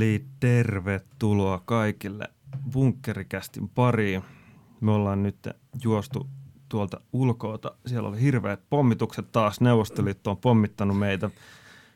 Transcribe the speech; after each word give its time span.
Eli 0.00 0.24
tervetuloa 0.40 1.62
kaikille 1.64 2.28
bunkkerikästin 2.72 3.68
pariin. 3.68 4.22
Me 4.80 4.90
ollaan 4.90 5.22
nyt 5.22 5.36
juostu 5.84 6.28
tuolta 6.68 7.00
ulkoota. 7.12 7.74
Siellä 7.86 8.08
oli 8.08 8.20
hirveät 8.20 8.60
pommitukset 8.70 9.32
taas. 9.32 9.60
Neuvostoliitto 9.60 10.30
on 10.30 10.36
pommittanut 10.36 10.98
meitä 10.98 11.30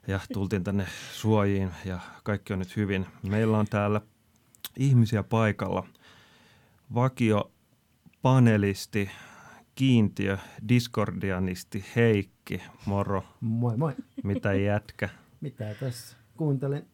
ja 0.06 0.20
tultiin 0.32 0.64
tänne 0.64 0.86
suojiin 1.12 1.70
ja 1.84 1.98
kaikki 2.22 2.52
on 2.52 2.58
nyt 2.58 2.76
hyvin. 2.76 3.06
Meillä 3.28 3.58
on 3.58 3.66
täällä 3.66 4.00
ihmisiä 4.76 5.22
paikalla. 5.22 5.86
Vakio 6.94 7.52
panelisti, 8.22 9.10
kiintiö, 9.74 10.38
discordianisti 10.68 11.84
Heikki, 11.96 12.62
moro. 12.86 13.24
Moi 13.40 13.76
moi. 13.76 13.92
Mitä 14.24 14.54
jätkä? 14.54 15.08
Mitä 15.40 15.74
tässä? 15.80 16.16
Kuuntelin 16.36 16.93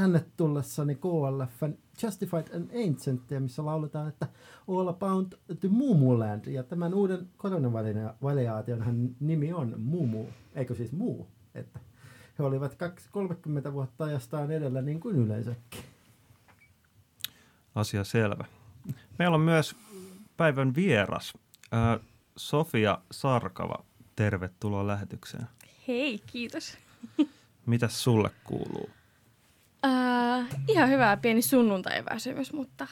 tänne 0.00 0.24
tullessani 0.36 0.94
KLFn 0.94 1.74
Justified 2.02 2.54
and 2.54 2.88
Ancientia, 2.88 3.40
missä 3.40 3.64
lauletaan, 3.64 4.08
että 4.08 4.28
All 4.68 4.88
About 4.88 5.34
the 5.60 5.68
Mumuland. 5.68 6.46
Ja 6.46 6.62
tämän 6.62 6.94
uuden 6.94 7.28
koronavariaation 7.36 9.14
nimi 9.20 9.52
on 9.52 9.74
Mumu, 9.78 10.24
eikö 10.54 10.74
siis 10.74 10.92
muu. 10.92 11.28
Että 11.54 11.80
he 12.38 12.44
olivat 12.44 12.76
30 13.10 13.72
vuotta 13.72 14.04
ajastaan 14.04 14.50
edellä 14.50 14.82
niin 14.82 15.00
kuin 15.00 15.16
yleensäkin. 15.16 15.80
Asia 17.74 18.04
selvä. 18.04 18.44
Meillä 19.18 19.34
on 19.34 19.40
myös 19.40 19.76
päivän 20.36 20.74
vieras, 20.74 21.32
äh, 21.74 22.00
Sofia 22.36 22.98
Sarkava. 23.10 23.84
Tervetuloa 24.16 24.86
lähetykseen. 24.86 25.46
Hei, 25.88 26.18
kiitos. 26.26 26.78
Mitäs 27.66 28.04
sulle 28.04 28.30
kuuluu? 28.44 28.97
Uh, 29.86 30.46
ihan 30.68 30.88
hyvää 30.88 31.16
pieni 31.16 31.42
sunnuntaiväsymys, 31.42 32.52
mutta 32.52 32.86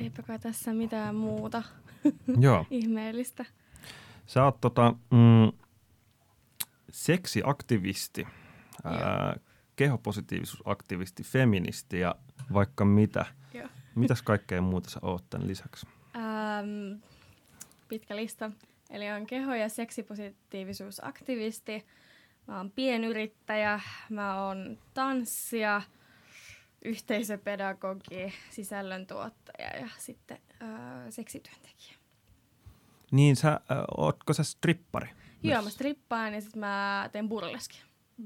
eipä 0.00 0.22
kai 0.22 0.38
tässä 0.38 0.72
mitään 0.72 1.14
muuta 1.14 1.62
Joo. 2.40 2.66
ihmeellistä. 2.70 3.44
Sä 4.26 4.44
oot 4.44 4.60
tota, 4.60 4.94
mm, 5.10 5.52
seksiaktivisti, 6.90 8.26
ää, 8.84 9.36
kehopositiivisuusaktivisti, 9.76 11.22
feministi 11.22 12.00
ja 12.00 12.14
vaikka 12.52 12.84
mitä. 12.84 13.26
Joo. 13.54 13.68
Mitäs 13.94 14.22
kaikkea 14.22 14.62
muuta 14.62 14.90
sä 14.90 14.98
oot 15.02 15.30
tämän 15.30 15.48
lisäksi? 15.48 15.86
Um, 16.16 17.00
pitkä 17.88 18.16
lista. 18.16 18.50
Eli 18.90 19.10
on 19.10 19.26
keho- 19.26 19.54
ja 19.54 19.68
seksipositiivisuusaktivisti. 19.68 21.86
Mä 22.48 22.56
oon 22.56 22.70
pienyrittäjä, 22.70 23.80
mä 24.10 24.46
oon 24.46 24.78
tanssija, 24.94 25.82
yhteisöpedagogi, 26.84 28.34
sisällöntuottaja 28.50 29.68
ja 29.80 29.88
sitten 29.98 30.38
äh, 30.62 30.68
seksityöntekijä. 31.10 31.94
Niin, 33.10 33.36
sä, 33.36 33.52
äh, 33.52 33.60
ootko 33.96 34.32
sä 34.32 34.42
strippari? 34.42 35.08
Joo, 35.42 35.62
mä 35.62 35.70
strippaan 35.70 36.34
ja 36.34 36.40
sitten 36.40 36.60
mä 36.60 37.08
teen 37.12 37.28
burleskia. 37.28 37.80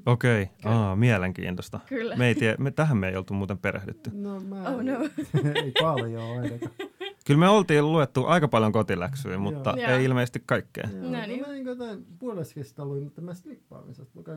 Okei, 0.06 0.42
okay. 0.42 0.72
Aa, 0.72 0.96
mielenkiintoista. 0.96 1.80
Kyllä. 1.86 2.16
Me 2.16 2.26
ei 2.26 2.34
tie, 2.34 2.54
me, 2.58 2.70
tähän 2.70 2.96
me 2.96 3.08
ei 3.08 3.16
oltu 3.16 3.34
muuten 3.34 3.58
perehdytty. 3.58 4.10
No 4.14 4.40
mä... 4.40 4.62
Oh 4.68 4.82
no. 4.82 5.00
ei 5.64 5.72
paljon 5.82 6.22
ainakaan. 6.22 6.72
Kyllä 7.30 7.40
me 7.40 7.48
oltiin 7.48 7.92
luettu 7.92 8.26
aika 8.26 8.48
paljon 8.48 8.72
kotiläksyjä, 8.72 9.38
mutta 9.38 9.74
Joo. 9.78 9.90
ei 9.90 10.04
ilmeisesti 10.04 10.42
kaikkea. 10.46 10.88
Joo, 10.92 11.10
No 11.10 11.26
niin. 11.26 11.40
Mä 11.40 11.54
en 11.54 11.64
jotain 11.64 12.06
puoleskista 12.18 12.84
luin, 12.84 13.02
mutta 13.02 13.20
mä 13.20 13.32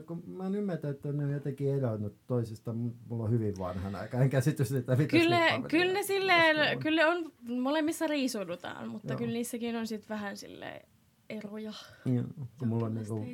kun 0.07 0.23
Mä 0.27 0.45
en 0.47 0.55
ymmärrä, 0.55 0.89
että 0.89 1.11
ne 1.11 1.23
on 1.25 1.31
jotenkin 1.31 1.75
eronnut 1.75 2.15
toisista. 2.27 2.73
Mulla 2.73 3.23
on 3.23 3.31
hyvin 3.31 3.53
vanhan 3.59 3.95
aikaan 3.95 4.29
käsitys 4.29 4.69
siitä, 4.69 4.95
mitä 4.95 5.09
Kyllä, 5.09 5.39
kyllä 5.67 5.93
ne 5.93 5.99
on. 5.99 6.05
silleen, 6.05 6.79
kyllä 6.79 7.07
on, 7.07 7.31
molemmissa 7.61 8.07
riisuudutaan, 8.07 8.89
mutta 8.89 9.13
Joo. 9.13 9.17
kyllä 9.17 9.33
niissäkin 9.33 9.75
on 9.75 9.87
sitten 9.87 10.09
vähän 10.09 10.37
silleen 10.37 10.87
eroja. 11.29 11.73
Joo, 12.05 12.23
kun 12.59 12.67
mulla 12.67 12.85
on 12.85 12.93
niinku, 12.95 13.25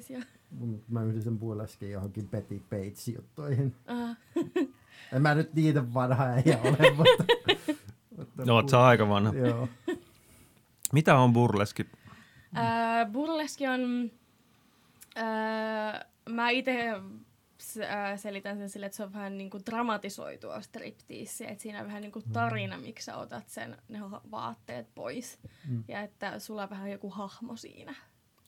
mä 0.88 1.04
yhdistän 1.04 1.38
puoleskin 1.38 1.92
johonkin 1.92 2.30
Betty 2.30 2.62
Page 2.70 3.16
juttuihin. 3.16 3.76
Ah, 3.88 4.18
En 5.14 5.22
mä 5.22 5.36
nyt 5.36 5.54
niitä 5.54 5.94
vanha 5.94 6.24
äijä 6.26 6.60
ole, 6.64 6.92
mutta... 6.98 7.24
No, 8.46 8.56
oot 8.56 8.70
sä 8.70 8.84
aika 8.84 9.10
vanha. 9.10 9.34
Joo. 9.34 9.70
Mitä 10.94 11.18
on 11.18 11.34
burleski? 11.34 11.86
Ää, 12.54 13.06
burleski 13.06 13.68
on... 13.68 14.12
Ää, 15.16 16.06
mä 16.30 16.50
itse 16.50 16.94
selitän 18.16 18.58
sen 18.58 18.70
sille, 18.70 18.86
että 18.86 18.96
se 18.96 19.04
on 19.04 19.14
vähän 19.14 19.38
niinku 19.38 19.60
dramatisoitua 19.66 20.62
striptiissiä. 20.62 21.50
Että 21.50 21.62
siinä 21.62 21.80
on 21.80 21.88
vähän 21.88 22.02
niinku 22.02 22.22
tarina, 22.34 22.78
miksi 22.78 23.06
sä 23.06 23.18
otat 23.18 23.50
sen 23.50 23.78
ne 23.88 24.00
vaatteet 24.32 24.96
pois. 24.96 25.40
Mm. 25.68 25.84
Ja 25.88 26.02
että 26.02 26.40
sulla 26.40 26.64
on 26.64 26.70
vähän 26.70 26.92
joku 26.92 27.10
hahmo 27.10 27.56
siinä. 27.56 27.96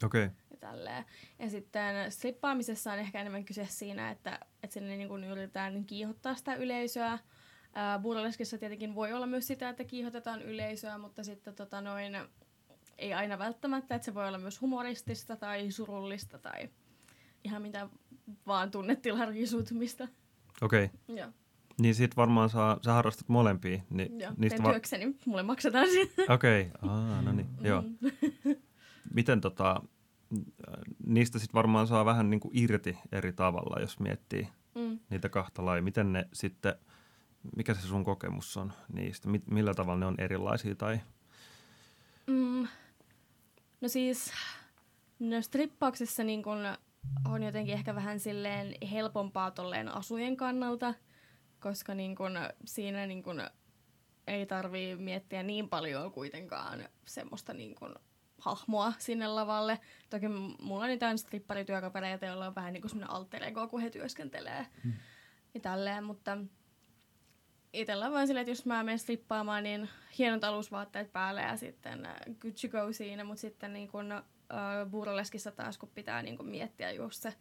Okei. 0.04 0.26
Okay. 0.26 0.36
Ja, 0.52 0.58
tälleen. 0.58 1.06
ja 1.40 1.50
sitten 1.50 2.12
strippaamisessa 2.12 2.94
on 2.94 3.00
ehkä 3.00 3.22
enemmän 3.22 3.46
kyse 3.46 3.66
siinä, 3.70 4.12
että, 4.12 4.40
että 4.64 4.74
sinne 4.74 4.98
niin 4.98 5.08
kuin 5.08 5.24
yritetään 5.24 5.86
kiihottaa 5.86 6.36
sitä 6.36 6.56
yleisöä. 6.56 7.20
Ää, 7.74 8.00
burleskissa 8.00 8.58
tietenkin 8.58 8.96
voi 8.96 9.14
olla 9.14 9.28
myös 9.28 9.48
sitä, 9.48 9.70
että 9.70 9.84
kiihotetaan 9.84 10.42
yleisöä, 10.42 10.98
mutta 10.98 11.24
sitten 11.24 11.56
tota 11.56 11.82
noin, 11.82 12.14
ei 12.98 13.14
aina 13.14 13.40
välttämättä, 13.40 13.96
että 13.96 14.06
se 14.06 14.14
voi 14.14 14.28
olla 14.28 14.38
myös 14.38 14.62
humoristista 14.62 15.36
tai 15.36 15.72
surullista 15.72 16.40
tai 16.40 16.70
ihan 17.44 17.62
mitä 17.62 17.90
vaan 18.48 18.72
tunnetilan 18.72 19.28
riisuutumista. 19.28 20.08
Okei. 20.62 20.86
Okay. 20.86 21.16
Joo, 21.18 21.30
Niin 21.82 21.96
sit 21.96 22.18
varmaan 22.18 22.50
saa, 22.50 22.80
sä 22.82 22.94
harrastat 22.94 23.30
molempia. 23.30 23.82
Niin 23.90 24.20
joo. 24.20 24.32
niistä 24.38 24.58
teen 24.58 24.64
va- 24.68 24.72
työkseni, 24.72 25.16
mulle 25.26 25.44
maksetaan 25.44 25.88
siitä. 25.88 26.34
Okei, 26.34 26.62
okay. 26.84 26.90
Aa, 26.90 27.22
no 27.22 27.32
niin, 27.32 27.48
joo. 27.62 27.82
Mm. 27.82 28.56
Miten 29.14 29.42
tota, 29.42 29.82
niistä 31.06 31.40
sitten 31.40 31.54
varmaan 31.58 31.88
saa 31.88 32.06
vähän 32.06 32.30
niin 32.30 32.40
kuin 32.40 32.58
irti 32.58 32.98
eri 33.12 33.34
tavalla, 33.34 33.82
jos 33.82 34.00
miettii 34.00 34.48
Mm. 34.76 35.00
niitä 35.10 35.30
kahta 35.30 35.66
lajia. 35.66 35.82
Miten 35.82 36.14
ne 36.14 36.28
sitten, 36.34 36.74
mikä 37.56 37.74
se 37.74 37.82
sun 37.88 38.04
kokemus 38.04 38.58
on 38.58 38.74
niistä? 38.94 39.30
Mi- 39.30 39.44
millä 39.52 39.74
tavalla 39.74 40.00
ne 40.00 40.06
on 40.06 40.16
erilaisia 40.18 40.76
tai 40.76 41.00
Mm. 42.28 42.68
No 43.82 43.88
siis, 43.88 44.32
no 45.20 45.42
strippauksessa 45.42 46.24
niin 46.24 46.44
kun 46.44 46.58
on 47.26 47.44
jotenkin 47.44 47.74
ehkä 47.74 47.96
vähän 47.96 48.20
silleen 48.20 48.74
helpompaa 48.92 49.52
tolleen 49.52 49.90
asujen 49.90 50.38
kannalta, 50.38 50.94
koska 51.60 51.94
niin 51.96 52.16
kun 52.16 52.32
siinä 52.66 53.06
niin 53.08 53.24
kun 53.24 53.42
ei 54.28 54.46
tarvii 54.46 54.96
miettiä 54.96 55.44
niin 55.44 55.70
paljon 55.70 56.12
kuitenkaan 56.12 56.80
semmoista 57.06 57.54
niin 57.54 57.76
kun 57.76 57.96
hahmoa 58.38 58.94
sinne 59.00 59.28
lavalle. 59.28 59.80
Toki 60.10 60.28
mulla 60.62 60.84
on 60.84 60.90
niitä 60.90 61.18
stripparityökavereita, 61.18 62.26
joilla 62.26 62.48
on 62.48 62.56
vähän 62.56 62.74
niin 62.74 62.82
kuin 62.82 62.90
semmoinen 62.90 63.16
alter 63.16 63.44
ego, 63.44 63.68
kun 63.68 63.82
he 63.82 63.90
työskentelee 63.90 64.66
Hmm. 64.84 64.94
ja 65.54 65.60
tälleen, 65.60 66.04
mutta 66.04 66.38
itsellä 67.74 68.06
on 68.06 68.14
vaan 68.14 68.28
silleen, 68.28 68.42
että 68.42 68.52
jos 68.52 68.66
mä 68.66 68.84
menen 68.84 69.00
strippaamaan, 69.00 69.64
niin 69.64 69.90
hienot 70.18 70.44
alusvaatteet 70.44 71.14
päälle 71.14 71.42
ja 71.42 71.58
sitten 71.58 72.06
äh, 72.06 72.16
good 72.40 72.54
to 72.62 72.68
go 72.68 72.94
siinä, 72.94 73.24
mutta 73.24 73.42
sitten 73.42 73.74
niin 73.74 73.88
kun, 73.88 74.12
äh, 74.12 74.22
burleskissa 74.92 75.52
taas, 75.52 75.78
kun 75.78 75.90
pitää 75.96 76.22
niin 76.22 76.38
kun 76.38 76.48
miettiä 76.48 76.92
just 76.92 77.22
se 77.22 77.34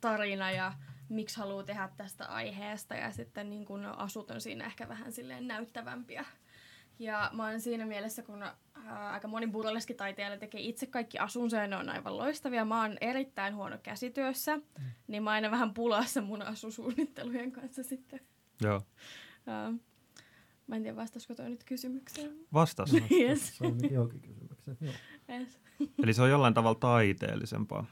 tarina 0.00 0.50
ja 0.50 0.72
miksi 1.08 1.36
haluaa 1.36 1.62
tehdä 1.62 1.88
tästä 1.96 2.24
aiheesta 2.24 2.94
ja 2.94 3.12
sitten 3.12 3.50
niin 3.50 3.64
kun 3.64 3.86
asut 3.86 4.30
on 4.30 4.40
siinä 4.40 4.66
ehkä 4.66 4.88
vähän 4.88 5.12
silleen 5.12 5.48
näyttävämpiä. 5.48 6.24
Ja 6.98 7.30
mä 7.32 7.46
oon 7.46 7.60
siinä 7.60 7.86
mielessä, 7.86 8.22
kun 8.22 8.42
äh, 8.42 8.52
aika 9.12 9.28
moni 9.28 9.46
burleskitaiteilija 9.46 10.38
tekee 10.38 10.60
itse 10.60 10.86
kaikki 10.86 11.18
asunsa 11.18 11.56
ja 11.56 11.66
ne 11.66 11.76
on 11.76 11.88
aivan 11.88 12.16
loistavia. 12.16 12.64
Mä 12.64 12.82
oon 12.82 12.96
erittäin 13.00 13.54
huono 13.54 13.78
käsityössä, 13.82 14.56
mm. 14.56 14.62
niin 15.06 15.22
mä 15.22 15.30
oon 15.30 15.34
aina 15.34 15.50
vähän 15.50 15.74
pulassa 15.74 16.22
mun 16.22 16.42
asusuunnittelujen 16.42 17.52
kanssa 17.52 17.82
sitten. 17.82 18.20
joo, 18.60 18.82
Uh, 19.48 19.80
mä 20.66 20.76
en 20.76 20.82
tiedä, 20.82 20.96
vastasiko 20.96 21.34
toi 21.34 21.50
nyt 21.50 21.64
kysymykseen. 21.64 22.30
vastas. 22.52 22.92
Yes. 23.20 23.56
Se 23.58 23.66
on 23.66 23.78
nyt 23.78 23.90
johonkin 23.90 24.20
kysymykseen. 24.20 24.76
Joo. 24.80 24.92
yes. 25.30 25.58
Eli 26.02 26.14
se 26.14 26.22
on 26.22 26.30
jollain 26.30 26.54
tavalla 26.54 26.78
taiteellisempaa. 26.78 27.86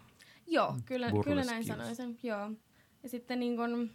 Joo, 0.47 0.77
kyllä, 0.85 1.11
kyllä 1.25 1.45
näin 1.45 1.65
sanoisin. 1.65 2.19
Joo. 2.23 2.51
Ja 3.03 3.09
sitten 3.09 3.41
niin 3.41 3.57
kun, 3.57 3.91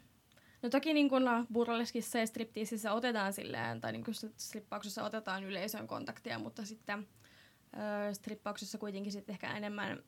no 0.63 0.69
toki 0.69 0.94
niin 0.94 1.10
kun 1.10 1.24
burleskissa 1.54 2.19
ja 2.19 2.28
striptiisissä 2.28 2.94
otetaan 2.94 3.34
silleen, 3.34 3.81
tai 3.81 3.92
niin 3.92 4.04
strippauksessa 4.38 5.04
otetaan 5.04 5.44
yleisön 5.44 5.88
kontaktia, 5.88 6.40
mutta 6.40 6.66
sitten 6.66 7.07
ö, 7.74 8.14
strippauksessa 8.14 8.78
kuitenkin 8.78 9.12
sitten 9.12 9.34
ehkä 9.34 9.54
enemmän 9.54 10.04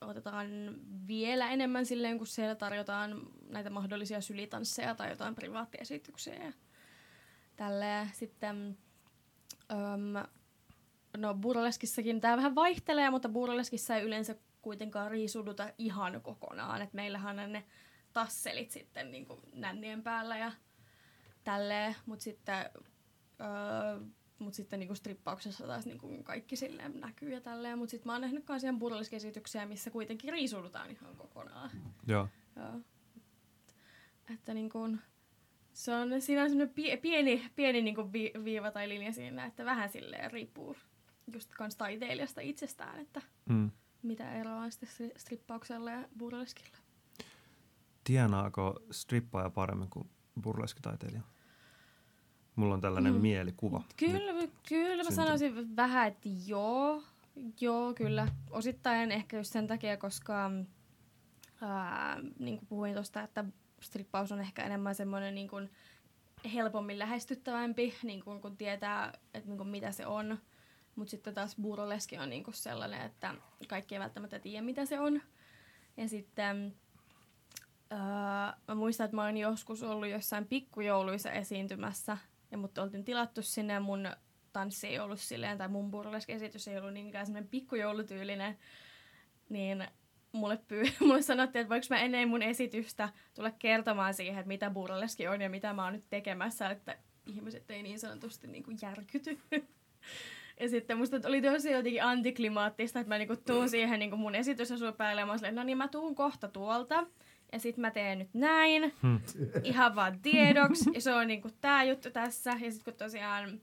otetaan 0.00 0.48
vielä 1.06 1.50
enemmän 1.50 1.86
silleen, 1.86 2.18
kun 2.18 2.26
siellä 2.26 2.54
tarjotaan 2.54 3.26
näitä 3.48 3.70
mahdollisia 3.70 4.20
sylitansseja 4.20 4.94
tai 4.94 5.10
jotain 5.10 5.34
privaattiesityksiä 5.34 6.34
ja 6.34 6.52
tälleen. 7.56 8.10
Sitten 8.12 8.78
öm, 9.72 10.28
no 11.16 11.34
burleskissakin 11.34 12.20
tämä 12.20 12.36
vähän 12.36 12.54
vaihtelee, 12.54 13.10
mutta 13.10 13.28
burleskissa 13.28 13.96
ei 13.96 14.04
yleensä 14.04 14.36
kuitenkaan 14.62 15.10
riisuduta 15.10 15.70
ihan 15.78 16.20
kokonaan. 16.20 16.82
Et 16.82 16.92
meillähän 16.92 17.38
on 17.38 17.52
ne 17.52 17.64
tasselit 18.12 18.70
sitten 18.70 19.10
niin 19.10 19.26
kuin 19.26 19.40
nännien 19.52 20.02
päällä 20.02 20.38
ja 20.38 20.52
tälleen, 21.44 21.96
mutta 22.06 22.22
sitten, 22.22 22.70
öö, 23.40 24.00
mut 24.38 24.54
sitten 24.54 24.78
niinku 24.80 24.94
strippauksessa 24.94 25.66
taas 25.66 25.86
niinku 25.86 26.22
kaikki 26.22 26.56
silleen 26.56 27.00
näkyy 27.00 27.32
ja 27.32 27.40
tälleen, 27.40 27.78
mutta 27.78 27.90
sitten 27.90 28.08
mä 28.08 28.12
oon 28.12 28.20
nähnyt 28.20 28.44
myös 28.48 28.62
ihan 28.64 28.78
burleskesityksiä, 28.78 29.66
missä 29.66 29.90
kuitenkin 29.90 30.32
riisuudutaan 30.32 30.90
ihan 30.90 31.16
kokonaan. 31.16 31.70
Joo. 32.06 32.28
Joo. 32.56 32.80
Että 34.34 34.54
niin 34.54 34.70
kuin, 34.70 35.00
se 35.72 35.94
on, 35.94 36.22
siinä 36.22 36.42
on 36.42 36.48
semmoinen 36.48 36.74
pie, 36.74 36.96
pieni, 36.96 37.50
pieni 37.56 37.82
niin 37.82 37.94
kuin 37.94 38.12
vi, 38.12 38.32
viiva 38.44 38.70
tai 38.70 38.88
linja 38.88 39.12
siinä, 39.12 39.44
että 39.44 39.64
vähän 39.64 39.88
silleen 39.88 40.30
riippuu 40.30 40.76
just 41.32 41.54
kans 41.54 41.76
taiteilijasta 41.76 42.40
itsestään, 42.40 42.98
että 43.00 43.22
Mm. 43.48 43.70
mitä 44.02 44.34
eroa 44.34 44.56
on 44.56 44.72
sitten 44.72 44.88
stri- 44.88 45.18
strippauksella 45.18 45.90
ja 45.90 46.08
burleskilla. 46.18 46.76
Tienaako 48.04 48.80
strippaaja 48.90 49.50
paremmin 49.50 49.90
kuin 49.90 50.10
burleskitaiteilija? 50.42 51.22
Mulla 52.56 52.74
on 52.74 52.80
tällainen 52.80 53.14
Mm. 53.14 53.20
mielikuva. 53.20 53.82
Kyllä, 53.96 54.48
kyllä 54.68 55.04
mä 55.04 55.10
sanoisin 55.10 55.76
vähän, 55.76 56.08
että 56.08 56.28
joo. 56.46 57.02
Joo, 57.60 57.94
kyllä. 57.94 58.28
Osittain 58.50 59.12
ehkä 59.12 59.36
just 59.36 59.52
sen 59.52 59.66
takia, 59.66 59.96
koska 59.96 60.50
ää, 61.60 62.16
niin 62.38 62.58
kuin 62.58 62.66
puhuin 62.68 62.94
tuosta, 62.94 63.22
että 63.22 63.44
strippaus 63.80 64.32
on 64.32 64.40
ehkä 64.40 64.62
enemmän 64.64 64.94
semmoinen 64.94 65.34
niin 65.34 65.48
kuin 65.48 65.70
helpommin 66.54 66.98
lähestyttävämpi, 66.98 67.94
niin 68.02 68.24
kuin, 68.24 68.40
kun 68.40 68.56
tietää, 68.56 69.12
että 69.34 69.48
niin 69.48 69.58
kuin 69.58 69.68
mitä 69.68 69.92
se 69.92 70.06
on. 70.06 70.38
Mutta 70.96 71.10
sitten 71.10 71.34
taas 71.34 71.56
burleski 71.62 72.18
on 72.18 72.30
niin 72.30 72.44
kuin 72.44 72.54
sellainen, 72.54 73.00
että 73.02 73.34
kaikki 73.68 73.94
ei 73.94 74.00
välttämättä 74.00 74.38
tiedä, 74.38 74.62
mitä 74.62 74.84
se 74.86 75.00
on. 75.00 75.22
Ja 75.96 76.08
sitten 76.08 76.74
ää, 77.90 78.56
mä 78.68 78.74
muistan, 78.74 79.04
että 79.04 79.16
mä 79.16 79.24
oon 79.24 79.36
joskus 79.36 79.82
ollut 79.82 80.08
jossain 80.08 80.46
pikkujouluissa 80.46 81.30
esiintymässä, 81.32 82.18
ja 82.50 82.58
mut 82.58 82.78
oltiin 82.78 83.04
tilattu 83.04 83.42
sinne, 83.42 83.80
mun 83.80 84.08
tanssi 84.52 84.86
ei 84.86 84.98
ollut 84.98 85.20
silleen, 85.20 85.58
tai 85.58 85.68
mun 85.68 85.90
burleski-esitys 85.90 86.68
ei 86.68 86.78
ollut 86.78 86.92
niinkään 86.92 87.26
semmoinen 87.26 87.50
pikkujoulutyylinen, 87.50 88.58
niin 89.48 89.88
mulle, 90.32 90.58
pyy- 90.68 90.92
mulle 91.06 91.22
sanottiin, 91.22 91.60
että 91.60 91.70
voiko 91.70 91.86
mä 91.90 92.00
ennen 92.00 92.28
mun 92.28 92.42
esitystä 92.42 93.08
tulla 93.34 93.50
kertomaan 93.50 94.14
siihen, 94.14 94.38
että 94.38 94.48
mitä 94.48 94.70
burleski 94.70 95.28
on 95.28 95.40
ja 95.40 95.50
mitä 95.50 95.72
mä 95.72 95.84
oon 95.84 95.92
nyt 95.92 96.04
tekemässä, 96.10 96.70
että 96.70 96.96
ihmiset 97.26 97.70
ei 97.70 97.82
niin 97.82 97.98
sanotusti 97.98 98.46
niin 98.46 98.64
kuin 98.64 98.78
järkyty. 98.82 99.38
Ja 100.60 100.68
sitten 100.68 100.98
musta 100.98 101.16
oli 101.26 101.42
tosi 101.42 101.70
jotenkin 101.70 102.02
antiklimaattista, 102.02 103.00
että 103.00 103.08
mä 103.08 103.18
niinku 103.18 103.36
tuun 103.36 103.68
siihen 103.68 103.98
niinku 103.98 104.16
mun 104.16 104.34
esitysasuun 104.34 104.94
päälle 104.94 105.20
ja 105.20 105.26
mä 105.26 105.36
silleen, 105.36 105.54
no 105.54 105.62
niin 105.62 105.78
mä 105.78 105.88
tuun 105.88 106.14
kohta 106.14 106.48
tuolta. 106.48 107.06
Ja 107.52 107.58
sit 107.60 107.76
mä 107.76 107.90
teen 107.90 108.18
nyt 108.18 108.34
näin, 108.34 108.92
Hmm. 109.02 109.20
ihan 109.64 109.94
vaan 109.96 110.20
tiedoksi. 110.22 110.90
Ja 110.94 111.00
se 111.00 111.14
on 111.14 111.26
niinku 111.26 111.50
tää 111.60 111.84
juttu 111.84 112.10
tässä. 112.10 112.50
Ja 112.60 112.72
sit 112.72 112.82
kun 112.82 112.94
tosiaan 112.94 113.60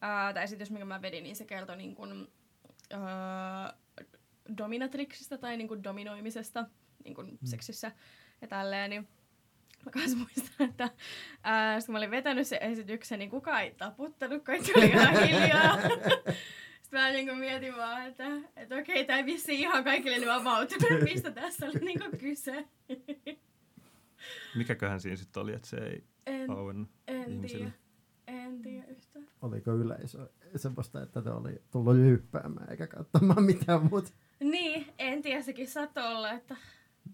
ää, 0.00 0.32
tää 0.32 0.42
esitys, 0.42 0.70
minkä 0.70 0.84
mä 0.84 1.02
vedin, 1.02 1.22
niin 1.24 1.36
se 1.36 1.44
kertoi 1.44 1.76
niinku, 1.76 2.02
ää, 2.92 3.74
dominatrixista 4.58 5.38
tai 5.38 5.56
niinku 5.56 5.84
dominoimisesta 5.84 6.66
niinku 7.04 7.24
seksissä 7.44 7.92
ja 8.40 8.48
tälleen. 8.48 8.90
Niin 8.90 9.08
mä 9.84 9.90
kans 9.92 10.16
muistan, 10.16 10.68
että 10.70 10.90
ää, 11.42 11.78
kun 11.86 11.92
mä 11.92 11.98
olin 11.98 12.10
vetänyt 12.10 12.46
sen 12.46 12.62
esityksen, 12.62 13.18
niin 13.18 13.30
kukaan 13.30 13.62
ei 13.62 13.74
taputtanut, 13.74 14.42
kaikki 14.42 14.72
oli 14.76 14.86
ihan 14.86 15.16
hiljaa. 15.26 15.78
Sitten 16.92 17.04
mä 17.04 17.12
niinku 17.12 17.34
mietin 17.34 17.76
vaan, 17.76 18.06
että, 18.06 18.24
että 18.56 18.76
okei, 18.76 19.04
tää 19.04 19.16
ei 19.16 19.26
vissiin 19.26 19.60
ihan 19.60 19.84
kaikille 19.84 20.18
nyt 20.18 20.28
avautunut, 20.28 21.02
mistä 21.12 21.30
tässä 21.30 21.66
oli 21.66 21.78
niinku 21.78 22.16
kyse. 22.18 22.68
Mikäköhän 24.56 25.00
siinä 25.00 25.16
sitten 25.16 25.42
oli, 25.42 25.52
että 25.52 25.68
se 25.68 25.76
ei 25.76 26.04
En, 26.26 26.50
auennut 26.50 26.88
en 27.08 27.30
ihmisille? 27.30 27.72
tiedä. 28.26 28.42
En 28.44 28.62
tiedä 28.62 28.86
yhtään. 28.86 29.26
Oliko 29.42 29.74
yleisö 29.74 30.30
semmoista, 30.56 31.02
että 31.02 31.20
ne 31.20 31.30
oli 31.30 31.62
tullut 31.70 31.94
lyppäämään 31.96 32.70
eikä 32.70 32.86
katsomaan 32.86 33.42
mitään 33.44 33.86
muuta? 33.90 34.10
Niin, 34.40 34.86
en 34.98 35.22
tiedä, 35.22 35.42
sekin 35.42 35.68
saattoi 35.68 36.06
olla, 36.06 36.32
että... 36.32 36.56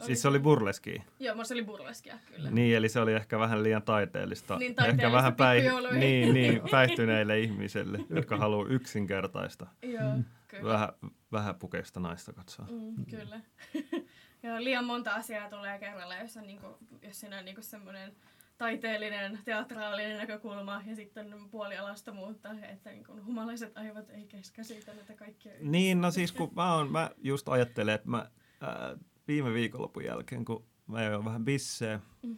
Siis 0.00 0.22
se 0.22 0.28
oli 0.28 0.38
burleski. 0.38 1.02
Joo, 1.18 1.34
musta 1.36 1.54
oli 1.54 1.64
burleskia, 1.64 2.18
kyllä. 2.26 2.50
Niin, 2.50 2.76
eli 2.76 2.88
se 2.88 3.00
oli 3.00 3.12
ehkä 3.12 3.38
vähän 3.38 3.62
liian 3.62 3.82
taiteellista. 3.82 4.56
Niin, 4.56 4.70
ehkä 4.70 4.82
taiteellista 4.82 5.12
vähän 5.12 5.34
pikkujouluihin. 5.34 6.00
niin, 6.00 6.34
niin, 6.38 6.62
päihtyneille 6.70 7.40
ihmisille, 7.40 7.98
jotka 8.10 8.36
haluaa 8.36 8.68
yksinkertaista, 8.68 9.66
Joo, 9.82 10.12
kyllä. 10.48 10.72
vähän, 10.72 10.88
vähän 11.32 11.54
pukeista 11.54 12.00
naista 12.00 12.32
katsoa. 12.32 12.66
Mm, 12.70 13.06
kyllä. 13.06 13.40
Joo, 14.42 14.64
liian 14.64 14.84
monta 14.84 15.10
asiaa 15.14 15.50
tulee 15.50 15.78
kerralla, 15.78 16.16
jos, 16.16 16.36
on 16.36 16.46
niinku, 16.46 16.66
jos 17.02 17.20
siinä 17.20 17.38
on 17.38 17.44
niinku 17.44 17.62
semmoinen 17.62 18.12
taiteellinen, 18.58 19.38
teatraalinen 19.44 20.18
näkökulma 20.18 20.82
ja 20.86 20.96
sitten 20.96 21.34
puoli 21.50 21.76
alastomuutta, 21.76 22.48
että 22.62 22.90
niinku 22.90 23.12
humalaiset 23.26 23.76
aivot 23.76 24.10
ei 24.10 24.26
kestä 24.26 24.62
siitä 24.62 24.94
näitä 24.94 25.14
kaikkia. 25.14 25.52
Niin, 25.60 26.00
no 26.00 26.10
siis 26.10 26.32
kun 26.32 26.52
mä, 26.56 26.74
on, 26.74 26.92
mä 26.92 27.10
just 27.16 27.48
ajattelen, 27.48 27.94
että 27.94 28.08
mä 28.10 28.30
ää, 28.60 28.96
viime 29.28 29.52
viikonlopun 29.54 30.04
jälkeen, 30.04 30.44
kun 30.44 30.64
mä 30.86 31.02
join 31.02 31.24
vähän 31.24 31.44
bisseä, 31.44 32.00
Mm. 32.22 32.36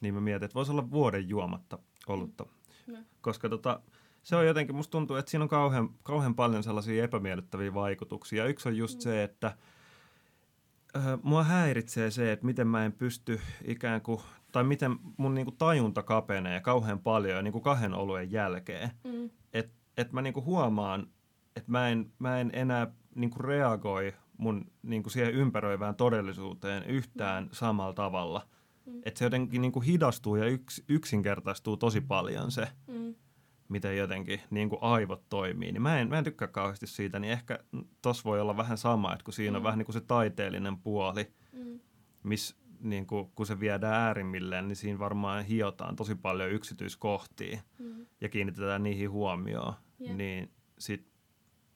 niin 0.00 0.14
mä 0.14 0.20
mietin, 0.20 0.44
että 0.44 0.54
voisi 0.54 0.72
olla 0.72 0.90
vuoden 0.90 1.28
juomatta 1.28 1.78
olutta. 2.06 2.46
No. 2.86 2.98
Koska 3.20 3.48
tota, 3.48 3.80
se 4.22 4.36
on 4.36 4.46
jotenkin, 4.46 4.76
musta 4.76 4.90
tuntuu, 4.92 5.16
että 5.16 5.30
siinä 5.30 5.42
on 5.44 5.48
kauhean, 5.48 5.88
kauhean 6.02 6.34
paljon 6.34 6.62
sellaisia 6.62 7.04
epämiellyttäviä 7.04 7.74
vaikutuksia. 7.74 8.46
Yksi 8.46 8.68
on 8.68 8.76
just 8.76 8.94
Mm. 8.98 9.00
se, 9.00 9.22
että 9.22 9.56
ö, 10.96 11.18
mua 11.22 11.44
häiritsee 11.44 12.10
se, 12.10 12.32
että 12.32 12.46
miten 12.46 12.66
mä 12.68 12.84
en 12.84 12.92
pysty 12.92 13.40
ikään 13.64 14.00
kuin, 14.00 14.20
tai 14.52 14.64
miten 14.64 14.96
mun 15.16 15.34
niinku 15.34 15.52
tajunta 15.52 16.02
kapenee 16.02 16.60
kauhean 16.60 16.98
paljon 17.00 17.44
niinku 17.44 17.60
kahden 17.60 17.94
oluen 17.94 18.32
jälkeen 18.32 18.90
Mm, 19.04 19.30
että 19.52 19.72
et 19.96 20.12
mä 20.12 20.22
niinku 20.22 20.42
huomaan, 20.44 21.06
että 21.56 21.70
mä 21.72 21.88
en, 21.88 22.12
mä 22.18 22.40
en 22.40 22.50
enää 22.54 22.92
niinku 23.14 23.38
reagoi 23.42 24.14
mun 24.38 24.70
niinku 24.82 25.10
siihen 25.10 25.34
ympäröivään 25.34 25.94
todellisuuteen 25.94 26.82
yhtään 26.84 27.48
samalla 27.52 27.92
tavalla. 27.94 28.46
Mm. 28.86 29.00
Että 29.04 29.18
se 29.18 29.24
jotenkin 29.24 29.62
niinku 29.62 29.80
hidastuu 29.80 30.36
ja 30.36 30.46
yks, 30.46 30.82
yksinkertaistuu 30.88 31.76
tosi 31.76 32.00
paljon 32.00 32.50
se, 32.50 32.68
mm, 32.86 33.14
miten 33.68 33.96
jotenkin 33.98 34.40
niinku 34.50 34.78
aivot 34.80 35.28
toimii. 35.28 35.72
Niin 35.72 35.82
mä 35.82 35.98
en, 36.00 36.08
mä 36.08 36.18
en 36.18 36.24
tykkää 36.24 36.48
kauheasti 36.48 36.86
siitä, 36.86 37.18
niin 37.18 37.32
ehkä 37.32 37.58
tos 38.02 38.24
voi 38.24 38.40
olla 38.40 38.56
vähän 38.56 38.78
sama, 38.78 39.12
että 39.12 39.24
kun 39.24 39.34
siinä 39.34 39.56
on 39.56 39.62
Mm. 39.62 39.64
vähän 39.64 39.78
niinku 39.78 39.92
se 39.92 40.00
taiteellinen 40.00 40.76
puoli, 40.78 41.32
mm, 41.52 41.80
missä 42.22 42.56
niinku, 42.80 43.32
kun 43.34 43.46
se 43.46 43.60
viedään 43.60 43.94
äärimmilleen, 43.94 44.68
niin 44.68 44.76
siinä 44.76 44.98
varmaan 44.98 45.44
hiotaan 45.44 45.96
tosi 45.96 46.14
paljon 46.14 46.50
yksityiskohtia 46.50 47.58
mm, 47.78 48.06
ja 48.20 48.28
kiinnitetään 48.28 48.82
niihin 48.82 49.10
huomioon, 49.10 49.74
Jep. 49.98 50.16
niin 50.16 50.50
sit 50.78 51.06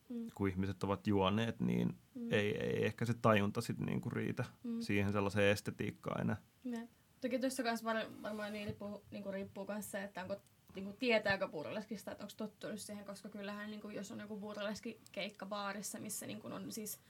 mm, 0.09 0.27
kun 0.35 0.49
ihmiset 0.49 0.83
ovat 0.83 1.07
juoneet, 1.07 1.61
niin 1.61 1.89
mm, 1.89 1.95
ei, 2.31 2.57
ei 2.57 2.87
ehkä 2.87 3.05
se 3.05 3.15
tajunta 3.23 3.61
sit 3.61 3.79
niinku 3.79 4.11
riitä 4.11 4.45
mm. 4.65 4.81
siihen 4.81 5.13
sellaiseen 5.13 5.53
estetiikkaan 5.53 6.21
enää. 6.21 6.37
Jep. 6.65 6.91
Toki 7.21 7.39
tuossa 7.39 7.63
kanssa 7.63 7.85
var, 7.85 7.97
varmaan 8.23 8.53
niin 8.53 8.67
riippuu, 8.67 9.05
niinku 9.11 9.31
riippuu 9.31 9.67
myös 9.69 9.91
se, 9.91 10.03
että 10.03 10.23
onko 10.23 10.37
niinku, 10.75 10.93
tietääkö 10.93 11.49
burleskista, 11.49 12.13
että 12.13 12.25
onko 12.25 12.35
tottunut 12.37 12.81
siihen, 12.81 13.05
koska 13.05 13.29
kyllähän 13.29 13.71
niinku, 13.71 13.89
jos 13.89 14.11
on 14.11 14.21
joku 14.21 14.37
burleski 14.37 15.01
keikka 15.13 15.47
baarissa, 15.47 15.99
missä 15.99 16.27
niinku, 16.27 16.49
on 16.49 16.73
siis 16.73 17.01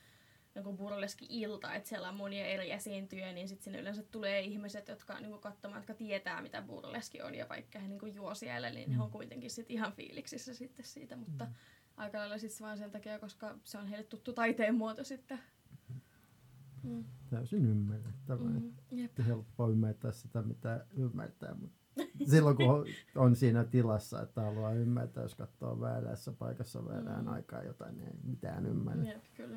joku 0.54 0.72
burleski 0.72 1.26
ilta, 1.28 1.74
että 1.74 1.88
siellä 1.88 2.08
on 2.08 2.16
monia 2.16 2.46
eri 2.46 2.72
esiintyjä, 2.72 3.32
niin 3.32 3.48
sitten 3.48 3.64
sinne 3.64 3.80
yleensä 3.80 4.02
tulee 4.02 4.40
ihmiset, 4.40 4.88
jotka 4.88 5.20
niinku, 5.20 5.38
katsomaan, 5.38 5.78
jotka 5.78 5.94
tietää, 5.94 6.42
mitä 6.42 6.62
burleski 6.62 7.22
on, 7.22 7.34
ja 7.34 7.48
vaikka 7.48 7.78
he 7.78 7.88
niinku, 7.88 8.06
juo 8.06 8.34
siellä, 8.34 8.70
niin 8.70 8.90
he 8.90 9.02
on 9.02 9.10
kuitenkin 9.10 9.50
sit 9.50 9.70
ihan 9.70 9.92
fiiliksissä 9.92 10.54
sitten 10.54 10.84
siitä, 10.84 11.16
mutta 11.16 11.46
aika 12.00 12.18
lailla 12.18 12.38
sitten 12.38 12.64
vaan 12.66 12.78
sen 12.78 12.90
takia, 12.90 13.18
koska 13.18 13.54
se 13.64 13.78
on 13.78 13.86
heille 13.86 14.04
tuttu 14.04 14.32
taiteen 14.32 14.74
muoto 14.74 15.04
sitten. 15.04 15.38
Mm. 16.82 17.04
Täysin 17.30 17.64
ymmärrettävää. 17.66 18.46
Mm. 18.50 18.62
Mm. 18.90 18.98
Jep. 18.98 19.18
Helppo 19.26 19.70
ymmärtää 19.70 20.12
sitä, 20.12 20.42
mitä 20.42 20.86
ymmärtää, 20.96 21.54
mutta 21.54 21.76
silloin 22.30 22.56
kun 22.56 22.84
on- 23.16 23.36
siinä 23.36 23.64
tilassa, 23.64 24.22
että 24.22 24.40
haluaa 24.42 24.72
ymmärtää, 24.72 25.22
jos 25.22 25.34
katsoo 25.34 25.80
väärässä 25.80 26.32
paikassa 26.32 26.84
väärään 26.84 27.24
Mm. 27.24 27.32
aikaa 27.32 27.62
jotain, 27.62 27.96
niin 27.96 28.08
ei 28.08 28.18
mitään 28.24 28.66
ymmärrä. 28.66 29.02
Jep, 29.04 29.24
kyllä. 29.34 29.56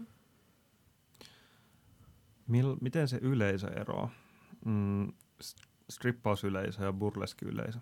Mil, 2.47 2.77
miten 2.81 3.07
se 3.07 3.19
yleisö 3.21 3.67
eroaa? 3.67 4.09
Mm, 4.65 5.11
strippausyleisö 5.89 6.83
ja 6.83 6.93
burleski-yleisö. 6.93 7.79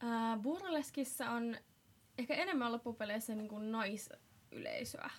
Ää, 0.00 0.38
burleskissa 0.38 1.30
on 1.30 1.56
ehkä 2.18 2.34
enemmän 2.34 2.72
loppupeleissä 2.72 3.34
niin 3.34 3.48
kuin 3.48 3.72
naisyleisöä. 3.72 5.10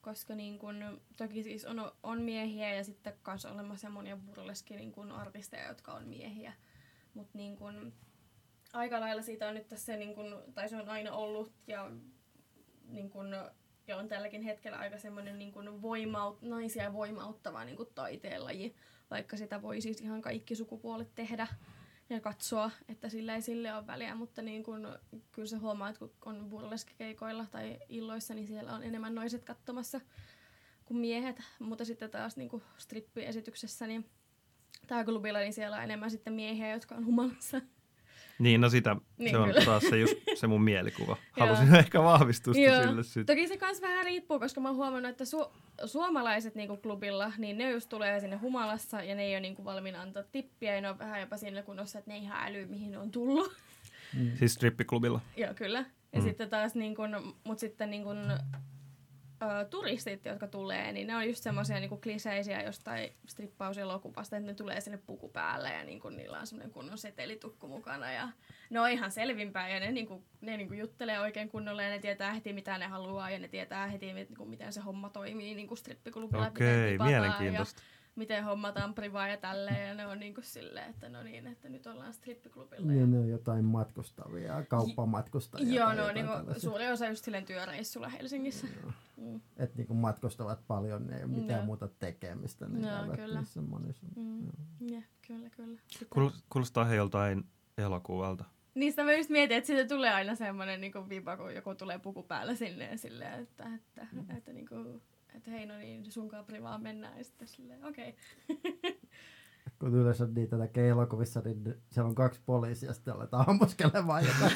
Koska 0.00 0.34
niin 0.34 0.58
kuin, 0.58 1.00
toki 1.16 1.42
siis 1.42 1.64
on, 1.64 1.92
on 2.02 2.22
miehiä 2.22 2.74
ja 2.74 2.84
sitten 2.84 3.14
kanssa 3.22 3.50
olemassa 3.50 3.90
monia 3.90 4.16
burleski 4.16 4.76
niin 4.76 4.92
kuin 4.92 5.12
artisteja, 5.12 5.68
jotka 5.68 5.92
on 5.92 6.08
miehiä. 6.08 6.52
Mutta 7.14 7.38
niin 7.38 7.56
kuin, 7.56 7.94
aika 8.72 9.00
lailla 9.00 9.22
siitä 9.22 9.48
on 9.48 9.54
nyt 9.54 9.68
tässä, 9.68 9.96
niin 9.96 10.14
kuin, 10.14 10.34
tai 10.54 10.68
se 10.68 10.76
on 10.76 10.88
aina 10.88 11.12
ollut 11.12 11.52
ja, 11.66 11.90
niin 12.88 13.10
kuin, 13.10 13.28
ja 13.86 13.96
on 13.96 14.08
tälläkin 14.08 14.42
hetkellä 14.42 14.78
aika 14.78 14.98
semmoinen 14.98 15.38
niin 15.38 15.52
kuin 15.52 15.82
voimaut, 15.82 16.42
naisia 16.42 16.92
voimauttava 16.92 17.64
niin 17.64 17.76
kuin 17.76 17.88
taiteenlaji, 17.94 18.74
vaikka 19.10 19.36
sitä 19.36 19.62
voi 19.62 19.80
siis 19.80 20.00
ihan 20.00 20.22
kaikki 20.22 20.54
sukupuolet 20.54 21.14
tehdä 21.14 21.46
ja 22.10 22.20
katsoa, 22.20 22.70
että 22.88 23.08
sillä 23.08 23.34
ei 23.34 23.42
sille 23.42 23.74
ole 23.74 23.86
väliä, 23.86 24.14
mutta 24.14 24.42
niin 24.42 24.62
kun, 24.62 24.88
kyllä 25.32 25.48
se 25.48 25.56
huomaa, 25.56 25.88
että 25.88 25.98
kun 25.98 26.12
on 26.24 26.46
burleskikeikoilla 26.50 27.46
tai 27.50 27.78
illoissa, 27.88 28.34
niin 28.34 28.46
siellä 28.46 28.72
on 28.72 28.82
enemmän 28.82 29.14
naiset 29.14 29.44
katsomassa 29.44 30.00
kuin 30.84 30.98
miehet, 30.98 31.42
mutta 31.58 31.84
sitten 31.84 32.10
taas 32.10 32.36
niin 32.36 32.50
strippiesityksessä, 32.78 33.86
niin 33.86 34.10
tämä 34.86 35.04
klubilla, 35.04 35.38
niin 35.38 35.52
siellä 35.52 35.76
on 35.76 35.82
enemmän 35.82 36.10
sitten 36.10 36.32
miehiä, 36.32 36.72
jotka 36.72 36.94
on 36.94 37.06
humalassa. 37.06 37.60
Niin, 38.38 38.60
no 38.60 38.68
sitä, 38.68 38.96
niin, 39.18 39.30
se 39.30 39.38
on 39.38 39.48
kyllä. 39.48 39.64
taas 39.64 39.82
se, 39.82 39.98
just, 39.98 40.14
se 40.34 40.46
mun 40.46 40.62
mielikuva. 40.62 41.16
Halusin 41.40 41.74
ehkä 41.84 42.02
vahvistusta 42.02 42.62
Joo. 42.62 42.82
sille 42.82 43.02
sitten. 43.02 43.26
Toki 43.26 43.48
se 43.48 43.56
kans 43.56 43.80
vähän 43.80 44.04
riippuu, 44.04 44.38
koska 44.38 44.60
mä 44.60 44.68
oon 44.68 44.76
huomannut, 44.76 45.10
että 45.10 45.24
su- 45.24 45.50
suomalaiset 45.84 46.54
niinku 46.54 46.76
klubilla, 46.76 47.32
niin 47.38 47.58
ne 47.58 47.70
just 47.70 47.88
tulee 47.88 48.20
sinne 48.20 48.36
humalassa 48.36 49.02
ja 49.02 49.14
ne 49.14 49.22
ei 49.22 49.32
ole 49.32 49.40
niinku 49.40 49.64
valmiina 49.64 50.02
antaa 50.02 50.22
tippiä 50.22 50.74
ja 50.74 50.80
ne 50.80 50.88
on 50.88 50.98
vähän 50.98 51.20
jopa 51.20 51.36
siinä 51.36 51.62
kunnossa, 51.62 51.98
että 51.98 52.10
ne 52.10 52.16
ei 52.16 52.22
ihan 52.22 52.48
äly, 52.48 52.66
mihin 52.66 52.90
ne 52.90 52.98
on 52.98 53.10
tullut. 53.10 53.56
Mm. 54.16 54.30
Siis 54.38 54.54
strippiklubilla? 54.54 55.20
Joo, 55.36 55.54
kyllä. 55.54 55.84
Ja 56.12 56.18
mm. 56.20 56.24
sitten 56.24 56.50
taas, 56.50 56.74
niin 56.74 56.94
kun, 56.94 57.34
mut 57.44 57.58
sitten 57.58 57.90
niin 57.90 58.04
kun, 58.04 58.16
ö, 59.42 59.64
turistit, 59.64 60.24
jotka 60.24 60.46
tulee, 60.46 60.92
niin 60.92 61.06
ne 61.06 61.16
on 61.16 61.26
just 61.26 61.42
semmoisia 61.42 61.80
niin 61.80 62.00
kliseisiä 62.00 62.62
jostain 62.62 63.12
strippauselokuvasta, 63.26 64.36
että 64.36 64.46
ne 64.46 64.54
tulee 64.54 64.80
sinne 64.80 64.98
puku 64.98 65.28
päälle 65.28 65.72
ja 65.72 65.84
niin 65.84 66.00
kuin, 66.00 66.16
niillä 66.16 66.38
on 66.38 66.46
semmoinen 66.46 66.72
kunnon 66.72 66.98
setelitukku 66.98 67.68
mukana 67.68 68.12
ja 68.12 68.28
ne 68.70 68.80
on 68.80 68.90
ihan 68.90 69.10
selvinpäin 69.10 69.74
ja 69.74 69.80
ne, 69.80 69.92
niin 69.92 70.06
kuin, 70.06 70.24
ne 70.40 70.56
niin 70.56 70.68
kuin 70.68 70.80
juttelee 70.80 71.20
oikein 71.20 71.48
kunnolla 71.48 71.82
ja 71.82 71.88
ne 71.88 71.98
tietää 71.98 72.32
heti 72.32 72.52
mitä 72.52 72.78
ne 72.78 72.86
haluaa 72.86 73.30
ja 73.30 73.38
ne 73.38 73.48
tietää 73.48 73.86
heti 73.86 74.12
niin 74.12 74.36
kuin, 74.36 74.50
miten 74.50 74.72
se 74.72 74.80
homma 74.80 75.10
toimii 75.10 75.54
niin 75.54 75.68
kuin 75.68 75.78
strippiklubilla. 75.78 76.46
Okei, 76.46 76.94
okay, 76.94 77.08
mielenkiintoista. 77.08 77.80
Ja, 77.80 77.95
miten 78.16 78.44
hommataan 78.44 78.94
privaa 78.94 79.28
ja 79.28 79.36
tälleen, 79.36 79.88
ja 79.88 79.94
ne 79.94 80.06
on 80.06 80.18
niinku 80.18 80.40
silleen, 80.42 80.90
että 80.90 81.08
no 81.08 81.22
niin, 81.22 81.46
että 81.46 81.68
nyt 81.68 81.86
ollaan 81.86 82.12
strippiklubilla. 82.12 82.86
Niin, 82.86 83.00
ja... 83.00 83.06
ne 83.06 83.18
on 83.18 83.28
jotain 83.28 83.64
matkustavia, 83.64 84.64
kauppamatkustajia. 84.68 85.74
Joo, 85.74 85.94
no 85.94 86.12
niinku, 86.12 86.32
suuri 86.60 86.88
osa 86.88 87.06
just 87.06 87.24
silleen 87.24 87.44
työreissulla 87.44 88.08
Helsingissä. 88.08 88.66
Joo. 88.82 88.92
Mm. 89.16 89.40
Että 89.56 89.76
niinku 89.76 89.94
matkustavat 89.94 90.66
paljon, 90.66 91.06
ne 91.06 91.16
ei 91.16 91.24
ole 91.24 91.32
mitään 91.32 91.60
no. 91.60 91.66
muuta 91.66 91.88
tekemistä. 91.88 92.68
Niin 92.68 92.82
no, 92.82 93.16
kyllä. 93.16 93.38
Niissä 93.38 93.60
monissa. 93.60 94.06
Mm. 94.16 94.46
Ja, 94.80 95.02
kyllä, 95.26 95.50
kyllä. 95.50 95.80
Kuulostaa 96.50 96.84
he 96.84 96.96
joltain 96.96 97.44
elokuvalta. 97.78 98.44
Niistä 98.74 99.04
mä 99.04 99.12
just 99.12 99.30
mietin, 99.30 99.56
että 99.56 99.66
siitä 99.66 99.88
tulee 99.88 100.12
aina 100.12 100.34
semmoinen 100.34 100.80
niin 100.80 101.08
viipa, 101.08 101.36
kun 101.36 101.54
joku 101.54 101.74
tulee 101.74 101.98
puku 101.98 102.22
päällä 102.22 102.54
sinne 102.54 102.96
silleen, 102.96 103.42
että, 103.42 103.68
että, 103.74 104.06
mm. 104.12 104.20
että, 104.20 104.36
että 104.36 104.52
niin 104.52 104.68
kuin, 104.68 105.02
että 105.36 105.50
hei 105.50 105.66
no 105.66 105.76
niin, 105.78 106.12
sun 106.12 106.28
kapri 106.28 106.62
vaan 106.62 106.82
mennään 106.82 107.18
ja 107.18 107.24
sitten 107.24 107.48
silleen, 107.48 107.84
okei. 107.84 108.14
Okay. 108.50 108.92
Kun 109.78 109.94
yleensä 109.94 110.28
niitä 110.34 110.56
näkee 110.56 110.88
elokuvissa, 110.88 111.40
niin 111.44 111.74
siellä 111.90 112.08
on 112.08 112.14
kaksi 112.14 112.40
poliisia, 112.46 112.92
sitten 112.92 113.14
aletaan 113.14 113.44
ammuskelemaan 113.48 114.24
jotain. 114.24 114.52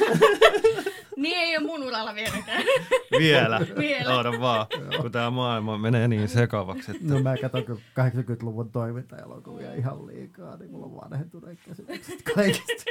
niin 1.16 1.36
ei 1.36 1.56
ole 1.56 1.66
mun 1.66 1.82
uralla 1.82 2.14
vieläkään. 2.14 2.64
Vielä? 3.18 3.60
Vielä. 3.78 4.16
Oota 4.16 4.40
vaan, 4.40 4.66
kun 5.00 5.12
tämä 5.12 5.30
maailma 5.30 5.78
menee 5.78 6.08
niin 6.08 6.28
sekavaksi. 6.28 6.90
Että... 6.90 7.04
No 7.04 7.22
mä 7.22 7.34
katson 7.36 7.62
80-luvun 7.78 8.70
toimintaelokuvia 8.70 9.74
ihan 9.74 10.06
liikaa, 10.06 10.56
niin 10.56 10.70
mulla 10.70 10.86
on 10.86 10.96
vanhentuneet 10.96 11.58
käsitykset 11.66 12.22
kaikista. 12.34 12.90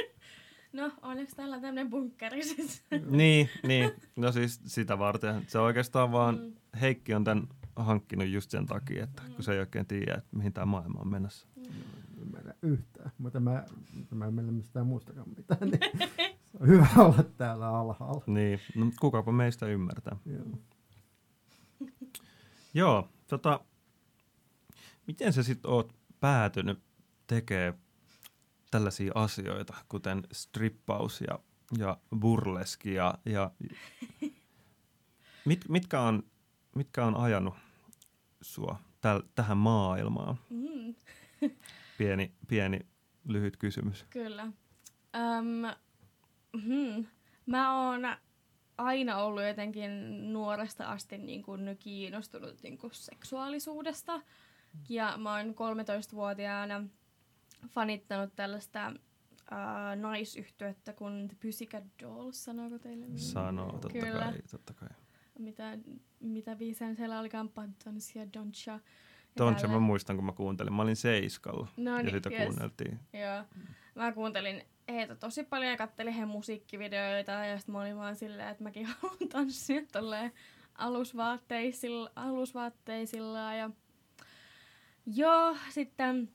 No, 0.72 0.92
onneksi 1.02 1.36
täällä 1.36 1.56
on 1.56 1.62
tämmöinen 1.62 1.90
bunkkeri 1.90 2.42
siis. 2.42 2.82
niin, 3.06 3.48
niin, 3.66 3.90
no 4.16 4.32
siis 4.32 4.60
sitä 4.64 4.98
varten. 4.98 5.44
Se 5.46 5.58
oikeastaan 5.58 6.12
vaan, 6.12 6.38
mm. 6.38 6.52
Heikki 6.80 7.14
on 7.14 7.24
tämän 7.24 7.48
hankkinut 7.84 8.28
just 8.28 8.50
sen 8.50 8.66
takia, 8.66 9.04
että 9.04 9.22
kun 9.34 9.44
se 9.44 9.52
ei 9.52 9.58
oikein 9.60 9.86
tiedä, 9.86 10.14
että 10.14 10.36
mihin 10.36 10.52
tämä 10.52 10.66
maailma 10.66 11.00
on 11.00 11.08
menossa. 11.08 11.46
Mm. 11.56 11.64
Ymmärrän 12.22 12.54
yhtään, 12.62 13.12
mutta 13.18 13.40
mä, 13.40 13.64
mä 14.10 14.26
en 14.26 14.34
mene 14.34 14.52
mistään 14.52 14.86
muustakaan 14.86 15.28
mitään, 15.36 15.70
niin 15.70 15.80
se 16.50 16.58
on 16.60 16.68
hyvä 16.68 16.86
olla 16.96 17.22
täällä 17.22 17.68
alhaalla. 17.68 18.24
Niin, 18.26 18.60
no, 18.76 18.92
kukapa 19.00 19.32
meistä 19.32 19.66
ymmärtää. 19.66 20.16
Joo, 20.26 20.44
Joo 22.74 23.08
tota, 23.26 23.60
miten 25.06 25.32
sä 25.32 25.42
sitten 25.42 25.70
oot 25.70 25.94
päätynyt 26.20 26.82
tekemään 27.26 27.74
tällaisia 28.70 29.12
asioita, 29.14 29.74
kuten 29.88 30.22
strippaus 30.32 31.20
ja, 31.20 31.38
ja 31.78 31.96
burleski 32.18 32.94
ja, 32.94 33.14
ja 33.24 33.50
mit, 35.44 35.64
mitkä, 35.68 36.00
on, 36.00 36.22
mitkä 36.74 37.04
on 37.04 37.16
ajanut 37.16 37.54
sua 38.42 38.76
täl, 39.00 39.22
tähän 39.34 39.56
maailmaan? 39.56 40.36
Mm. 40.50 40.94
pieni, 41.98 42.32
pieni 42.48 42.80
lyhyt 43.28 43.56
kysymys. 43.56 44.04
Kyllä. 44.10 44.42
Um, 44.42 45.74
hmm. 46.62 47.06
Mä 47.46 47.84
oon 47.84 48.00
aina 48.78 49.16
ollut 49.16 49.42
jotenkin 49.42 49.90
nuoresta 50.32 50.84
asti 50.84 51.18
niin 51.18 51.42
kuin 51.42 51.76
kiinnostunut 51.78 52.62
niin 52.62 52.78
kuin 52.78 52.94
seksuaalisuudesta. 52.94 54.22
Ja 54.88 55.14
mä 55.18 55.36
oon 55.36 55.46
13-vuotiaana 55.46 56.84
fanittanut 57.68 58.36
tällaista 58.36 58.92
uh, 59.52 60.00
naisyhtyettä 60.00 60.92
kuin 60.92 61.28
The 61.28 61.36
Pussycat 61.42 61.84
Dolls, 62.02 62.44
sanooko 62.44 62.78
teille? 62.78 63.06
Sanoo, 63.16 63.72
totta 63.72 63.88
Kyllä. 63.88 64.24
kai, 64.24 64.42
totta 64.50 64.74
kai. 64.74 64.88
Mitä, 65.40 65.78
mitä 66.20 66.56
biisejä 66.56 66.94
siellä 66.94 67.20
olikaan, 67.20 67.48
Pantons 67.48 68.16
ja 68.16 68.32
Doncha. 68.32 68.80
Doncha 69.38 69.68
mä 69.68 69.78
muistan, 69.78 70.16
kun 70.16 70.24
mä 70.24 70.32
kuuntelin. 70.32 70.72
Mä 70.72 70.82
olin 70.82 70.96
Seiskalla 70.96 71.68
no 71.76 71.96
niin, 71.96 72.06
ja 72.06 72.12
sitä 72.12 72.30
yes. 72.30 72.42
kuunneltiin. 72.42 73.00
Joo. 73.12 73.44
Mä 73.94 74.12
kuuntelin 74.12 74.62
heitä 74.88 75.14
tosi 75.14 75.44
paljon 75.44 75.70
ja 75.70 75.76
kattelin 75.76 76.12
heidän 76.12 76.28
musiikkivideoita 76.28 77.32
ja 77.32 77.58
sitten 77.58 77.72
mä 77.72 77.80
olin 77.80 77.96
vaan 77.96 78.16
silleen, 78.16 78.48
että 78.48 78.62
mäkin 78.62 78.86
haluan 79.00 79.28
tanssia 79.32 79.82
tolleen 79.92 80.32
alusvaatteisilla, 80.74 82.10
alusvaatteisilla 82.16 83.54
ja 83.54 83.70
joo, 85.06 85.56
sitten 85.70 86.28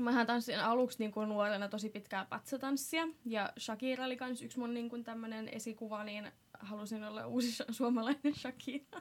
Mähän 0.00 0.26
tanssin 0.26 0.60
aluksi 0.60 0.98
niin 0.98 1.12
kuin 1.12 1.28
nuorena 1.28 1.68
tosi 1.68 1.90
pitkää 1.90 2.24
patsatanssia 2.24 3.08
ja 3.24 3.52
Shakira 3.58 4.04
oli 4.04 4.16
myös 4.20 4.42
yksi 4.42 4.58
mun 4.58 4.74
niin 4.74 4.90
kuin 4.90 5.04
tämmönen 5.04 5.48
esikuva, 5.48 6.04
niin 6.04 6.32
halusin 6.58 7.04
olla 7.04 7.26
uusi 7.26 7.64
suomalainen 7.70 8.34
Shakira. 8.34 9.00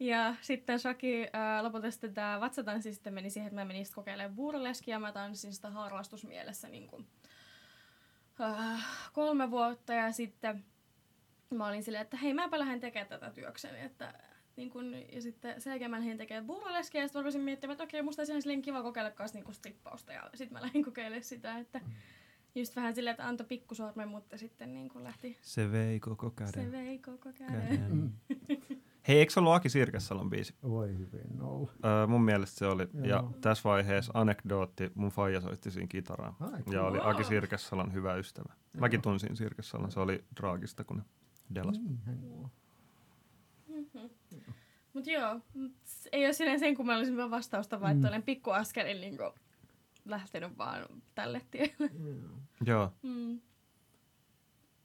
Ja 0.00 0.34
sitten 0.40 0.78
Shaki, 0.78 1.26
ää, 1.32 1.62
lopulta 1.62 1.90
sitten 1.90 2.14
tämä 2.14 2.40
vatsatanssi 2.40 2.94
sitten 2.94 3.14
meni 3.14 3.30
siihen, 3.30 3.46
että 3.46 3.60
mä 3.60 3.64
menin 3.64 3.86
kokeilemaan 3.94 4.36
burleskia. 4.36 4.98
Mä 4.98 5.12
tanssin 5.12 5.52
sitä 5.52 5.70
harrastusmielessä 5.70 6.68
niin 6.68 6.86
kuin, 6.86 7.06
ää, 8.40 8.78
kolme 9.12 9.50
vuotta 9.50 9.92
ja 9.92 10.12
sitten 10.12 10.64
mä 11.50 11.66
olin 11.66 11.82
silleen, 11.82 12.02
että 12.02 12.16
hei 12.16 12.34
mäpä 12.34 12.58
lähden 12.58 12.80
tekemään 12.80 13.08
tätä 13.08 13.30
työkseni, 13.30 13.80
että 13.80 14.14
niin 14.56 14.70
kun, 14.70 14.94
ja 15.12 15.22
sitten 15.22 15.60
sen 15.60 15.70
jälkeen 15.70 15.90
mä 15.90 15.98
lähdin 15.98 16.18
tekemään 16.18 16.46
burleskia 16.46 17.00
ja 17.00 17.08
sitten 17.08 17.20
mä 17.20 17.22
rupesin 17.22 17.40
miettimään, 17.40 17.72
että 17.72 17.84
okei, 17.84 18.02
musta 18.02 18.22
olisi 18.22 18.50
ihan 18.50 18.62
kiva 18.62 18.82
kokeilla 18.82 19.10
kanssa 19.10 19.38
niin 19.38 19.54
strippausta 19.54 20.12
ja 20.12 20.30
sitten 20.34 20.52
mä 20.52 20.62
lähdin 20.62 20.84
kokeilemaan 20.84 21.24
sitä, 21.24 21.58
että 21.58 21.78
mm. 21.78 21.92
Just 22.54 22.76
vähän 22.76 22.94
silleen, 22.94 23.12
että 23.12 23.28
antoi 23.28 23.46
pikkusormen, 23.46 24.08
mutta 24.08 24.38
sitten 24.38 24.74
niin 24.74 24.88
kuin 24.88 25.04
lähti. 25.04 25.38
Se 25.40 25.72
vei 25.72 26.00
koko 26.00 26.30
käden. 26.30 26.64
Se 26.64 26.72
vei 26.72 26.98
koko 26.98 27.32
käden. 27.32 27.62
käden. 27.68 27.96
Mm. 27.96 28.12
Hei, 29.08 29.18
eikö 29.18 29.32
se 29.32 29.40
ollut 29.40 29.52
Aki 29.52 29.68
Sirkessalon 29.68 30.30
biisi? 30.30 30.54
Voi 30.62 30.98
hyvin 30.98 31.40
olla. 31.40 31.70
Öö, 31.84 32.06
mun 32.06 32.22
mielestä 32.22 32.58
se 32.58 32.66
oli. 32.66 32.88
Joo. 32.94 33.06
Ja 33.06 33.24
tässä 33.40 33.68
vaiheessa 33.68 34.12
anekdootti, 34.14 34.90
mun 34.94 35.10
faija 35.10 35.40
soitti 35.40 35.70
siinä 35.70 35.86
kitaraa. 35.86 36.36
Ai, 36.40 36.62
ja 36.72 36.82
oli 36.82 36.98
Aki 37.02 37.24
Sirkessalon 37.24 37.92
hyvä 37.92 38.14
ystävä. 38.14 38.52
Joo. 38.52 38.80
Mäkin 38.80 39.02
tunsin 39.02 39.36
Sirkessalon, 39.36 39.92
se 39.92 40.00
oli 40.00 40.24
traagista, 40.34 40.84
kun 40.84 41.02
delas. 41.54 41.80
Mm, 41.80 41.98
mm-hmm. 42.06 42.50
Mutta 44.92 45.10
joo, 45.10 45.40
ei 46.12 46.24
ole 46.24 46.32
sinne 46.32 46.58
sen 46.58 46.74
kummallisen 46.74 47.30
vastausta, 47.30 47.80
vaan 47.80 47.96
mm. 47.96 48.04
olen 48.04 48.22
pikkuaskelin 48.22 49.00
niin 49.00 49.16
lähtenyt 50.04 50.58
vaan 50.58 50.86
tälle 51.14 51.42
tielle. 51.50 51.90
Mm. 51.98 52.40
Joo. 52.66 52.92
Mm. 53.02 53.40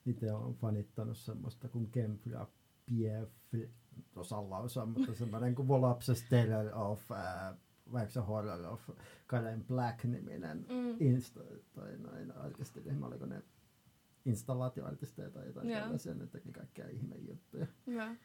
Itse 0.06 0.32
olen 0.32 0.54
fanittanut 0.54 1.18
semmoista 1.18 1.68
kuin 1.68 1.90
Kempla 1.90 2.48
Pief, 2.86 3.30
osalla 4.16 4.58
osaa, 4.58 4.86
mutta 4.86 5.14
semmoinen 5.14 5.54
kuin 5.54 5.68
Volapses 5.68 6.22
Tale 6.22 6.74
of, 6.74 7.12
äh, 7.12 7.54
vaikka 7.92 8.12
se 8.12 8.20
Horror 8.20 8.66
of 8.66 8.90
Karen 9.26 9.64
Black-niminen 9.64 10.66
mm. 10.68 10.96
insta, 11.00 11.40
tai 11.74 11.98
noin 11.98 12.32
artistiryhmä, 12.32 13.06
oliko 13.06 13.26
ne 13.26 13.42
installaatioartisteja 14.24 15.30
tai 15.30 15.46
jotain 15.46 15.68
yeah. 15.68 15.82
tällaisia, 15.82 16.14
ne 16.14 16.26
teki 16.26 16.52
kaikkia 16.52 16.88
ihmejuttuja. 16.88 17.66
Yeah. 17.88 18.16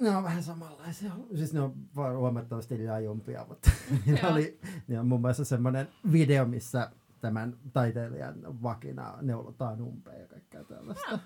Ne 0.00 0.16
on 0.16 0.24
vähän 0.24 0.42
samanlaisia. 0.42 1.12
Siis 1.34 1.52
ne 1.52 1.60
on 1.60 1.74
huomattavasti 2.16 2.86
rajumpia, 2.86 3.46
mutta 3.48 3.70
ne, 4.06 4.28
oli, 4.28 4.58
ne 4.88 5.00
on 5.00 5.06
muun 5.06 5.20
muassa 5.20 5.44
semmoinen 5.44 5.88
video, 6.12 6.44
missä 6.44 6.90
tämän 7.20 7.56
taiteilijan 7.72 8.62
vakina 8.62 9.18
neulotaan 9.22 9.82
umpeen 9.82 10.20
ja 10.20 10.26
kaikkea 10.26 10.64
tällaista. 10.64 11.18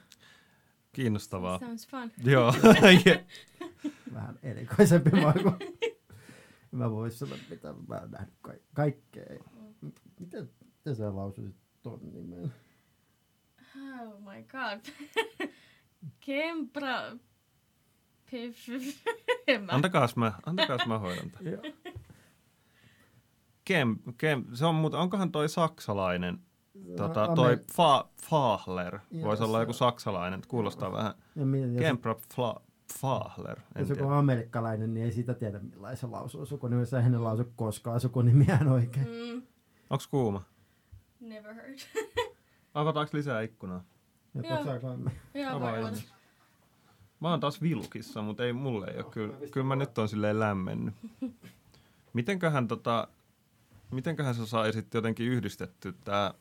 Kiinnostavaa. 0.92 1.58
Sounds 1.58 1.88
fun. 1.88 2.10
Joo. 2.24 2.54
vähän 4.14 4.38
erikoisempi 4.42 5.10
kuin 5.10 5.22
Mä 6.70 6.90
voisin 6.90 7.18
sanoa, 7.18 7.38
mitä 7.50 7.74
mä 7.88 7.94
oon 7.94 8.10
nähnyt 8.10 8.34
ka- 8.42 8.52
kaikkea. 8.74 9.38
Miten 10.20 10.50
Miten 10.84 10.96
sä 10.96 11.16
lausuisit 11.16 11.56
ton 11.82 12.00
nimen? 12.12 12.52
Oh 13.76 14.20
my 14.20 14.42
god. 14.42 14.80
Kempra... 16.26 17.16
Antakaas 19.68 20.16
mä, 20.16 20.32
antakaas 20.46 20.86
mä 20.86 20.98
hoidan 20.98 21.30
tämän. 21.30 21.72
Kem, 23.64 23.96
kem, 24.18 24.44
se 24.52 24.66
on, 24.66 24.74
mutta 24.74 24.98
onkohan 24.98 25.32
toi 25.32 25.48
saksalainen, 25.48 26.38
tota, 26.96 27.28
toi 27.34 27.58
fa, 27.72 28.08
Fahler, 28.22 28.98
voisi 29.22 29.42
olla 29.42 29.60
joku 29.60 29.72
saksalainen, 29.72 30.40
kuulostaa 30.48 30.92
vähän, 30.92 31.14
Kempra 31.78 32.14
Fla, 32.34 32.62
Fahler, 33.00 33.60
en 33.74 33.80
jos 33.80 33.88
joku 33.88 34.04
on 34.04 34.12
amerikkalainen, 34.12 34.94
niin 34.94 35.04
ei 35.04 35.12
sitä 35.12 35.34
tiedä 35.34 35.58
millainen 35.58 35.96
se 35.96 36.06
lausuu 36.06 36.46
sukunimessä. 36.46 36.96
Eihän 36.96 37.12
ne 37.12 37.18
lausu 37.18 37.44
koskaan 37.56 38.00
sukunimiään 38.00 38.68
oikein. 38.68 39.06
Mm, 39.06 39.42
Onks 39.90 40.06
kuuma? 40.06 40.42
never 41.20 41.54
heard. 41.54 41.78
Avataanko 42.74 43.16
lisää 43.16 43.40
ikkunaa? 43.40 43.84
Ja 44.34 44.42
Joo. 45.34 45.56
Avaa. 45.56 45.76
Mä 47.20 47.30
oon 47.30 47.40
taas 47.40 47.62
vilkissa, 47.62 48.22
mutta 48.22 48.44
ei 48.44 48.52
mulle 48.52 48.86
ei 48.86 48.96
ole 48.96 49.10
kyllä. 49.10 49.34
Kyllä 49.52 49.66
mä 49.66 49.76
nyt 49.76 49.98
on 49.98 50.08
silleen 50.08 50.40
lämmennyt. 50.40 50.94
Mitenköhän 52.12 52.68
tota, 52.68 53.08
mitenköhän 53.90 54.34
sä 54.34 54.46
saisit 54.46 54.94
jotenkin 54.94 55.26
yhdistetty 55.26 55.94
tää 56.04 56.34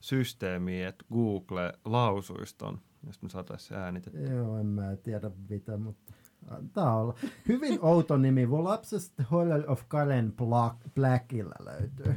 systeemi, 0.00 0.82
että 0.82 1.04
Google 1.12 1.72
lausuisi 1.84 2.54
ton, 2.58 2.80
jos 3.06 3.22
me 3.22 3.28
saatais 3.28 3.66
se 3.66 3.76
äänitetty. 3.76 4.24
Joo, 4.24 4.58
en 4.58 4.66
mä 4.66 4.96
tiedä 4.96 5.30
mitä, 5.48 5.76
mutta 5.76 6.12
antaa 6.50 7.00
olla. 7.00 7.14
Hyvin 7.48 7.78
outo 7.82 8.16
nimi. 8.16 8.50
Volapsest 8.50 9.12
Holler 9.30 9.70
of 9.70 9.82
Karen 9.88 10.32
Black, 10.32 10.76
Blackilla 10.94 11.54
löytyy. 11.64 12.14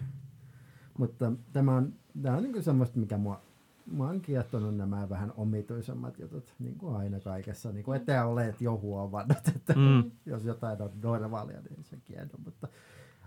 Mutta 0.97 1.31
tämä 1.53 1.75
on, 1.75 1.93
tämä 2.21 2.37
on 2.37 2.43
niin 2.43 2.63
semmoista, 2.63 2.99
mikä 2.99 3.17
mua, 3.17 3.41
mua 3.91 4.09
on 4.09 4.21
kiehtonut 4.21 4.77
nämä 4.77 5.09
vähän 5.09 5.33
omituisemmat 5.37 6.19
jutut, 6.19 6.53
niin 6.59 6.77
kuin 6.77 6.95
aina 6.95 7.19
kaikessa. 7.19 7.71
Niin 7.71 7.83
kuin 7.83 7.95
ettei 7.97 8.19
ole 8.19 8.55
jo 8.59 8.77
huomannut, 8.77 9.47
että 9.55 9.73
Mm. 9.73 10.11
jos 10.25 10.43
jotain 10.45 10.81
on 10.81 10.91
normaalia, 11.03 11.61
niin 11.69 11.83
se 11.83 11.97
kiehtoo. 12.03 12.39
Mutta 12.45 12.67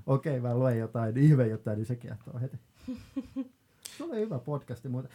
okei, 0.07 0.41
mä 0.41 0.55
luen 0.55 0.79
jotain 0.79 1.17
ihme 1.17 1.47
jotain, 1.47 1.77
niin 1.77 1.87
se 1.87 1.97
kiehtoo 1.97 2.41
heti. 2.41 2.59
Se 3.99 4.05
oli 4.05 4.17
hyvä 4.21 4.39
podcasti 4.39 4.89
muuten. 4.89 5.11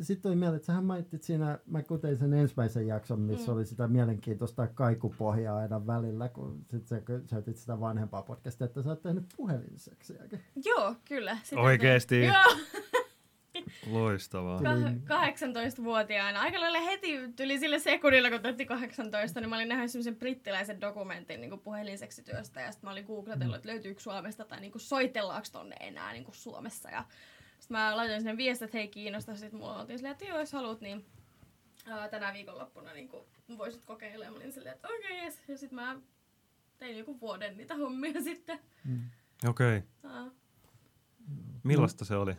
Sitten 0.00 0.22
tuli 0.22 0.36
mieleen, 0.36 0.56
että 0.56 0.66
sähän 0.66 0.84
mainitsit 0.84 1.22
siinä, 1.22 1.58
mä 1.66 1.82
kuuntelin 1.82 2.18
sen 2.18 2.34
ensimmäisen 2.34 2.86
jakson, 2.86 3.20
missä 3.20 3.50
Mm. 3.52 3.56
oli 3.56 3.66
sitä 3.66 3.88
mielenkiintoista 3.88 4.66
kaikupohjaa 4.66 5.56
aina 5.58 5.86
välillä, 5.86 6.28
kun 6.28 6.64
sit 6.70 6.86
sä 6.86 7.02
soitit 7.26 7.56
sitä 7.56 7.80
vanhempaa 7.80 8.22
podcastia, 8.22 8.64
että 8.64 8.82
sä 8.82 8.88
oot 8.88 9.02
tehnyt 9.02 9.24
puhelinseksiäkin. 9.36 10.40
Joo, 10.64 10.94
kyllä. 11.08 11.38
Sitä 11.42 11.60
Oikeesti? 11.60 12.20
Joo, 12.24 12.34
Loistavaa. 13.90 14.60
Ka- 15.04 15.16
18-vuotiaana. 15.26 16.40
Aika 16.40 16.60
lailla 16.60 16.80
heti 16.80 17.32
tuli 17.36 17.58
sille 17.58 17.78
sekunnilla, 17.78 18.30
kun 18.30 18.40
täytti 18.40 18.66
18, 18.66 19.40
niin 19.40 19.50
mä 19.50 19.56
olin 19.56 19.68
nähnyt 19.68 19.90
semmoisen 19.90 20.16
brittiläisen 20.16 20.80
dokumentin 20.80 21.40
niin 21.40 21.60
puhelinseksityöstä 21.60 22.60
ja 22.60 22.72
sitten 22.72 22.88
mä 22.88 22.92
olin 22.92 23.04
googletellut, 23.04 23.56
että 23.56 23.68
löytyykö 23.68 24.00
Suomesta 24.00 24.44
tai 24.44 24.60
niin 24.60 24.72
kuin 24.72 24.82
soitellaanko 24.82 25.48
tonne 25.52 25.76
enää 25.80 26.12
niin 26.12 26.24
kuin 26.24 26.34
Suomessa. 26.34 26.90
Ja 26.90 27.04
sitten 27.58 27.76
mä 27.76 27.96
laitoin 27.96 28.20
sinne 28.20 28.36
viestit, 28.36 28.64
että 28.64 28.78
hei 28.78 28.88
kiinnostaa. 28.88 29.36
Sitten 29.36 29.60
mulla 29.60 29.80
oltiin 29.80 29.98
silleen, 29.98 30.12
että 30.12 30.24
joo, 30.24 30.38
jos 30.38 30.52
haluat, 30.52 30.80
niin 30.80 31.06
ää, 31.86 32.08
tänä 32.08 32.32
viikonloppuna 32.32 32.92
niin 32.92 33.08
kuin 33.08 33.24
voisit 33.58 33.84
kokeilla. 33.84 34.24
Ja 34.24 34.30
mä 34.30 34.36
olin 34.36 34.52
silleen, 34.52 34.74
että 34.74 34.88
okei, 34.88 35.12
okay, 35.12 35.24
yes. 35.24 35.42
Ja 35.48 35.58
sitten 35.58 35.76
mä 35.76 35.96
tein 36.78 36.98
joku 36.98 37.20
vuoden 37.20 37.56
niitä 37.56 37.74
hommia 37.76 38.22
sitten. 38.30 38.58
Okei. 39.48 39.78
Okay. 39.78 40.10
Aa. 40.12 40.30
Millaista 41.62 42.04
se 42.04 42.16
oli? 42.16 42.34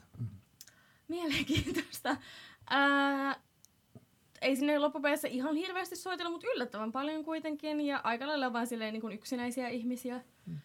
Mielenkiintoista. 1.08 2.18
Ää, 2.70 3.36
ei 4.42 4.56
sinne 4.56 4.80
loppupeleissä 4.80 5.28
ihan 5.28 5.56
hirveästi 5.56 5.96
soitella, 5.96 6.32
mutta 6.32 6.48
yllättävän 6.56 6.92
paljon 6.92 7.26
kuitenkin. 7.26 7.82
Ja 7.82 8.02
aika 8.04 8.28
lailla 8.28 8.54
vaan 8.54 8.68
silleen 8.68 8.94
niin 8.94 9.02
kuin 9.02 9.14
yksinäisiä 9.14 9.68
ihmisiä. 9.68 10.22
Mm. 10.46 10.58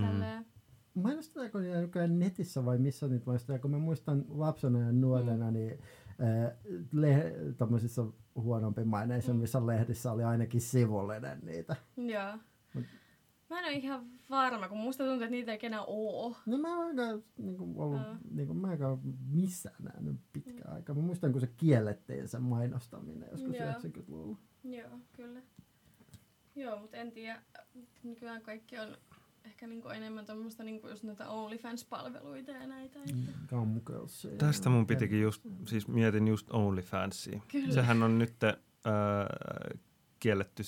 Tälleen. 0.00 0.46
Mainostetaanko 0.94 1.58
niitä 1.58 1.80
nykyään 1.80 2.18
netissä 2.18 2.64
vai 2.64 2.78
missä 2.78 3.08
niitä 3.08 3.26
mainostetaan? 3.26 3.60
Kun 3.60 3.70
mä 3.70 3.78
muistan 3.78 4.24
lapsena 4.28 4.78
ja 4.80 4.92
nuorena, 4.92 5.50
niin 5.50 5.78
äh, 6.10 6.52
le- 6.92 7.34
huonompi 8.34 8.84
maineissa, 8.84 9.32
Mm. 9.34 9.40
missä 9.40 9.66
lehdissä 9.66 10.12
oli 10.12 10.24
ainakin 10.24 10.60
sivullinen 10.60 11.38
niitä. 11.42 11.76
Joo. 11.96 12.38
Mä 13.50 13.58
en 13.58 13.64
ole 13.64 13.72
ihan 13.72 14.06
varma, 14.30 14.68
kun 14.68 14.78
musta 14.78 15.04
tuntuu, 15.04 15.22
että 15.22 15.30
niitä 15.30 15.52
ei 15.52 15.58
enää 15.62 15.84
oo. 15.86 16.36
No 16.46 16.58
mä 16.58 16.78
oon 16.78 17.00
aika, 17.00 17.24
niin 17.38 17.56
kuin, 17.56 17.76
ollut, 17.76 18.00
Aa. 18.00 18.18
niin 18.30 18.46
kuin, 18.46 18.58
mä 18.58 18.72
en 18.72 18.84
ole 18.84 18.98
missään 19.30 19.76
nähnyt 19.82 20.16
pitkään 20.32 20.72
aikaa. 20.72 20.94
Mä 20.94 21.02
muistan, 21.02 21.32
kun 21.32 21.40
se 21.40 21.46
kiellettiin 21.56 22.28
se 22.28 22.38
mainostaminen 22.38 23.28
joskus 23.32 23.56
Joo. 23.56 23.72
90-luvulla. 23.72 24.38
Joo, 24.64 24.98
kyllä. 25.12 25.40
Joo, 26.56 26.80
mutta 26.80 26.96
en 26.96 27.12
tiedä. 27.12 27.42
Nykyään 28.02 28.42
kaikki 28.42 28.78
on 28.78 28.96
ehkä 29.44 29.66
niinku 29.66 29.88
enemmän 29.88 30.26
tuommoista 30.26 30.64
niinku 30.64 30.88
just 30.88 31.02
näitä 31.02 31.28
OnlyFans-palveluita 31.28 32.50
ja 32.50 32.66
näitä. 32.66 32.98
Mm. 32.98 33.26
Tästä 34.38 34.70
mun 34.70 34.86
pitikin 34.86 35.22
just, 35.22 35.42
siis 35.66 35.88
mietin 35.88 36.28
just 36.28 36.50
OnlyFansia. 36.50 37.40
Kyllä. 37.48 37.74
Sehän 37.74 38.02
on 38.02 38.18
nyt 38.18 38.44
äh, 38.44 38.52
kielletty 40.20 40.62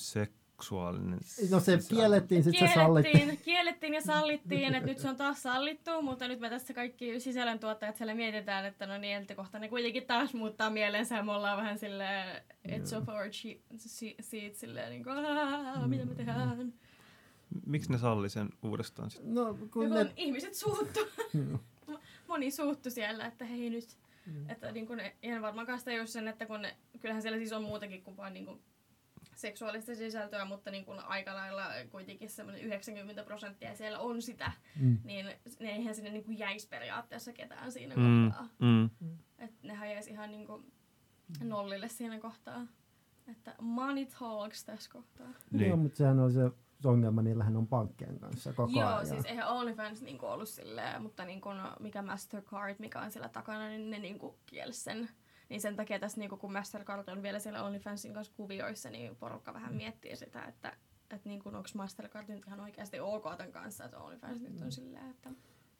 seksuaalinen 0.61 1.19
No 1.51 1.59
se 1.59 1.77
sisältö. 1.79 1.95
kiellettiin, 1.95 2.43
sit 2.43 2.59
se 2.59 2.71
sallittiin. 2.73 3.37
Kiellettiin, 3.37 3.93
ja 3.93 4.01
sallittiin, 4.01 4.75
että 4.75 4.87
nyt 4.89 4.97
se 4.97 5.09
on 5.09 5.15
taas 5.15 5.43
sallittu, 5.43 6.01
mutta 6.01 6.27
nyt 6.27 6.39
me 6.39 6.49
tässä 6.49 6.73
kaikki 6.73 7.19
sisällöntuottajat 7.19 7.95
siellä 7.95 8.15
mietitään, 8.15 8.65
että 8.65 8.85
no 8.87 8.97
niin, 8.97 9.17
että 9.17 9.35
kohta 9.35 9.59
ne 9.59 9.69
kuitenkin 9.69 10.05
taas 10.05 10.33
muuttaa 10.33 10.69
mielensä 10.69 11.15
ja 11.15 11.23
me 11.23 11.31
ollaan 11.31 11.57
vähän 11.57 11.77
silleen 11.79 12.41
edge 12.65 12.97
of 12.97 13.09
our 13.09 13.25
seat 14.21 14.55
silleen 14.55 14.89
niin 14.89 15.03
kuin, 15.03 15.15
mitä 15.87 16.05
me 16.05 16.15
tehdään. 16.15 16.73
Miksi 17.65 17.91
ne 17.91 17.97
salli 17.97 18.29
sen 18.29 18.49
uudestaan 18.63 19.11
sitten? 19.11 19.33
No 19.33 19.53
kun 19.53 19.69
Kun 19.69 19.89
ne... 19.89 20.13
ihmiset 20.15 20.53
suuttu. 20.53 20.99
Moni 22.27 22.51
suuttu 22.51 22.89
siellä, 22.89 23.25
että 23.25 23.45
hei 23.45 23.69
nyt. 23.69 23.97
Että 24.49 24.71
niin 24.71 24.87
kuin, 24.87 25.01
en 25.23 25.41
varmaankaan 25.41 25.79
sitä 25.79 25.93
just 25.93 26.13
sen, 26.13 26.27
että 26.27 26.45
kun 26.45 26.61
ne, 26.61 26.77
kyllähän 26.99 27.21
siellä 27.21 27.37
siis 27.37 27.53
on 27.53 27.63
muutakin 27.63 28.03
kuin 28.03 28.17
vain 28.17 28.33
niin 28.33 28.45
kuin, 28.45 28.59
seksuaalista 29.41 29.95
sisältöä, 29.95 30.45
mutta 30.45 30.71
niin 30.71 30.85
kuin 30.85 30.99
aika 30.99 31.35
lailla 31.35 31.63
kuitenkin 31.89 32.29
semmoinen 32.29 32.61
90 32.63 33.23
prosenttia 33.23 33.75
siellä 33.75 33.99
on 33.99 34.21
sitä, 34.21 34.51
Mm. 34.79 34.97
niin 35.03 35.25
ne 35.59 35.69
eihän 35.71 35.95
sinne 35.95 36.09
niin 36.11 36.23
kuin 36.23 36.39
jäisi 36.39 36.67
periaatteessa 36.67 37.33
ketään 37.33 37.71
siinä 37.71 37.95
Mm, 37.95 38.25
kohtaa. 38.31 38.47
mm. 38.59 38.89
Että 39.39 39.67
nehän 39.67 39.89
jäisi 39.89 40.11
ihan 40.11 40.31
niin 40.31 40.47
kuin 40.47 40.71
nollille 41.43 41.87
siinä 41.89 42.19
kohtaa. 42.19 42.67
Että 43.27 43.55
money 43.61 44.05
talks 44.19 44.65
tässä 44.65 44.91
kohtaa. 44.91 45.27
Niin. 45.51 45.67
Joo, 45.67 45.77
mutta 45.77 45.97
sehän 45.97 46.19
on 46.19 46.31
se 46.31 46.39
ongelma, 46.85 47.21
niillähän 47.21 47.57
on 47.57 47.67
pankkien 47.67 48.19
kanssa 48.19 48.53
koko 48.53 48.71
Joo, 48.79 48.87
ajan. 48.89 49.05
siis 49.05 49.25
eihän 49.25 49.47
OnlyFans 49.47 50.01
niinku 50.01 50.25
ollut 50.25 50.49
silleen, 50.49 51.01
mutta 51.01 51.25
niinku, 51.25 51.53
no, 51.53 51.75
mikä 51.79 52.01
Mastercard, 52.01 52.75
mikä 52.79 53.01
on 53.01 53.11
siellä 53.11 53.29
takana, 53.29 53.67
niin 53.69 53.89
ne 53.89 53.99
niinku 53.99 54.39
kielsi 54.45 54.79
sen. 54.81 55.09
Niin 55.51 55.61
sen 55.61 55.75
takia 55.75 55.99
tässä, 55.99 56.19
niinku, 56.19 56.37
kun 56.37 56.53
Mastercard 56.53 57.07
on 57.09 57.23
vielä 57.23 57.39
siellä 57.39 57.63
OnlyFansin 57.63 58.13
kanssa 58.13 58.33
kuvioissa, 58.35 58.89
niin 58.89 59.15
porukka 59.15 59.53
vähän 59.53 59.75
miettii 59.75 60.15
sitä, 60.15 60.43
että 60.43 60.73
että 61.03 61.29
niinku, 61.29 61.49
onko 61.49 61.69
Mastercard 61.75 62.29
nyt 62.29 62.43
ihan 62.47 62.59
oikeasti 62.59 62.99
ok 62.99 63.23
tämän 63.37 63.51
kanssa, 63.51 63.85
että 63.85 63.97
OnlyFans 63.97 64.41
nyt 64.41 64.61
on 64.61 64.71
silleen, 64.71 65.09
että... 65.09 65.29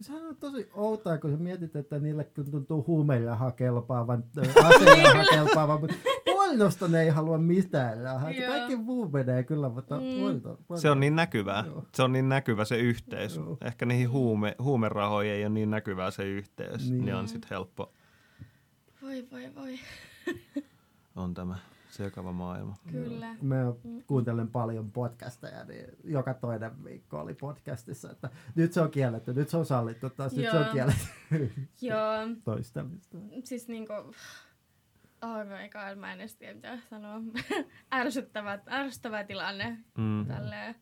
Sehän 0.02 0.26
on 0.28 0.36
tosi 0.36 0.70
outoa, 0.74 1.18
kun 1.18 1.32
sä 1.32 1.38
mietit, 1.38 1.76
että 1.76 2.00
niille 2.00 2.24
kun 2.24 2.52
tuntuu 2.52 2.84
huumeilla 2.88 3.52
kelpaavan, 3.56 4.24
ö, 4.38 4.42
aseilla 4.66 5.24
kelpaavan, 5.32 5.80
mutta 5.82 5.96
pornosta 6.26 6.88
ne 6.88 7.02
ei 7.02 7.10
halua 7.10 7.38
mitään 7.38 8.02
rahaa. 8.02 8.32
Joo. 8.32 8.52
Kaikki 8.52 8.76
muu 8.76 9.10
menee 9.10 9.44
kyllä, 9.44 9.70
mutta 9.70 9.96
Mm. 10.00 10.20
porno, 10.22 10.58
porno. 10.68 10.82
Se 10.82 10.90
on 10.90 11.00
niin 11.00 11.16
näkyvää. 11.16 11.64
Joo. 11.68 11.84
Se 11.96 12.04
on 12.04 12.12
niin 12.12 12.30
näkyvä 12.30 12.66
se 12.66 12.78
yhteys. 12.78 13.36
Joo. 13.36 13.58
Ehkä 13.62 13.86
niihin 13.86 14.10
huume, 14.12 14.56
huumerahoihin 14.64 15.34
ei 15.34 15.44
ole 15.44 15.50
niin 15.50 15.70
näkyvää 15.72 16.12
se 16.12 16.24
yhteys. 16.24 16.92
Niin. 16.92 17.06
Niin, 17.06 17.16
on 17.16 17.28
sitten 17.28 17.50
helppo. 17.50 17.94
Voi, 19.12 19.28
voi, 19.32 19.56
voi. 19.56 19.80
On 21.15 21.34
tämä 21.34 21.56
sekava 21.89 22.32
maailma. 22.32 22.76
Kyllä. 22.91 23.36
Mä 23.41 23.56
kuuntelen 24.08 24.47
paljon 24.47 24.91
podcasteja, 24.91 25.63
niin 25.63 25.86
joka 26.04 26.34
toinen 26.34 26.84
viikko 26.84 27.19
oli 27.19 27.34
podcastissa, 27.34 28.12
että 28.12 28.30
nyt 28.56 28.74
se 28.74 28.82
on 28.82 28.91
kielletty, 28.91 29.34
nyt 29.34 29.50
se 29.50 29.58
on 29.58 29.65
sallittu, 29.65 30.10
taas 30.10 30.34
nyt 30.36 30.52
se 30.52 30.58
on 30.58 30.63
Joo. 30.63 30.74
kielletty 30.74 31.06
Joo, 31.82 32.02
toistamista. 32.43 33.17
siis 33.43 33.67
niinku... 33.67 33.93
Oh 35.21 35.45
my 35.45 35.69
god, 35.69 36.00
mä 36.00 36.13
en 36.13 36.19
edes 36.19 36.36
tiedä 36.36 36.54
mitä 36.54 36.78
sanoa. 36.89 37.21
ärsyttävä, 37.93 38.60
ärsyttävä 38.69 39.24
tilanne. 39.24 39.78
Mm. 39.97 40.26
Tälleen, 40.28 40.76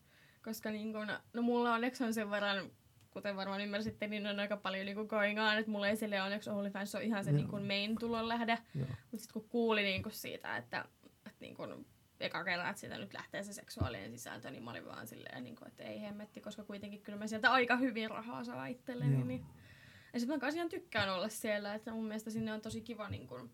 koska 0.44 0.70
niin 0.70 0.92
kun, 0.92 1.08
no 1.32 1.42
mulla 1.42 1.74
onneksi 1.74 2.04
on 2.04 2.14
sen 2.14 2.30
verran, 2.30 2.70
kuten 3.10 3.36
varmaan 3.36 3.60
ymmärsitte, 3.60 4.06
niin 4.06 4.26
on 4.26 4.40
aika 4.40 4.56
paljon 4.56 4.86
niin 4.86 5.06
going 5.06 5.40
on, 5.40 5.58
että 5.58 5.70
mulla 5.70 5.88
ei 5.88 5.96
sille 5.96 6.22
onneksi 6.22 6.50
OnlyFans 6.50 6.94
on 6.94 7.02
ihan 7.02 7.24
se 7.24 7.30
Joo. 7.30 7.36
niin 7.36 7.48
kun 7.48 7.66
main 7.66 7.96
tulonlähde. 7.98 8.58
Joo. 8.74 8.86
Mutta 8.88 9.18
sitten 9.18 9.32
kun 9.32 9.48
kuuli 9.48 9.82
niin 9.82 10.02
kun 10.02 10.12
siitä, 10.12 10.56
että, 10.56 10.84
että 11.26 11.40
niin 11.40 11.54
kun, 11.54 11.86
eka 12.20 12.44
kerran, 12.44 12.70
että 12.70 12.80
siitä 12.80 12.98
nyt 12.98 13.14
lähtee 13.14 13.42
se 13.42 13.52
seksuaalinen 13.52 14.12
sisältö, 14.12 14.50
niin 14.50 14.62
mä 14.62 14.70
olin 14.70 14.86
vaan 14.86 15.06
silleen, 15.06 15.44
niin 15.44 15.56
kun, 15.56 15.68
että 15.68 15.82
ei 15.82 16.00
hemmetti, 16.00 16.40
koska 16.40 16.64
kuitenkin 16.64 17.02
kyllä 17.02 17.18
mä 17.18 17.26
sieltä 17.26 17.52
aika 17.52 17.76
hyvin 17.76 18.10
rahaa 18.10 18.44
saa 18.44 18.66
itselleni. 18.66 19.14
Joo. 19.14 19.24
Niin, 19.24 19.46
Ja 20.12 20.20
sitten 20.20 20.36
mä 20.36 20.40
kanssa 20.40 20.56
ihan 20.56 20.68
tykkään 20.68 21.14
olla 21.14 21.28
siellä, 21.28 21.74
että 21.74 21.92
mun 21.92 22.04
mielestä 22.04 22.30
sinne 22.30 22.52
on 22.52 22.60
tosi 22.60 22.80
kiva 22.80 23.08
niin 23.08 23.26
kun, 23.26 23.50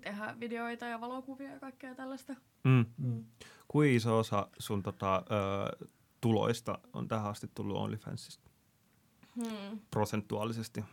tehdä 0.00 0.36
videoita 0.40 0.86
ja 0.86 1.00
valokuvia 1.00 1.50
ja 1.52 1.60
kaikkea 1.60 1.94
tällaista. 1.94 2.34
Mm. 2.64 2.84
Mm. 2.98 3.24
Kuin 3.68 3.90
iso 3.90 4.18
osa 4.18 4.48
sun 4.58 4.82
tota, 4.82 5.16
ö, 5.16 5.86
tuloista 6.20 6.78
on 6.92 7.08
tähän 7.08 7.30
asti 7.30 7.50
tullut 7.54 7.76
OnlyFansista 7.76 8.49
Hmm. 9.44 9.80
prosentuaalisesti? 9.90 10.84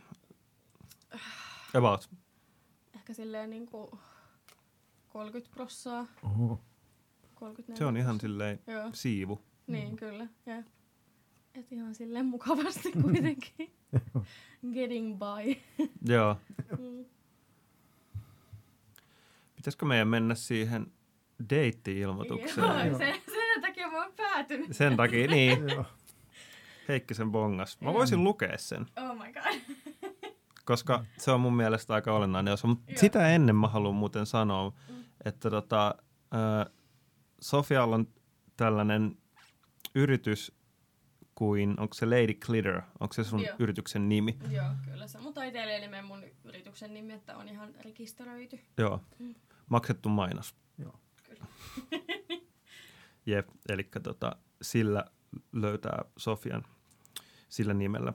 About. 1.74 2.10
Ehkä 2.94 3.14
silleen 3.14 3.50
niin 3.50 3.66
kuin 3.66 3.90
30 5.08 5.54
prossaa, 5.54 6.06
Oho. 6.22 6.60
34 7.34 7.78
Se 7.78 7.84
on 7.84 7.96
ihan 7.96 8.20
silleen 8.20 8.60
Joo, 8.66 8.90
siivu. 8.92 9.42
niin 9.66 9.96
kyllä. 9.96 10.26
Ja. 10.46 10.62
Et 11.54 11.72
ihan 11.72 11.94
silleen 11.94 12.26
mukavasti 12.26 12.92
kuitenkin. 13.02 13.72
Getting 14.72 15.18
by. 15.18 15.60
Joo. 16.14 16.36
Mm. 16.78 17.04
Pitäisikö 19.56 19.86
meidän 19.86 20.08
mennä 20.08 20.34
siihen 20.34 20.92
deitti-ilmoitukseen? 21.50 22.86
Joo. 22.86 22.98
sen, 22.98 23.14
sen 23.14 23.60
takia 23.62 23.90
mä 23.90 24.02
oon 24.02 24.12
päätynyt. 24.16 24.76
Sen 24.76 24.96
takia, 24.96 25.26
niin. 25.28 25.58
Heikkisen 26.88 27.30
bongas. 27.32 27.80
Mä 27.80 27.92
voisin 27.92 28.24
lukea 28.24 28.58
sen, 28.58 28.86
Oh 28.96 29.16
my 29.18 29.32
god. 29.32 29.76
koska 30.64 31.04
se 31.18 31.30
on 31.30 31.40
mun 31.40 31.56
mielestä 31.56 31.94
aika 31.94 32.12
olennainen 32.12 32.54
osa. 32.54 32.66
Mutta 32.68 32.92
sitä 32.96 33.28
ennen 33.28 33.56
mä 33.56 33.68
haluan 33.68 33.94
muuten 33.94 34.26
sanoa, 34.26 34.72
Mm. 34.88 35.04
että 35.24 35.50
tota, 35.50 35.94
ö, 36.34 36.70
Sofialla 37.40 37.94
on 37.94 38.08
tällainen 38.56 39.16
yritys 39.94 40.52
kuin, 41.34 41.80
onko 41.80 41.94
se 41.94 42.06
Lady 42.06 42.34
Glitter, 42.34 42.82
onko 43.00 43.12
se 43.14 43.24
sun 43.24 43.44
Joo. 43.44 43.56
yrityksen 43.58 44.08
nimi? 44.08 44.38
Joo, 44.50 44.66
kyllä 44.84 45.06
se 45.06 45.18
on 45.18 45.24
mun 45.24 45.34
taiteilijanimen 45.34 46.04
mun 46.04 46.24
yrityksen 46.44 46.94
nimi, 46.94 47.12
että 47.12 47.36
on 47.36 47.48
ihan 47.48 47.74
rekisteröity. 47.84 48.60
Joo, 48.78 49.00
Mm. 49.18 49.34
maksettu 49.68 50.08
mainos. 50.08 50.54
Joo. 50.78 51.00
Kyllä. 51.28 51.44
Jep, 53.26 53.48
eli 53.68 53.88
tota, 54.02 54.36
sillä 54.62 55.04
löytää 55.52 56.04
Sofian 56.16 56.62
sillä 57.48 57.74
nimellä. 57.74 58.12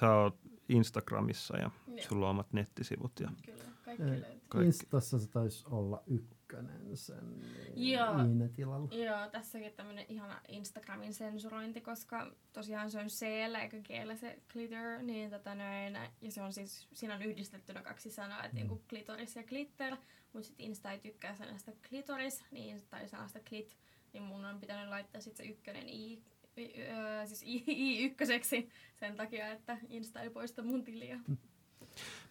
Sä 0.00 0.14
oot 0.14 0.38
Instagramissa 0.68 1.56
ja 1.56 1.70
Joo. 1.86 1.98
sulla 2.08 2.26
on 2.26 2.30
omat 2.30 2.52
nettisivut. 2.52 3.20
Ja, 3.20 3.30
Kyllä, 3.44 3.64
kaikki 3.84 4.02
Ei. 4.02 4.10
löytyy. 4.10 4.40
Kaikki. 4.48 4.66
Instassa 4.66 5.18
se 5.18 5.30
taisi 5.30 5.64
olla 5.70 6.02
ykkönen 6.06 6.96
sen 6.96 7.42
Joo. 7.74 8.22
Iine-tilalla. 8.22 8.88
Joo, 8.94 9.30
tässäkin 9.30 9.72
tämmönen 9.72 10.06
ihana 10.08 10.40
Instagramin 10.48 11.14
sensurointi, 11.14 11.80
koska 11.80 12.32
tosiaan 12.52 12.90
se 12.90 12.98
on 12.98 13.06
c 13.06 13.22
eikä 13.22 13.76
g 13.78 14.18
se 14.18 14.38
glitter, 14.52 15.02
niin 15.02 15.30
tota 15.30 15.54
näin, 15.54 15.98
ja 16.20 16.30
se 16.32 16.42
on 16.42 16.52
siis, 16.52 16.88
siinä 16.92 17.14
on 17.14 17.22
yhdistettynä 17.22 17.82
kaksi 17.82 18.10
sanaa, 18.10 18.44
että 18.44 18.54
niinku 18.56 18.82
klitoris 18.88 19.36
ja 19.36 19.44
glitter, 19.44 19.96
mutta 20.32 20.46
sitten 20.46 20.66
Insta 20.66 20.92
ei 20.92 20.98
tykkää 20.98 21.34
sanasta 21.34 21.72
klitoris, 21.88 22.44
niin, 22.50 22.82
tai 22.90 23.08
sanasta 23.08 23.38
klit, 23.48 23.76
niin 24.12 24.22
mun 24.22 24.44
on 24.44 24.60
pitänyt 24.60 24.88
laittaa 24.88 25.20
sitten 25.20 25.46
se 25.46 25.52
ykkönen 25.52 25.88
i, 25.88 26.22
öö, 26.58 27.26
siis 27.26 27.42
i, 27.42 27.64
i 27.66 28.04
ykköseksi 28.04 28.68
sen 28.94 29.16
takia, 29.16 29.48
että 29.48 29.78
Insta 29.88 30.20
ei 30.20 30.30
poista 30.30 30.62
mun 30.62 30.84
tiliä. 30.84 31.20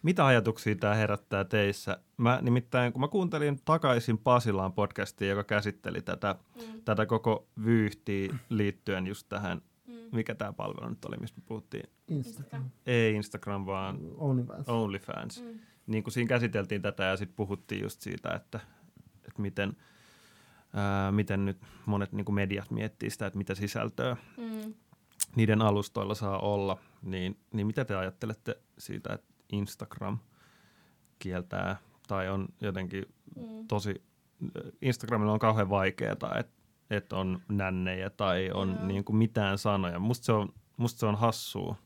Mitä 0.02 0.26
ajatuksia 0.26 0.76
tämä 0.76 0.94
herättää 0.94 1.44
teissä? 1.44 2.00
Mä 2.16 2.38
nimittäin, 2.42 2.92
kun 2.92 3.00
mä 3.00 3.08
kuuntelin 3.08 3.60
takaisin 3.64 4.18
Pasilaan 4.18 4.72
podcastia, 4.72 5.28
joka 5.28 5.44
käsitteli 5.44 6.02
tätä, 6.02 6.36
Mm, 6.56 6.82
tätä 6.84 7.06
koko 7.06 7.48
vyyhtiä 7.64 8.36
liittyen 8.48 9.06
just 9.06 9.28
tähän, 9.28 9.62
mm. 9.86 9.94
mikä 10.12 10.34
tämä 10.34 10.52
palvelu 10.52 10.88
nyt 10.88 11.04
oli, 11.04 11.16
mistä 11.16 11.40
me 11.40 11.44
puhuttiin. 11.46 11.90
Instagram. 12.08 12.70
Ei 12.86 13.14
Instagram, 13.14 13.66
vaan 13.66 13.98
OnlyFans. 14.16 14.68
OnlyFans. 14.68 15.42
Mm. 15.42 15.58
Niin 15.86 16.02
kuin 16.02 16.12
siinä 16.12 16.28
käsiteltiin 16.28 16.82
tätä 16.82 17.04
ja 17.04 17.16
sitten 17.16 17.36
puhuttiin 17.36 17.82
just 17.82 18.00
siitä, 18.00 18.34
että, 18.34 18.60
että 19.14 19.42
miten, 19.42 19.76
ää, 20.72 21.12
miten 21.12 21.44
nyt 21.44 21.58
monet 21.86 22.12
niin 22.12 22.24
kuin 22.24 22.34
mediat 22.34 22.70
miettii 22.70 23.10
sitä, 23.10 23.26
että 23.26 23.38
mitä 23.38 23.54
sisältöä 23.54 24.16
Mm. 24.36 24.74
niiden 25.36 25.62
alustoilla 25.62 26.14
saa 26.14 26.38
olla, 26.38 26.78
niin, 27.02 27.38
niin 27.52 27.66
mitä 27.66 27.84
te 27.84 27.94
ajattelette 27.96 28.58
siitä, 28.78 29.12
että 29.14 29.34
Instagram 29.52 30.18
kieltää 31.18 31.76
tai 32.08 32.28
on 32.28 32.48
jotenkin 32.60 33.04
Mm. 33.36 33.66
tosi, 33.68 34.02
Instagramilla 34.82 35.32
on 35.32 35.38
kauhean 35.38 35.70
vaikeaa, 35.70 36.12
että, 36.12 36.44
että 36.90 37.16
on 37.16 37.42
nännejä 37.48 38.10
tai 38.10 38.50
on 38.54 38.68
Joo. 38.76 38.86
niin 38.86 39.04
kuin 39.04 39.16
mitään 39.16 39.58
sanoja. 39.58 39.98
Musta 39.98 40.24
se 40.24 40.32
on, 40.32 40.48
musta 40.76 41.00
se 41.00 41.06
on 41.06 41.14
hassua. 41.18 41.76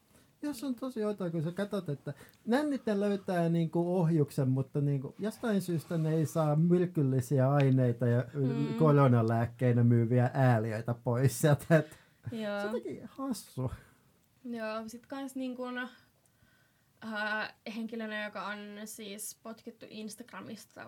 Jos 0.45 0.65
on 0.65 0.75
tosi 0.75 1.05
outoa, 1.05 1.31
kun 1.31 1.43
sä 1.43 1.53
katsot, 1.53 1.89
että 1.89 2.15
nännitten 2.47 3.01
löytää 3.01 3.49
niinku 3.49 3.97
ohjuksen, 3.97 4.49
mutta 4.49 4.81
niinku 4.81 5.15
jostain 5.19 5.63
syystä 5.63 5.99
ne 5.99 6.15
ei 6.15 6.27
saa 6.27 6.57
myrkyllisiä 6.57 7.51
aineita 7.51 8.07
ja 8.07 8.25
Mm. 8.35 8.75
koronalääkkeinä 8.75 9.85
myyviä 9.85 10.31
ääliöitä 10.35 10.95
pois 11.05 11.41
sieltä. 11.41 11.77
että 11.77 11.97
Se 12.31 12.37
Joo. 12.37 12.57
on 12.57 12.63
jotenkin 12.63 13.01
hassu. 13.07 13.71
Joo, 14.45 14.83
sit 14.87 15.07
kans 15.07 15.35
niin 15.37 15.57
kun, 15.57 15.79
äh, 15.79 17.55
henkilönä, 17.77 18.25
joka 18.25 18.47
on 18.47 18.59
siis 18.85 19.39
potkittu 19.43 19.87
Instagramista 19.89 20.87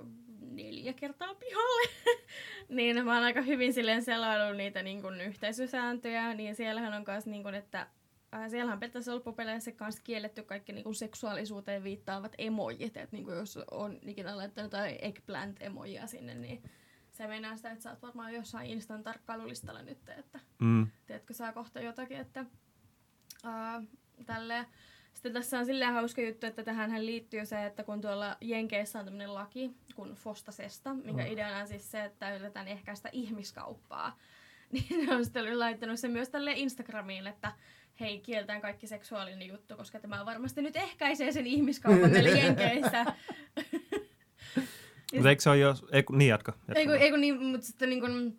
neljä 0.51 0.93
kertaa 0.93 1.35
pihalle, 1.35 1.89
niin 2.77 3.05
mä 3.05 3.15
oon 3.15 3.25
aika 3.25 3.43
hyvin 3.43 3.73
silleen 3.75 4.05
selailu 4.05 4.57
niitä 4.57 4.83
niin 4.83 5.03
kun, 5.03 5.21
yhteisösääntöjä, 5.21 6.35
niin 6.35 6.55
siellähän 6.55 6.95
on 6.95 7.05
kans 7.05 7.27
niin 7.27 7.43
kun, 7.43 7.55
että 7.55 7.87
äh, 8.35 8.51
siellähän 8.51 8.79
periaatteessa 8.81 9.15
loppupeleissä 9.15 9.73
kanssa 9.73 10.03
kielletty 10.05 10.43
kaikki 10.43 10.73
niin 10.73 10.85
kun, 10.85 10.95
seksuaalisuuteen 10.95 11.85
viittaavat 11.85 12.33
emojit, 12.39 12.97
että 12.97 13.17
niin 13.17 13.25
kun, 13.25 13.37
jos 13.37 13.59
on 13.71 13.99
ikinä 14.03 14.37
laittanut 14.37 14.73
jotain 14.73 14.97
eggplant-emojia 15.01 16.07
sinne, 16.07 16.35
niin 16.35 16.63
se 17.13 17.27
meinaa 17.27 17.57
sitä, 17.57 17.71
että 17.71 17.83
sä 17.83 17.91
oot 17.91 18.03
varmaan 18.03 18.35
jossain 18.35 18.71
Instan 18.71 19.03
tarkkailulistalla 19.03 19.83
nyt, 19.83 20.09
että 20.09 20.41
Mm. 20.59 20.87
teetkö 21.07 21.35
sä 21.35 21.53
kohta 21.53 21.81
jotakin, 21.81 22.17
että 22.17 22.45
ää, 23.45 23.83
tälleen. 24.27 24.67
Sitten 25.15 25.33
tässä 25.33 25.59
on 25.59 25.67
silleen 25.67 25.93
hauska 25.93 26.23
juttu, 26.23 26.47
että 26.47 26.63
tähän 26.63 27.07
liittyy 27.07 27.47
se, 27.47 27.67
että 27.67 27.85
kun 27.85 28.01
tuolla 28.01 28.37
Jenkeissä 28.41 28.99
on 28.99 29.05
tämmöinen 29.05 29.35
laki 29.35 29.71
kuin 29.95 30.13
Fostasesta, 30.15 30.95
minkä 30.95 31.23
Oh. 31.25 31.31
ideana 31.33 31.59
on 31.59 31.69
siis 31.69 31.91
se, 31.91 32.05
että 32.05 32.35
yritetään 32.37 32.69
ehkäistä 32.69 33.09
ihmiskauppaa. 33.13 34.19
Niin 34.73 35.07
ne 35.07 35.15
on 35.15 35.25
sitten 35.25 35.59
laittanut 35.59 36.01
se 36.01 36.09
myös 36.09 36.29
tälle 36.29 36.53
Instagramiin, 36.53 37.27
että 37.27 37.53
hei, 38.01 38.21
kieltään 38.21 38.61
kaikki 38.61 38.87
seksuaalinen 38.87 39.49
juttu, 39.49 39.77
koska 39.77 40.01
tämä 40.01 40.27
varmasti 40.27 40.63
nyt 40.63 40.77
ehkäisee 40.77 41.33
sen 41.33 41.47
ihmiskaupan 41.47 42.11
meillä 42.11 42.31
Jenkeissä. 42.31 43.05
Mutta 45.15 45.29
eikö 45.31 45.43
se 45.43 45.51
ole 45.51 45.59
jo, 45.59 45.75
ei, 45.93 46.05
niin 46.13 46.29
jatka. 46.29 46.53
jatka. 46.69 46.81
Ei 46.81 46.87
kun, 46.87 46.95
ei 46.95 47.11
kun 47.11 47.21
niin, 47.21 47.43
mutta 47.43 47.67
sitten 47.67 47.89
niin 47.89 48.01
kun, 48.01 48.39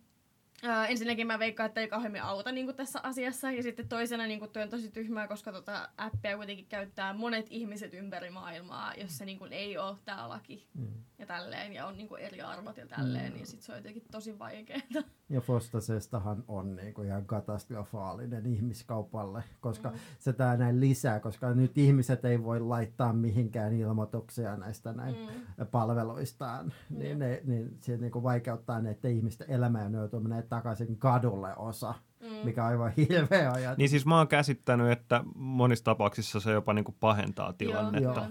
ää, 0.64 0.88
ensinnäkin 0.88 1.28
mä 1.28 1.40
veikkaan, 1.40 1.68
että 1.68 1.82
ei 1.82 1.88
kauheammin 1.88 2.22
auta 2.24 2.52
niin 2.52 2.76
tässä 2.76 3.00
asiassa. 3.04 3.52
Ja 3.52 3.64
sitten 3.64 3.88
toisena 3.88 4.28
niin 4.28 4.40
tuo 4.40 4.62
on 4.64 4.70
tosi 4.70 4.92
tyhmää, 4.92 5.28
koska 5.28 5.52
tota 5.52 5.90
appia 5.98 6.38
kuitenkin 6.38 6.66
käyttää 6.66 7.14
monet 7.14 7.46
ihmiset 7.50 7.94
ympäri 7.94 8.30
maailmaa, 8.30 8.94
jos 8.94 9.18
se 9.18 9.26
niin 9.26 9.40
kun, 9.40 9.54
ei 9.54 9.78
ole 9.78 9.96
tämä 10.06 10.30
laki 10.30 10.68
Mm. 10.74 10.88
ja 11.20 11.26
tälleen. 11.26 11.74
Ja 11.74 11.86
on 11.86 11.98
niin 11.98 12.08
kun, 12.08 12.20
eri 12.20 12.42
arvot 12.42 12.78
ja 12.78 12.88
tälleen, 12.88 13.32
Mm. 13.32 13.34
niin 13.34 13.46
sitten 13.48 13.66
se 13.66 13.72
on 13.72 13.78
jotenkin 13.78 14.04
tosi 14.12 14.40
vaikeaa. 14.40 14.82
Ja 15.30 15.42
Fostasestahan 15.42 16.44
on 16.48 16.76
niinku 16.76 17.02
ihan 17.02 17.26
katastrofaalinen 17.26 18.46
ihmiskaupalle, 18.46 19.44
koska 19.62 19.90
Mm. 19.90 19.96
se 20.20 20.34
tää 20.34 20.58
näin 20.58 20.80
lisää, 20.80 21.20
koska 21.20 21.54
nyt 21.54 21.78
ihmiset 21.78 22.26
ei 22.26 22.44
voi 22.44 22.60
laittaa 22.60 23.14
mihinkään 23.14 23.74
ilmoituksia 23.74 24.58
näistä 24.58 24.94
näin 24.94 25.16
Mm. 25.16 25.68
palveluistaan, 25.72 26.74
niin, 26.90 27.20
ne, 27.20 27.42
niin 27.44 27.78
se 27.82 27.98
niinku 27.98 28.24
vaikeuttaa 28.24 28.82
näiden 28.82 29.12
ihmisten 29.12 29.50
elämää 29.52 29.84
ja 29.84 29.90
ne 29.90 29.98
joutuu 29.98 30.20
takaisin 30.50 30.98
kadulle 30.98 31.56
osa, 31.56 31.94
Mm. 32.20 32.28
mikä 32.44 32.64
on 32.64 32.70
aivan 32.70 32.92
hirveä 33.10 33.52
ajatus. 33.52 33.78
Niin 33.78 33.90
siis 33.90 34.06
mä 34.06 34.18
oon 34.18 34.28
käsittänyt, 34.28 34.92
että 34.92 35.24
monissa 35.36 35.86
tapauksissa 35.86 36.40
se 36.40 36.52
jopa 36.52 36.74
niinku 36.74 36.96
pahentaa 37.00 37.54
tilannetta. 37.54 38.20
Joo. 38.20 38.28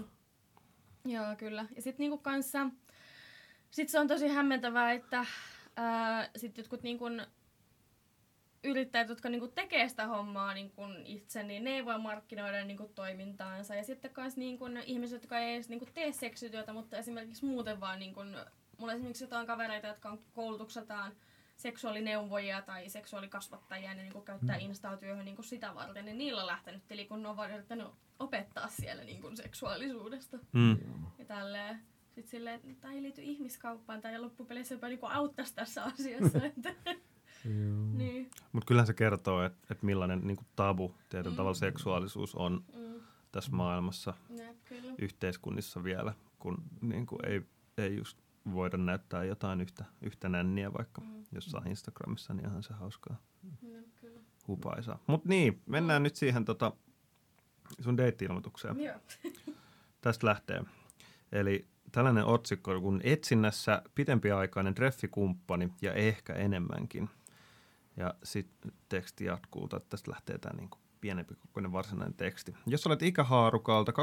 Joo. 1.05 1.23
Joo, 1.23 1.35
kyllä. 1.35 1.65
Ja 1.75 1.81
sitten 1.81 2.03
niinku 2.03 2.17
kanssa, 2.17 2.69
sit 3.71 3.89
se 3.89 3.99
on 3.99 4.07
tosi 4.07 4.27
hämmentävää, 4.27 4.91
että 4.91 5.25
ää, 5.75 6.29
sit 6.35 6.57
jotkut 6.57 6.83
niinku 6.83 7.05
yrittäjät, 8.63 9.09
jotka 9.09 9.29
niinku 9.29 9.47
tekee 9.47 9.89
sitä 9.89 10.07
hommaa 10.07 10.53
niinku 10.53 10.81
itse, 11.05 11.43
niin 11.43 11.63
ne 11.63 11.69
ei 11.69 11.85
voi 11.85 11.99
markkinoida 11.99 12.65
niinku 12.65 12.91
toimintaansa. 12.95 13.75
Ja 13.75 13.83
sitten 13.83 14.11
myös 14.17 14.37
niinku 14.37 14.65
ihmiset, 14.85 15.21
jotka 15.21 15.39
ei 15.39 15.53
edes 15.53 15.69
niinku 15.69 15.87
tee 15.93 16.11
seksityötä, 16.11 16.73
mutta 16.73 16.97
esimerkiksi 16.97 17.45
muuten 17.45 17.79
vaan, 17.79 17.99
niinku, 17.99 18.21
mulla 18.77 18.93
esimerkiksi 18.93 19.23
jotain 19.23 19.47
kavereita, 19.47 19.87
jotka 19.87 20.09
on 20.09 20.19
koulutukseltaan 20.33 21.11
seksuaalineuvojia 21.57 22.61
tai 22.61 22.89
seksuaalikasvattajia, 22.89 23.93
ne 23.93 24.01
niinku 24.03 24.21
käyttää 24.21 24.55
Instaa 24.57 24.97
työhön 24.97 25.25
niinku 25.25 25.43
sitä 25.43 25.75
varten, 25.75 26.05
niin 26.05 26.17
niillä 26.17 26.41
on 26.41 26.47
lähtenyt 26.47 26.87
tili, 26.87 27.05
kun 27.05 27.21
ne 27.23 27.27
on 27.29 27.37
vaan 27.37 27.51
yrittänyt 27.51 27.87
opettaa 28.19 28.67
siellä 28.67 29.03
niinku 29.03 29.31
seksuaalisuudesta 29.35 30.37
Mm. 30.53 30.77
ja 31.19 31.25
tälleen. 31.25 31.79
Sitten 32.07 32.27
silleen, 32.31 32.55
että 32.55 32.67
tämä 32.81 32.93
ei 32.93 33.01
liity 33.03 33.21
ihmiskauppaan 33.21 34.01
tai 34.01 34.19
loppupeleissä 34.19 34.75
jopa 34.75 34.87
niinku 34.87 35.05
auttaisi 35.05 35.55
tässä 35.55 35.83
asiassa. 35.83 36.39
Että, 36.45 36.75
niin. 37.93 38.29
Mutta 38.51 38.67
kyllähän 38.67 38.87
se 38.87 38.93
kertoo, 38.93 39.43
että 39.43 39.67
et 39.71 39.83
millainen 39.83 40.19
niinku 40.23 40.43
tabu 40.55 40.95
tietyllä 41.09 41.33
Mm. 41.33 41.37
tavalla 41.37 41.53
seksuaalisuus 41.53 42.35
on 42.35 42.63
Mm. 42.75 43.01
tässä 43.31 43.51
maailmassa, 43.51 44.13
Ja, 44.29 44.53
kyllä. 44.65 44.93
yhteiskunnissa 44.97 45.83
vielä, 45.83 46.13
kun 46.39 46.57
niin 46.81 47.05
kuin 47.05 47.19
ei, 47.25 47.41
ei 47.77 47.97
just 47.97 48.17
voida 48.53 48.77
näyttää 48.77 49.23
jotain 49.23 49.61
yhtä, 49.61 49.85
yhtä 50.01 50.29
nänniä 50.29 50.73
vaikka 50.73 51.01
Mm. 51.01 51.23
jossain 51.31 51.67
Instagramissa, 51.67 52.33
niin 52.33 52.47
onhan 52.47 52.63
se 52.63 52.73
hauskaa 52.73 53.21
Ja, 53.61 53.79
kyllä. 54.01 54.19
hupaisaa. 54.47 54.99
Mutta 55.07 55.29
niin, 55.29 55.61
mennään 55.65 56.03
nyt 56.03 56.15
siihen 56.15 56.45
tota, 56.45 56.71
sun 57.79 57.97
deitti-ilmoitukseen. 57.97 58.79
Joo. 58.83 58.95
Tästä 60.01 60.27
lähtee. 60.27 60.63
Eli 61.31 61.67
tällainen 61.91 62.25
otsikko 62.25 62.81
kun 62.81 63.01
etsinnässä 63.03 63.81
pitempiaikainen 63.95 64.73
treffikumppani 64.75 65.73
ja 65.81 65.93
ehkä 65.93 66.33
enemmänkin. 66.33 67.09
Ja 67.97 68.13
sitten 68.23 68.71
teksti 68.89 69.25
jatkuu, 69.25 69.67
tai 69.67 69.79
tästä 69.89 70.11
lähtee 70.11 70.37
tämä 70.37 70.57
niin 70.57 70.69
pienempi 71.01 71.35
kokoinen 71.35 71.71
varsinainen 71.71 72.13
teksti. 72.13 72.53
Jos 72.65 72.87
olet 72.87 73.01
ikähaarukalta 73.01 73.91
25-35, 73.91 73.95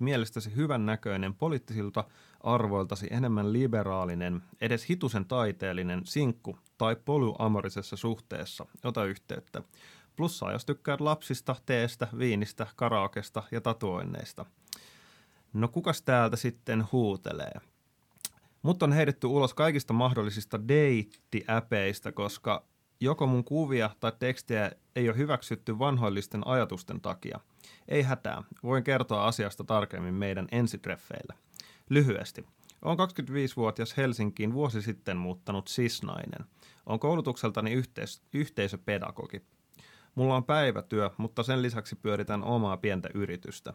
mielestäsi 0.00 0.56
hyvän 0.56 0.86
näköinen, 0.86 1.34
poliittisilta 1.34 2.04
arvoiltasi 2.40 3.06
enemmän 3.10 3.52
liberaalinen, 3.52 4.42
edes 4.60 4.88
hitusen 4.90 5.24
taiteellinen, 5.24 6.00
sinkku 6.04 6.58
tai 6.78 6.96
polyamorisessa 7.04 7.96
suhteessa, 7.96 8.66
ota 8.84 9.04
yhteyttä. 9.04 9.62
Plussaa, 10.16 10.52
jos 10.52 10.64
tykkäät 10.64 11.00
lapsista, 11.00 11.56
teestä, 11.66 12.08
viinistä, 12.18 12.66
karaokesta 12.76 13.42
ja 13.50 13.60
tatuoinneista. 13.60 14.46
No 15.52 15.68
kukas 15.68 16.02
täältä 16.02 16.36
sitten 16.36 16.84
huutelee? 16.92 17.60
Mut 18.62 18.82
on 18.82 18.92
heitetty 18.92 19.26
ulos 19.26 19.54
kaikista 19.54 19.92
mahdollisista 19.92 20.68
deitti-äpeistä, 20.68 22.12
koska 22.12 22.64
joko 23.02 23.26
mun 23.26 23.44
kuvia 23.44 23.90
tai 24.00 24.12
tekstejä 24.18 24.70
ei 24.96 25.08
ole 25.08 25.16
hyväksytty 25.16 25.78
vanhoillisten 25.78 26.46
ajatusten 26.46 27.00
takia. 27.00 27.40
Ei 27.88 28.02
hätää, 28.02 28.42
voin 28.62 28.84
kertoa 28.84 29.26
asiasta 29.26 29.64
tarkemmin 29.64 30.14
meidän 30.14 30.48
ensitreffeillä. 30.52 31.34
Lyhyesti. 31.88 32.46
Olen 32.82 32.98
25-vuotias 32.98 33.96
Helsinkiin 33.96 34.52
vuosi 34.52 34.82
sitten 34.82 35.16
muuttanut 35.16 35.68
sisnainen. 35.68 36.46
Olen 36.86 37.00
koulutukseltani 37.00 37.72
yhteis- 37.72 38.22
yhteisöpedagogi. 38.32 39.42
Mulla 40.14 40.36
on 40.36 40.44
päivätyö, 40.44 41.10
mutta 41.16 41.42
sen 41.42 41.62
lisäksi 41.62 41.96
pyöritän 41.96 42.44
omaa 42.44 42.76
pientä 42.76 43.08
yritystä. 43.14 43.74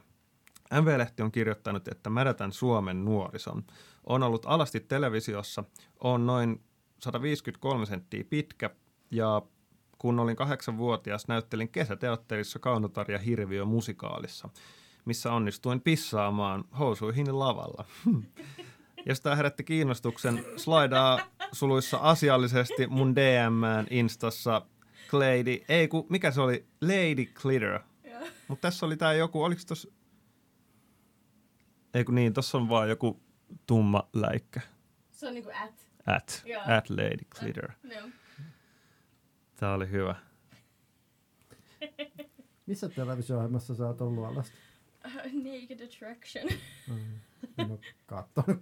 MV-lehti 0.81 1.23
on 1.23 1.31
kirjoittanut, 1.31 1.87
että 1.87 2.09
mädätän 2.09 2.51
Suomen 2.51 3.05
nuorison. 3.05 3.63
On 4.03 4.23
ollut 4.23 4.45
alasti 4.45 4.79
televisiossa, 4.79 5.63
on 5.99 6.25
noin 6.25 6.61
153 6.99 7.85
senttiä 7.85 8.23
pitkä 8.29 8.69
ja 9.11 9.41
kun 9.97 10.19
olin 10.19 10.35
kahdeksanvuotias, 10.35 11.27
näyttelin 11.27 11.69
kesäteatterissa 11.69 12.59
Kaunotarja 12.59 13.19
Hirviö 13.19 13.65
musikaalissa, 13.65 14.49
missä 15.05 15.31
onnistuin 15.31 15.81
pissaamaan 15.81 16.63
housuihin 16.79 17.39
lavalla. 17.39 17.85
Jos 19.05 19.21
tämä 19.21 19.35
herätti 19.35 19.63
kiinnostuksen, 19.63 20.45
slaidaa 20.55 21.19
suluissa 21.51 21.97
asiallisesti 21.97 22.87
mun 22.87 23.15
DMään 23.15 23.87
Instassa 23.89 24.61
Lady, 25.11 25.63
ei 25.69 25.87
ku, 25.87 26.07
mikä 26.09 26.31
se 26.31 26.41
oli? 26.41 26.65
Lady 26.81 27.25
Glitter. 27.25 27.79
Joo. 28.03 28.21
Mutta 28.47 28.67
tässä 28.67 28.85
oli 28.85 28.97
tää 28.97 29.13
joku, 29.13 29.43
oliko 29.43 29.61
tossa... 29.67 29.89
Ei 31.93 32.03
kun 32.03 32.15
niin, 32.15 32.33
tossa 32.33 32.57
on 32.57 32.69
vaan 32.69 32.89
joku 32.89 33.21
tumma 33.67 34.09
läikkä. 34.13 34.61
Se 35.11 35.27
on 35.27 35.33
niinku 35.33 35.51
at. 35.63 35.87
At, 36.05 36.43
Joo. 36.45 36.61
at 36.61 36.89
Lady 36.89 37.25
Glitter. 37.39 37.71
Joo. 37.83 38.07
Tää 39.59 39.73
oli 39.73 39.89
hyvä. 39.89 40.15
Missä 42.65 42.89
televisio-ohjelmassa 42.89 43.75
sä 43.75 43.87
oot 43.87 44.01
ollut 44.01 44.25
alasti? 44.25 44.57
Naked 45.43 45.81
Attraction. 45.85 46.47
Mm, 46.89 47.19
en 47.57 47.71
ole 47.71 47.79
kattonut. 48.05 48.61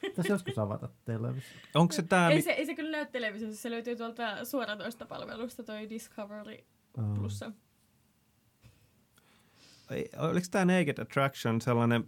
Pitäisi 0.00 0.32
joskus 0.32 0.58
avata 0.58 0.88
televisio. 1.04 1.58
Onko 1.74 1.92
se 1.92 2.02
tää... 2.02 2.28
ei, 2.30 2.36
mi- 2.36 2.42
se, 2.42 2.50
ei 2.50 2.66
se 2.66 2.74
kyllä 2.74 2.90
näy 2.90 3.06
televisiossa, 3.06 3.62
se 3.62 3.70
löytyy 3.70 3.96
tuolta 3.96 4.44
suoratoista 4.44 5.06
palvelusta 5.06 5.62
toi 5.62 5.88
Discovery 5.90 6.58
Mm. 6.96 7.14
Plussa. 7.14 7.52
ei- 9.90 10.10
Oliko 10.18 10.46
tämä 10.50 10.64
Naked 10.64 10.98
Attraction 10.98 11.60
sellainen... 11.60 12.04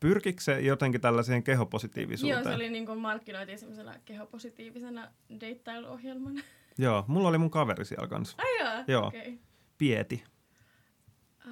Pyrkikö 0.00 0.40
se 0.40 0.60
jotenkin 0.60 1.00
tällaiseen 1.00 1.42
kehopositiivisuuteen? 1.42 2.36
Joo, 2.36 2.50
se 2.50 2.54
oli 2.54 2.70
niinku 2.70 2.94
markkinoitiin 2.94 3.58
semmoisena 3.58 3.94
kehopositiivisena 4.04 5.08
deittailuohjelmana. 5.40 6.40
Joo, 6.78 7.04
mulla 7.08 7.28
oli 7.28 7.38
mun 7.38 7.50
kaveri 7.50 7.84
siellä 7.84 8.06
kanssa. 8.06 8.36
Ai 8.38 8.58
joo? 8.58 8.84
Joo. 8.86 9.06
Okei. 9.06 9.20
Okay. 9.20 9.38
Pieti. 9.78 10.24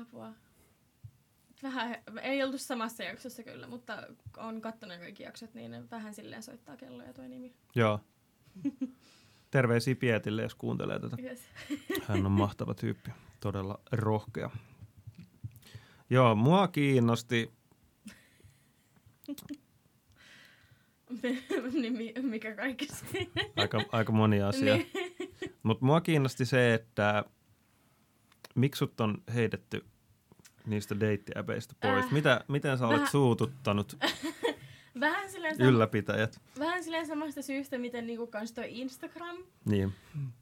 Apua. 0.00 0.32
Vähän, 1.62 1.96
ei 2.22 2.42
oltu 2.42 2.58
samassa 2.58 3.02
jaksossa 3.02 3.42
kyllä, 3.42 3.66
mutta 3.66 4.02
on 4.36 4.60
kattonut 4.60 4.98
kaikki 4.98 5.22
jaksot, 5.22 5.54
niin 5.54 5.90
vähän 5.90 6.14
silleen 6.14 6.42
soittaa 6.42 6.76
kelloja 6.76 7.12
toi 7.12 7.28
nimi. 7.28 7.54
Joo. 7.74 8.00
Terveisiä 9.50 9.94
Pietille, 9.94 10.42
jos 10.42 10.54
kuuntelee 10.54 10.98
tätä. 10.98 11.16
Yes. 11.22 11.40
Hän 12.08 12.26
on 12.26 12.32
mahtava 12.32 12.74
tyyppi. 12.74 13.10
Todella 13.40 13.80
rohkea. 13.92 14.50
Joo, 16.10 16.34
mua 16.34 16.68
kiinnosti... 16.68 17.52
niin 21.80 21.92
mi- 21.96 22.14
mikä 22.22 22.54
kaikki 22.54 22.86
siinä. 22.86 23.30
aika, 23.56 23.80
aika 23.92 24.12
moni 24.12 24.42
asia. 24.50 24.74
Niin. 24.76 24.90
Mutta 25.62 25.84
mua 25.84 26.00
kiinnosti 26.00 26.44
se, 26.44 26.74
että 26.74 27.24
miksi 28.54 28.78
sut 28.78 29.00
on 29.00 29.22
heitetty 29.34 29.84
niistä 30.66 31.00
deittiäpeistä 31.00 31.74
pois. 31.80 32.04
Äh, 32.04 32.12
Mitä, 32.12 32.44
miten 32.48 32.78
sä 32.78 32.86
olet 32.86 32.96
vähän- 32.96 33.10
suututtanut 33.10 33.96
Vähän 35.00 35.30
silleen, 35.30 35.60
ylläpitäjät? 35.60 36.40
vähän 36.58 36.84
silleen 36.84 37.06
samasta 37.06 37.42
syystä, 37.42 37.78
miten 37.78 38.06
niinku 38.06 38.26
kans 38.26 38.52
toi 38.52 38.78
Instagram. 38.80 39.36
Niin, 39.64 39.92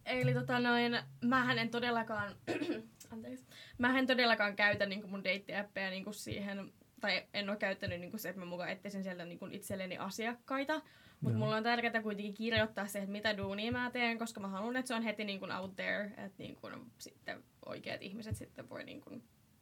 Eli 0.06 0.34
tota 0.34 0.60
noin, 0.60 0.98
mähän 1.24 1.58
en 1.58 1.68
todellakaan, 1.70 2.34
anteeksi, 3.12 3.44
mähän 3.78 3.96
en 3.96 4.06
todellakaan 4.06 4.56
käytä 4.56 4.86
niinku 4.86 5.08
mun 5.08 5.24
deittiäppejä 5.24 5.90
niinku 5.90 6.12
siihen, 6.12 6.72
tai 7.00 7.26
en 7.34 7.48
ole 7.48 7.56
käyttänyt 7.56 8.00
niinku 8.00 8.18
se, 8.18 8.28
että 8.28 8.40
mä 8.40 8.46
mukaan 8.46 8.70
etsisin 8.70 9.02
sieltä 9.02 9.24
niinku 9.24 9.48
itselleni 9.50 9.98
asiakkaita. 9.98 10.82
Mutta 11.20 11.38
mulla 11.38 11.56
on 11.56 11.62
tärkeää 11.62 12.02
kuitenkin 12.02 12.34
kirjoittaa 12.34 12.86
se, 12.86 12.98
että 12.98 13.10
mitä 13.12 13.36
duunia 13.36 13.72
mä 13.72 13.90
teen, 13.90 14.18
koska 14.18 14.40
mä 14.40 14.48
haluan, 14.48 14.76
että 14.76 14.88
se 14.88 14.94
on 14.94 15.02
heti 15.02 15.24
niinku 15.24 15.46
out 15.60 15.76
there, 15.76 16.04
että 16.04 16.34
niinku 16.38 16.68
sitten 16.98 17.44
oikeat 17.66 18.02
ihmiset 18.02 18.36
sitten 18.36 18.68
voi 18.68 18.84
niinku 18.84 19.10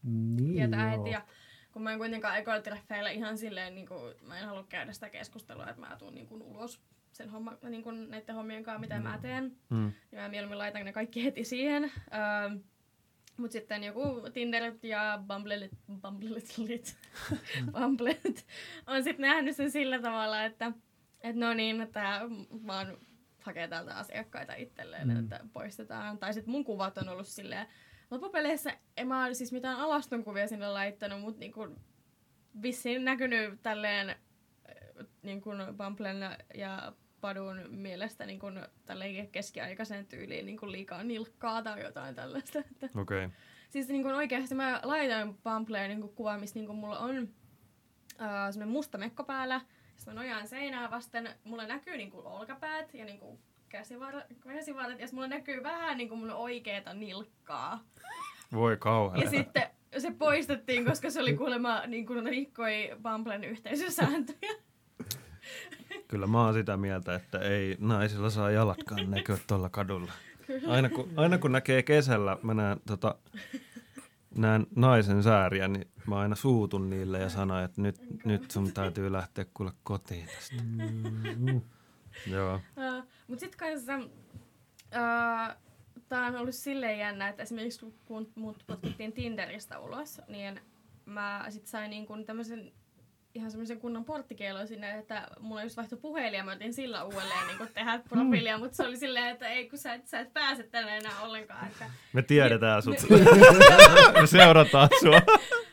Niin 0.02 0.52
tietää 0.52 0.92
joo. 0.92 0.98
heti. 0.98 1.10
Ja 1.10 1.22
kun 1.72 1.82
mä 1.82 1.92
en 1.92 1.98
kuitenkaan 1.98 2.34
aikoilla 2.34 2.62
treffeillä 2.62 3.10
ihan 3.10 3.38
silleen, 3.38 3.74
niin 3.74 3.86
kuin, 3.86 4.14
mä 4.22 4.38
en 4.38 4.46
halua 4.46 4.66
käydä 4.68 4.92
sitä 4.92 5.10
keskustelua, 5.10 5.68
että 5.68 5.80
mä 5.80 5.96
tuun 5.98 6.14
niin 6.14 6.26
kuin, 6.26 6.42
ulos 6.42 6.80
sen 7.12 7.30
homma, 7.30 7.56
niin 7.68 7.82
kuin, 7.82 8.10
näiden 8.10 8.34
hommien 8.34 8.64
kanssa, 8.64 8.80
mitä 8.80 9.00
mä 9.00 9.18
teen. 9.22 9.56
mm. 9.70 9.92
Ja 10.12 10.22
mä 10.22 10.28
mieluummin 10.28 10.58
laitan 10.58 10.84
ne 10.84 10.92
kaikki 10.92 11.24
heti 11.24 11.44
siihen. 11.44 11.84
Ähm, 11.84 12.56
Mutta 13.36 13.52
sitten 13.52 13.84
joku 13.84 14.02
Tinder 14.32 14.72
ja 14.82 15.22
Bumblelit, 15.28 15.72
Bumblelit, 16.02 16.96
Bumblet 17.72 18.46
on 18.86 19.02
sitten 19.04 19.22
nähnyt 19.28 19.56
sen 19.56 19.70
sillä 19.70 19.98
tavalla, 20.02 20.44
että 20.44 20.72
et 21.20 21.36
no 21.36 21.54
niin, 21.54 21.80
että 21.80 22.20
vaan 22.66 22.98
hakee 23.42 23.68
täältä 23.68 23.94
asiakkaita 23.96 24.54
itselleen, 24.54 25.08
Mm. 25.08 25.20
että 25.20 25.40
poistetaan. 25.52 26.18
Tai 26.18 26.34
sitten 26.34 26.50
mun 26.50 26.64
kuvat 26.64 26.98
on 26.98 27.08
ollut 27.08 27.26
silleen, 27.28 27.66
loppupeleissä 28.10 28.72
en 28.96 29.08
mä 29.08 29.34
siis 29.34 29.52
mitään 29.52 29.78
alaston 29.80 30.24
kuvia 30.24 30.48
sinne 30.48 30.68
laittanut, 30.68 31.20
mutta 31.20 31.40
niinku 31.40 31.68
vissiin 32.62 33.04
näkynyt 33.04 33.62
tälleen 33.62 34.10
äh, 34.10 34.16
niin 35.22 35.40
kuin 35.40 35.58
Bumblen 35.76 36.16
ja 36.54 36.92
Padun 37.20 37.62
mielestä 37.70 38.26
niin 38.26 38.38
kuin 38.38 38.60
tälleen 38.86 39.28
keskiaikaisen 39.28 40.06
tyyliin 40.06 40.46
niin 40.46 40.58
kuin 40.58 40.72
liikaa 40.72 41.02
nilkkaa 41.02 41.62
tai 41.62 41.82
jotain 41.82 42.14
tällaista. 42.14 42.58
Okei. 42.58 43.24
Okay. 43.24 43.30
siis 43.70 43.88
niin 43.88 44.02
kuin 44.02 44.14
oikeasti 44.14 44.54
mä 44.54 44.80
laitan 44.84 45.34
Bumbleen 45.34 45.88
niin 45.88 46.00
kuin 46.00 46.14
kuva, 46.14 46.38
missä 46.38 46.54
niin 46.54 46.66
kuin 46.66 46.78
mulla 46.78 46.98
on 46.98 47.28
äh, 48.20 48.50
semmoinen 48.50 48.72
musta 48.72 48.98
mekko 48.98 49.24
päällä. 49.24 49.60
Sitten 49.96 50.14
mä 50.14 50.20
nojaan 50.20 50.48
seinää 50.48 50.90
vasten, 50.90 51.28
mulla 51.44 51.66
näkyy 51.66 51.96
niin 51.96 52.10
kuin 52.10 52.26
olkapäät 52.26 52.94
ja 52.94 53.04
niin 53.04 53.18
kuin 53.18 53.38
käsivarret, 53.68 54.26
käsivarret 54.44 55.00
ja 55.00 55.06
mulla 55.12 55.28
näkyy 55.28 55.62
vähän 55.62 55.96
niin 55.96 56.08
kuin 56.08 56.20
mun 56.20 56.30
oikeeta 56.30 56.94
nilkkaa. 56.94 57.84
Voi 58.52 58.76
kauhean. 58.76 59.20
Ja 59.20 59.30
sitten 59.30 59.70
se 59.98 60.10
poistettiin, 60.10 60.84
koska 60.84 61.10
se 61.10 61.20
oli 61.20 61.36
kuulemma 61.36 61.86
niin 61.86 62.06
kuin 62.06 62.26
rikkoi 62.26 62.90
Bumblen 63.02 63.44
yhteisösääntöjä. 63.44 64.52
Kyllä 66.08 66.26
mä 66.26 66.44
oon 66.44 66.54
sitä 66.54 66.76
mieltä, 66.76 67.14
että 67.14 67.38
ei 67.38 67.76
naisilla 67.80 68.30
saa 68.30 68.50
jalatkaan 68.50 69.10
näkyä 69.10 69.38
tuolla 69.46 69.68
kadulla. 69.68 70.12
Aina 70.68 70.88
kun, 70.88 71.10
aina 71.16 71.38
kun 71.38 71.52
näkee 71.52 71.82
kesällä, 71.82 72.38
mä 72.42 72.54
näen, 72.54 72.80
tota, 72.86 73.14
näen 74.34 74.66
naisen 74.76 75.22
sääriä, 75.22 75.68
niin 75.68 75.88
mä 76.06 76.18
aina 76.18 76.34
suutun 76.34 76.90
niille 76.90 77.18
ja 77.18 77.28
sanon, 77.28 77.62
että 77.62 77.82
nyt, 77.82 78.24
nyt 78.24 78.50
sun 78.50 78.72
täytyy 78.72 79.12
lähteä 79.12 79.46
kuule 79.54 79.72
kotiin 79.82 80.26
tästä. 80.26 80.62
Mm, 81.36 81.60
Joo. 82.26 82.54
Uh, 82.54 83.04
Mutta 83.26 83.40
sitten 83.40 83.58
kanssa, 83.58 83.96
uh, 83.96 85.56
tää 86.08 86.26
on 86.26 86.36
ollut 86.36 86.54
silleen 86.54 86.98
jännä, 86.98 87.28
että 87.28 87.42
esimerkiksi 87.42 87.94
kun 88.04 88.32
mut 88.34 88.64
potkittiin 88.66 89.12
Tinderistä 89.12 89.78
ulos, 89.78 90.20
niin 90.28 90.60
mä 91.06 91.46
sit 91.48 91.66
sain 91.66 91.90
niin 91.90 92.06
kuin 92.06 92.26
tämmöisen 92.26 92.72
ihan 93.36 93.50
semmoisen 93.50 93.80
kunnon 93.80 94.04
porttikielon 94.04 94.68
sinne, 94.68 94.98
että 94.98 95.28
mulla 95.40 95.62
just 95.62 95.76
vaihtui 95.76 95.98
puhelin 95.98 96.36
ja 96.36 96.44
mä 96.44 96.52
otin 96.52 96.74
sillä 96.74 97.04
uudelleen 97.04 97.46
niin 97.46 97.68
tehdä 97.74 98.00
profiilia, 98.08 98.58
mutta 98.58 98.76
se 98.76 98.82
oli 98.82 98.96
silleen, 98.96 99.26
että 99.26 99.48
ei 99.48 99.68
kun 99.68 99.78
sä 99.78 99.94
et, 99.94 100.06
sä 100.06 100.20
et 100.20 100.32
pääse 100.32 100.62
tänne 100.62 100.96
enää 100.96 101.20
ollenkaan. 101.20 101.66
Että 101.66 101.90
Me 102.12 102.22
tiedetään 102.22 102.82
sut. 102.82 102.96
Me 104.20 104.26
seurataan 104.26 104.88
sua. 105.00 105.20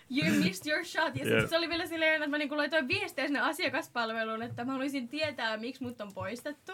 you 0.10 0.44
missed 0.44 0.72
your 0.72 0.86
shot. 0.86 1.16
Ja 1.16 1.42
sit 1.42 1.50
se 1.50 1.58
oli 1.58 1.70
vielä 1.70 1.86
silleen, 1.86 2.14
että 2.14 2.28
mä 2.28 2.38
niinku 2.38 2.58
laitoin 2.58 2.88
viestiä 2.88 3.26
sinne 3.26 3.40
asiakaspalveluun, 3.40 4.42
että 4.42 4.66
mä 4.66 4.72
haluaisin 4.72 5.10
tietää, 5.10 5.58
miksi 5.58 5.84
mut 5.84 6.02
on 6.02 6.14
poistettu. 6.14 6.72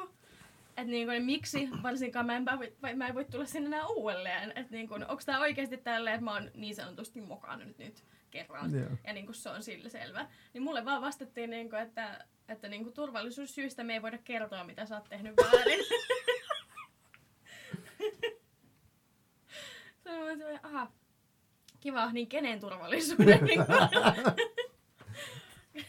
Että 0.77 0.91
niinku, 0.91 1.11
niin 1.11 1.25
miksi, 1.25 1.69
varsinkaan 1.83 2.25
mä 2.25 2.35
en, 2.35 2.45
voi, 2.45 2.95
mä 2.95 3.07
en 3.07 3.15
voi 3.15 3.25
tulla 3.25 3.45
sinne 3.45 3.67
enää 3.67 3.87
uudelleen. 3.87 4.49
Että 4.49 4.71
niinku, 4.71 4.93
onko 4.93 5.21
tää 5.25 5.39
oikeasti 5.39 5.77
tälleen, 5.77 6.13
että 6.13 6.25
mä 6.25 6.33
oon 6.33 6.51
niin 6.53 6.75
sanotusti 6.75 7.21
mokannut 7.21 7.77
nyt 7.77 8.03
kerran. 8.31 8.73
Joo. 8.73 8.89
Ja 9.07 9.13
niinku 9.13 9.33
se 9.33 9.49
on 9.49 9.63
sillä 9.63 9.89
selvä. 9.89 10.27
Niin 10.53 10.63
mulle 10.63 10.85
vaan 10.85 11.01
vastattiin, 11.01 11.49
niinku, 11.49 11.75
että, 11.75 12.25
että 12.47 12.67
niinku 12.67 12.91
turvallisuussyistä 12.91 13.83
me 13.83 13.93
ei 13.93 14.01
voida 14.01 14.17
kertoa, 14.17 14.63
mitä 14.63 14.85
sä 14.85 14.95
oot 14.95 15.09
tehnyt 15.09 15.33
väärin. 15.37 15.79
Se 20.03 20.59
aha, 20.63 20.91
kiva, 21.79 22.11
niin 22.11 22.27
kenen 22.27 22.59
turvallisuuden? 22.59 23.39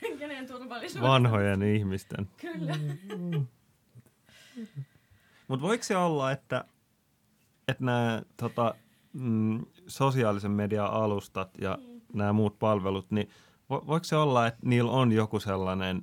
Niin 0.03 0.19
kenen 0.19 0.47
turvallisuuden? 0.47 1.09
Vanhojen 1.11 1.63
ihmisten. 1.63 2.29
Kyllä. 2.37 2.77
Mutta 5.49 5.67
voiko 5.67 5.85
se 5.85 5.97
olla, 5.97 6.33
että, 6.33 6.65
että 7.69 7.85
nämä 7.85 8.23
tota, 8.37 8.75
mm, 9.13 9.67
sosiaalisen 9.87 10.51
median 10.51 10.91
alustat 10.91 11.51
ja 11.61 11.79
Mm. 11.81 12.00
Nämä 12.13 12.33
muut 12.33 12.59
palvelut, 12.59 13.11
niin 13.11 13.29
vo, 13.71 13.85
voiko 13.87 14.05
se 14.05 14.17
olla, 14.17 14.47
että 14.47 14.61
niillä 14.65 14.91
on 14.91 15.13
joku 15.13 15.41
sellainen 15.41 16.03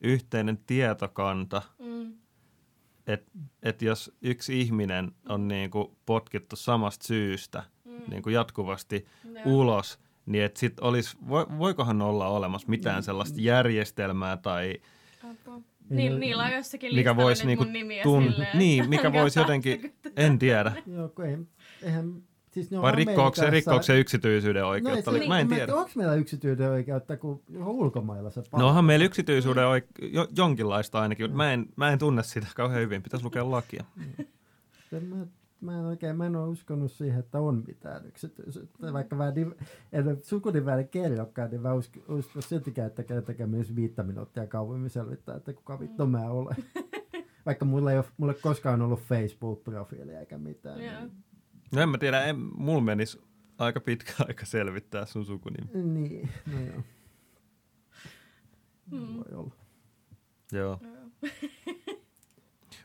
yhteinen 0.00 0.58
tietokanta, 0.66 1.62
Mm. 1.78 2.12
että 3.06 3.30
et 3.62 3.82
jos 3.82 4.12
yksi 4.22 4.60
ihminen 4.60 5.12
on 5.28 5.48
niinku 5.48 5.96
potkittu 6.06 6.56
samasta 6.56 7.06
syystä 7.06 7.62
Mm. 7.84 7.92
niinku 8.08 8.28
jatkuvasti 8.30 9.06
Joo. 9.24 9.42
ulos, 9.44 9.98
niin 10.26 10.44
et 10.44 10.56
sit 10.56 10.80
olisi, 10.80 11.16
vo, 11.28 11.46
voikohan 11.58 12.02
olla 12.02 12.26
olemassa 12.28 12.66
Mm. 12.66 12.70
mitään 12.70 13.02
sellaista 13.02 13.40
järjestelmää 13.40 14.36
tai 14.36 14.74
Apua. 15.30 15.60
Niin, 15.90 16.12
ne- 16.12 16.18
niillä 16.18 16.44
on 16.44 16.52
jossakin 16.52 16.88
mikä 16.94 17.10
listalla 17.10 17.22
voisi 17.22 17.42
nyt 17.42 17.46
niinku 17.46 17.64
mun 17.64 17.72
nimiä 17.72 18.02
tun- 18.04 18.32
silleen, 18.32 18.58
niin, 18.58 18.78
että 18.84 18.88
mikä 18.90 19.12
voisi 19.22 19.38
jotenkin, 19.38 19.94
en 20.16 20.38
tiedä. 20.38 20.72
Joo, 20.86 21.12
ei, 21.24 21.38
eihän, 21.82 22.22
siis 22.50 22.70
ne 22.70 22.76
on 22.78 22.82
Vai 22.82 22.92
rikkooko 22.96 23.34
se, 23.36 23.42
Amerikassa- 23.42 23.50
rikkooko 23.50 23.82
se 23.82 23.98
yksityisyyden 24.00 24.64
oikeutta? 24.64 25.10
No, 25.10 25.18
No, 25.18 25.24
mä 25.28 25.40
en 25.40 25.48
tiedä. 25.48 25.74
Onko 25.74 25.90
meillä 25.94 26.14
yksityisyyden 26.14 26.70
oikeutta, 26.70 27.16
kun 27.16 27.42
ulkomailla 27.64 28.30
se 28.30 28.42
No 28.56 28.68
onhan 28.68 28.84
meillä 28.84 29.04
yksityisyyden 29.04 29.64
oik- 29.64 30.08
jo, 30.12 30.26
jonkinlaista 30.36 31.00
ainakin, 31.00 31.24
mutta 31.24 31.36
mä 31.36 31.52
en, 31.52 31.66
mä 31.76 31.90
en 31.92 31.98
tunne 31.98 32.22
sitä 32.22 32.46
kauhean 32.56 32.80
hyvin. 32.82 33.02
Pitäisi 33.02 33.24
lukea 33.24 33.50
lakia. 33.50 33.84
Se, 34.90 35.00
mä, 35.00 35.16
mä 35.60 35.78
en 35.78 35.84
oikein, 35.86 36.16
mä 36.16 36.26
en 36.26 36.36
ole 36.36 36.48
uskonut 36.48 36.92
siihen, 36.92 37.20
että 37.20 37.40
on 37.40 37.62
mitään 37.66 38.06
yksityisyyttä. 38.06 38.92
Vaikka 38.92 39.16
mä 39.16 39.28
en, 39.28 39.54
en 39.92 40.08
ole 40.08 40.16
sukuniväinen 40.22 40.88
kerrokaan, 40.88 41.50
niin 41.50 41.60
mä 41.62 41.74
usko, 41.74 42.00
usko 42.08 42.40
siltikään, 42.40 42.86
että 42.86 43.02
kertakaan 43.02 43.50
myös 43.50 43.76
viittä 43.76 44.02
minuuttia 44.02 44.46
kauemmin 44.46 44.90
selvittää, 44.90 45.36
että 45.36 45.52
kuka 45.52 45.80
vittu 45.80 46.06
mä 46.06 46.30
olen. 46.30 46.56
Vaikka 47.46 47.64
mulla 47.64 47.92
ei 47.92 47.98
ole, 47.98 48.04
mulla 48.18 48.32
ei 48.32 48.36
ole 48.36 48.42
koskaan 48.42 48.82
ollut 48.82 49.00
Facebook-profiilia 49.00 50.20
eikä 50.20 50.38
mitään. 50.38 50.84
Joo. 50.84 50.92
No 51.72 51.82
en 51.82 51.88
mä 51.88 51.98
tiedä, 51.98 52.24
en, 52.24 52.36
mulla 52.54 52.80
menisi 52.80 53.20
aika 53.58 53.80
pitkä 53.80 54.12
aika 54.28 54.46
selvittää 54.46 55.06
sun 55.06 55.24
sukunimi. 55.26 55.70
Niin, 55.74 55.94
niin 55.94 56.28
no 56.52 56.60
joo. 56.60 56.82
Mm. 58.90 59.16
Voi 59.16 59.32
olla. 59.38 59.54
Joo. 60.52 60.80
Joo. 60.82 61.32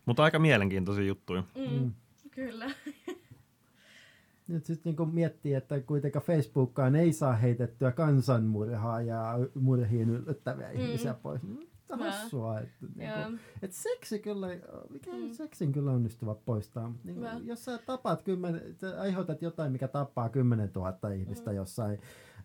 Mutta 0.05 0.23
aika 0.23 0.39
mielenkiintoisia 0.39 1.05
juttuja. 1.05 1.43
Mm. 1.55 1.79
Mm. 1.79 1.91
Kyllä. 2.31 2.65
Nyt 4.47 4.65
sitten 4.65 4.95
niin 4.97 5.09
miettii, 5.13 5.53
että 5.53 5.79
kuitenkaan 5.79 6.25
Facebookkaan 6.25 6.95
ei 6.95 7.13
saa 7.13 7.33
heitettyä 7.35 7.91
kansanmurhaa 7.91 9.01
ja 9.01 9.33
murhiin 9.55 10.09
yllättäviä 10.09 10.69
Mm. 10.73 10.79
ihmisiä 10.79 11.13
pois. 11.13 11.43
Mm. 11.43 11.57
Hassua, 11.89 12.59
että 12.59 12.85
niin 12.95 13.09
Joo. 13.09 13.23
kuin, 13.23 13.39
et 13.61 13.73
seksi 13.73 14.19
kyllä, 14.19 14.47
mikä 14.89 15.11
Mm. 15.11 15.31
seksin 15.33 15.71
kyllä 15.71 15.91
onnistuva 15.91 16.35
poistaa. 16.35 16.89
mutta 16.89 17.01
Niin 17.07 17.21
Joo. 17.21 17.31
kuin, 17.31 17.47
jos 17.47 17.65
sä 17.65 17.77
tapaat 17.77 18.23
kymmenen, 18.23 18.75
sä 18.75 19.01
aiheutat 19.01 19.41
jotain, 19.41 19.71
mikä 19.71 19.87
tappaa 19.87 20.29
10 20.29 20.71
000 20.75 21.09
ihmistä 21.11 21.51
Mm. 21.51 21.57
jossain 21.57 21.99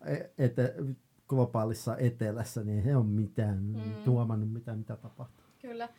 e- 0.05 0.43
ete, 0.45 0.75
globaalissa 1.27 1.97
etelässä, 1.97 2.63
niin 2.63 2.83
he 2.83 2.95
on 2.95 3.05
mitään 3.05 3.57
Mm. 3.63 3.93
tuomannut 4.03 4.51
mitään, 4.53 4.77
mitä 4.77 4.95
tapahtuu. 4.95 5.45
Kyllä. 5.61 5.89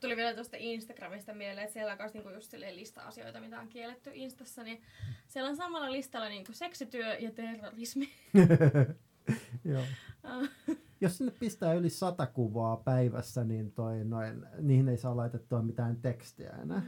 Tuli 0.00 0.16
vielä 0.16 0.34
tuosta 0.34 0.56
Instagramista 0.60 1.34
mieleen, 1.34 1.58
että 1.64 1.72
siellä 1.72 1.92
on 1.92 1.98
myös 1.98 2.14
niinku 2.14 2.28
just 2.30 2.52
lista 2.74 3.02
asioita, 3.02 3.40
mitä 3.40 3.60
on 3.60 3.68
kielletty 3.68 4.10
Instassa, 4.14 4.62
niin 4.62 4.82
siellä 5.26 5.50
on 5.50 5.56
samalla 5.56 5.92
listalla 5.92 6.28
niinku 6.28 6.52
seksityö 6.52 7.14
ja 7.14 7.30
terrorismi. 7.30 8.08
Joo. 9.64 9.82
Jos 11.00 11.18
sinne 11.18 11.32
pistää 11.40 11.72
yli 11.74 11.90
sata 11.90 12.26
kuvaa 12.26 12.76
päivässä, 12.76 13.44
niin 13.44 13.72
toi 13.72 14.04
noin, 14.04 14.46
niihin 14.60 14.88
ei 14.88 14.96
saa 14.96 15.16
laitettua 15.16 15.62
mitään 15.62 15.96
tekstiä 15.96 16.50
enää. 16.50 16.82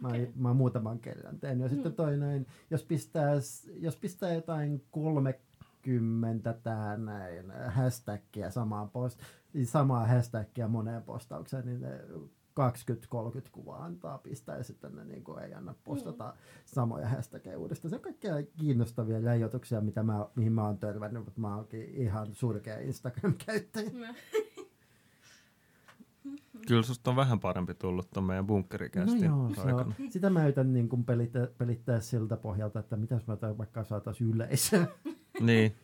Mä, 0.00 0.08
Okei. 0.08 0.22
okay. 0.22 0.34
mä 0.36 0.48
oon 0.48 0.56
muutaman 0.56 0.98
kerran 0.98 1.40
tehnyt. 1.40 1.62
Ja 1.62 1.68
Mm. 1.68 1.74
sitten 1.74 1.92
toi 1.92 2.16
noin, 2.16 2.46
jos 2.70 2.84
pistää, 2.84 3.32
jos 3.80 3.96
pistää 3.96 4.32
jotain 4.34 4.84
30 4.90 6.52
tää 6.52 6.96
näin 6.96 7.50
hashtagia 7.68 8.50
samaan 8.50 8.90
post, 8.90 9.20
samaa 9.64 10.06
hashtagia 10.06 10.68
moneen 10.68 11.02
postaukseen, 11.02 11.66
niin 11.66 11.80
ne 11.80 12.00
20-30 12.50 13.48
kuvaa 13.52 13.84
antaa 13.84 14.18
pistää 14.18 14.56
ja 14.56 14.64
sitten 14.64 14.94
ne 14.96 15.04
niin 15.04 15.24
ei 15.44 15.54
anna 15.54 15.74
postata 15.84 16.24
Mm. 16.28 16.38
samoja 16.64 17.08
hashtagia 17.08 17.58
uudestaan. 17.58 17.90
Se 17.90 17.96
on 17.96 18.02
kaikkia 18.02 18.42
kiinnostavia 18.42 19.20
rajoituksia, 19.20 19.80
mitä 19.80 20.02
mä, 20.02 20.26
mihin 20.34 20.52
mä 20.52 20.66
oon 20.66 20.78
törmännyt, 20.78 21.24
mutta 21.24 21.40
mä 21.40 21.56
oonkin 21.56 21.84
ihan 21.94 22.34
surkea 22.34 22.78
Instagram-käyttäjä. 22.78 23.90
Mä- 23.90 24.14
Kyllä 26.68 26.82
susta 26.82 27.10
on 27.10 27.16
vähän 27.16 27.40
parempi 27.40 27.74
tullut 27.74 28.10
tuon 28.10 28.24
meidän 28.24 28.46
bunkkerikästi 28.46 29.28
No 29.28 29.36
joo, 29.46 29.54
se 29.54 29.60
aikana. 29.60 29.94
on. 30.00 30.10
Sitä 30.10 30.30
mä 30.30 30.42
yritän 30.44 30.72
niin 30.72 30.88
kuin 30.88 31.04
pelittää, 31.04 31.46
pelittää 31.58 32.00
siltä 32.00 32.36
pohjalta, 32.36 32.80
että 32.80 32.96
mitäs 32.96 33.26
mä 33.26 33.36
vaikka 33.58 33.84
saataisiin 33.84 34.30
yleisöä. 34.34 34.86
Niin. 35.40 35.76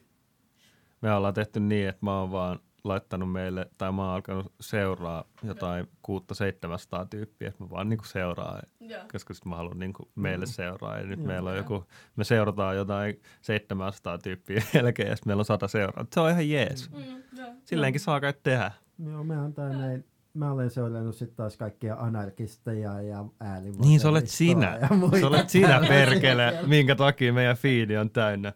Me 1.03 1.13
ollaan 1.13 1.35
tehty 1.35 1.61
niin, 1.61 1.89
että 1.89 2.07
mä 2.07 2.21
oon 2.21 2.31
vaan 2.31 2.59
laittanut 2.89 3.33
meille, 3.33 3.71
tai 3.79 3.93
mä 3.93 4.03
oon 4.03 4.15
alkanut 4.15 4.53
seuraa 4.61 5.25
jotain 5.43 5.89
kuutta 6.03 6.35
700 6.35 7.05
tyyppiä, 7.05 7.49
että 7.49 7.65
mä 7.65 7.71
vaan 7.71 7.89
niinku 7.89 8.05
seuraa, 8.05 8.61
Joo. 8.81 9.01
koska 9.13 9.35
sit 9.35 9.45
mä 9.45 9.57
haluan 9.57 9.79
niinku 9.79 10.11
meille 10.15 10.47
seuraa. 10.47 10.99
Ja 10.99 11.07
nyt 11.07 11.19
Joo. 11.19 11.27
meillä 11.27 11.51
on 11.51 11.57
joku, 11.57 11.85
me 12.17 12.25
seurataan 12.25 12.77
jotain 12.77 13.23
700 13.43 14.19
tyyppiä 14.19 14.63
jälkeen, 14.75 15.09
ja 15.09 15.17
meillä 15.27 15.41
on 15.41 15.45
100 15.45 15.69
seuraa. 15.69 16.07
Se 16.13 16.21
on 16.21 16.31
ihan 16.31 16.51
jees. 16.51 16.91
Mm, 16.91 17.03
joo. 17.39 17.49
Silleenkin 17.65 18.01
saa 18.01 18.21
kai 18.21 18.35
tehdä. 18.43 18.73
Joo, 18.99 19.25
mä, 19.25 19.43
on 19.43 19.55
tää 19.55 19.69
näin, 19.69 20.05
mä 20.35 20.53
olen 20.53 20.71
seurannut 20.71 21.17
sitten 21.17 21.37
taas 21.37 21.57
kaikkia 21.57 21.95
anarkisteja 21.95 23.01
ja 23.03 23.25
äänivasemmistoa 23.41 23.87
Niin, 23.87 24.01
sä 24.01 24.09
olet 24.09 24.29
sinä. 24.29 24.79
Ja 24.81 24.97
muita. 24.97 25.21
Sä 25.21 25.27
olet 25.27 25.51
sinä 25.51 25.81
perkele, 25.89 26.59
minkä 26.67 26.95
takia 26.95 27.33
meidän 27.33 27.57
fiidi 27.57 27.97
on 27.97 28.11
täynnä 28.11 28.53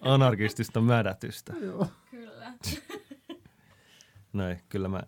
anarkistista 0.00 0.80
mädätystä. 0.80 1.52
Joo. 1.60 1.86
Kyllä. 2.10 2.52
Näin, 4.32 4.58
kyllä 4.68 4.88
mä 4.88 5.02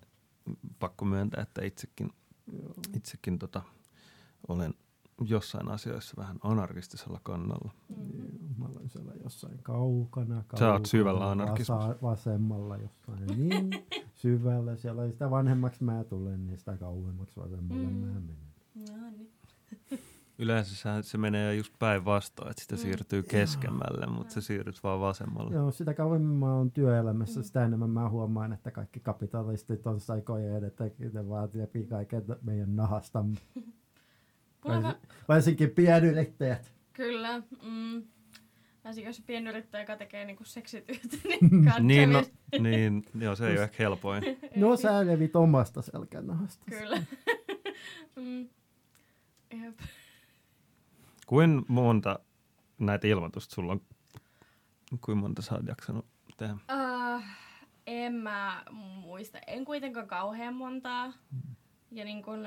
pakko 0.79 1.05
myöntää, 1.05 1.43
että 1.43 1.64
itsekin, 1.64 2.11
Joo. 2.53 2.75
itsekin 2.97 3.39
tota, 3.39 3.62
olen 4.49 4.75
jossain 5.25 5.68
asioissa 5.70 6.14
vähän 6.16 6.37
anarkistisella 6.43 7.20
kannalla. 7.22 7.70
Joo, 7.91 8.07
Mä 8.59 8.64
olen 8.64 8.89
siellä 8.91 9.12
jossain 9.22 9.59
kaukana, 9.62 10.35
kaukana 10.35 10.59
Sä 10.59 10.72
oot 10.72 10.87
syvällä 10.87 11.31
anarkismissa. 11.31 11.75
vasa- 11.77 11.97
vasemmalla 12.03 12.77
jossain 12.77 13.27
niin 13.27 13.70
syvällä. 14.22 14.77
Siellä 14.77 15.11
sitä 15.11 15.31
vanhemmaksi 15.31 15.85
mä 15.85 16.05
tulen, 16.05 16.47
niin 16.47 16.59
sitä 16.59 16.77
kauemmaksi 16.77 17.37
vasemmalle 17.41 17.87
Mm. 17.87 17.93
mä 17.97 18.07
menen. 18.07 18.37
No 18.75 19.11
niin. 19.11 19.34
Yleensä 20.39 20.74
se, 20.76 20.89
se 21.03 21.18
menee 21.18 21.55
just 21.55 21.72
päinvastoin, 21.78 22.51
että 22.51 22.62
sitä 22.62 22.74
Mm. 22.74 22.78
siirtyy 22.78 23.22
keskemmälle, 23.22 24.07
mutta 24.07 24.35
se 24.35 24.41
siirryt 24.41 24.82
vaan 24.82 25.01
vasemmalle. 25.01 25.55
Joo, 25.55 25.70
sitä 25.70 25.95
kauemmin 25.95 26.37
mä 26.37 26.55
oon 26.55 26.70
työelämässä, 26.70 27.41
Mm. 27.41 27.45
sitä 27.45 27.64
enemmän 27.64 27.91
mä 27.91 28.09
huomaan, 28.09 28.53
että 28.53 28.70
kaikki 28.70 29.01
kapitalistit 29.01 29.87
on 29.87 30.01
saikoja 30.01 30.57
että 30.64 30.85
ne 31.12 31.28
vaan 31.28 31.49
repii 31.55 31.87
kaiken 31.87 32.22
meidän 32.43 32.76
nahasta. 32.76 33.22
Mulla 33.22 33.37
on 34.64 34.82
Varsin, 34.82 34.82
va- 34.85 34.97
varsinkin 35.28 35.70
pienyrittäjät. 35.70 36.72
Kyllä. 36.93 37.39
Mm. 37.62 38.03
Varsinkin 38.85 39.09
jos 39.09 39.22
pienyrittäjä, 39.26 39.82
joka 39.82 39.97
tekee 39.97 40.24
niinku 40.24 40.45
seksityötä, 40.45 41.16
niin 41.24 41.64
god 41.64 41.80
Niin, 41.82 42.12
no, 42.12 42.22
niin, 42.59 43.05
joo, 43.14 43.37
se 43.37 43.47
ei 43.49 43.55
ole 43.57 43.62
ehkä 43.64 43.76
helpoin. 43.78 44.22
No 44.57 44.76
sä 44.76 45.05
revit 45.05 45.37
omasta 45.37 45.82
selkänahasta. 45.82 46.64
Kyllä. 46.70 46.97
mm. 48.16 48.49
Jep. 49.62 49.78
Kuin 51.27 51.64
monta 51.68 52.18
näitä 52.79 53.07
ilmoitusta 53.07 53.55
sulla 53.55 53.72
on? 53.72 53.81
Kuinka 54.91 55.14
monta 55.14 55.43
sä 55.43 55.55
oot 55.55 55.66
jaksanut 55.66 56.07
tehdä? 56.37 56.55
Uh, 56.55 57.22
en 57.87 58.14
mä 58.14 58.64
muista. 58.72 59.39
En 59.47 59.64
kuitenkaan 59.64 60.07
kauhean 60.07 60.55
montaa. 60.55 61.12
Ja 61.93 62.05
niin 62.05 62.22
kun, 62.22 62.47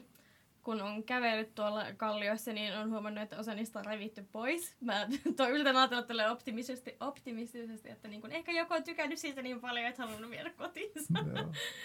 kun 0.64 0.82
on 0.82 1.04
kävellyt 1.04 1.54
tuolla 1.54 1.84
kalliossa, 1.96 2.52
niin 2.52 2.76
on 2.76 2.90
huomannut, 2.90 3.22
että 3.22 3.38
osa 3.38 3.54
niistä 3.54 3.78
on 3.78 3.84
revitty 3.84 4.26
pois. 4.32 4.76
Mä 4.80 5.08
to, 5.36 5.48
yritän 5.48 5.76
ajatella 5.76 6.02
tälle 6.02 6.30
optimistisesti, 6.30 6.96
optimistisesti, 7.00 7.90
että 7.90 8.08
niin 8.08 8.20
kun 8.20 8.32
ehkä 8.32 8.52
joku 8.52 8.74
on 8.74 8.84
tykännyt 8.84 9.18
siitä 9.18 9.42
niin 9.42 9.60
paljon, 9.60 9.86
että 9.86 10.06
halunnut 10.06 10.30
viedä 10.30 10.50
kotiinsa. 10.50 11.14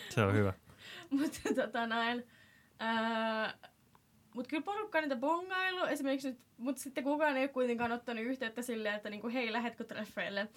Se 0.10 0.22
on 0.22 0.34
hyvä. 0.34 0.54
Mutta 1.10 1.40
tota 1.56 1.88
noin, 1.88 2.20
uh, 2.20 3.72
mutta 4.36 4.50
kyllä 4.50 4.64
porukka 4.64 4.98
on 4.98 5.02
niitä 5.04 5.16
bongailu, 5.16 5.86
esimerkiksi 5.86 6.30
nyt, 6.30 6.40
mutta 6.58 6.82
sitten 6.82 7.04
kukaan 7.04 7.38
ei 7.38 7.44
ole 7.44 7.48
kuitenkaan 7.48 7.92
ottanut 7.92 8.24
yhteyttä 8.24 8.62
silleen, 8.62 8.96
että 8.96 9.10
niinku, 9.10 9.30
hei, 9.30 9.54
lähetkö 9.54 9.84
treffeille? 9.84 10.48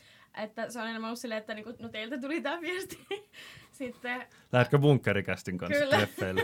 Että 0.42 0.70
se 0.70 0.80
on 0.80 0.88
enemmän 0.88 1.08
ollut 1.08 1.18
silleen, 1.18 1.38
että 1.38 1.54
niinku, 1.54 1.74
no 1.78 1.88
teiltä 1.88 2.20
tuli 2.20 2.40
tämä 2.40 2.60
viesti. 2.60 3.06
sitten... 3.72 4.26
Lähetkö 4.52 4.78
bunkkerikästin 4.78 5.58
kanssa 5.58 5.80
kyllä. 5.80 5.96
treffeille? 5.96 6.42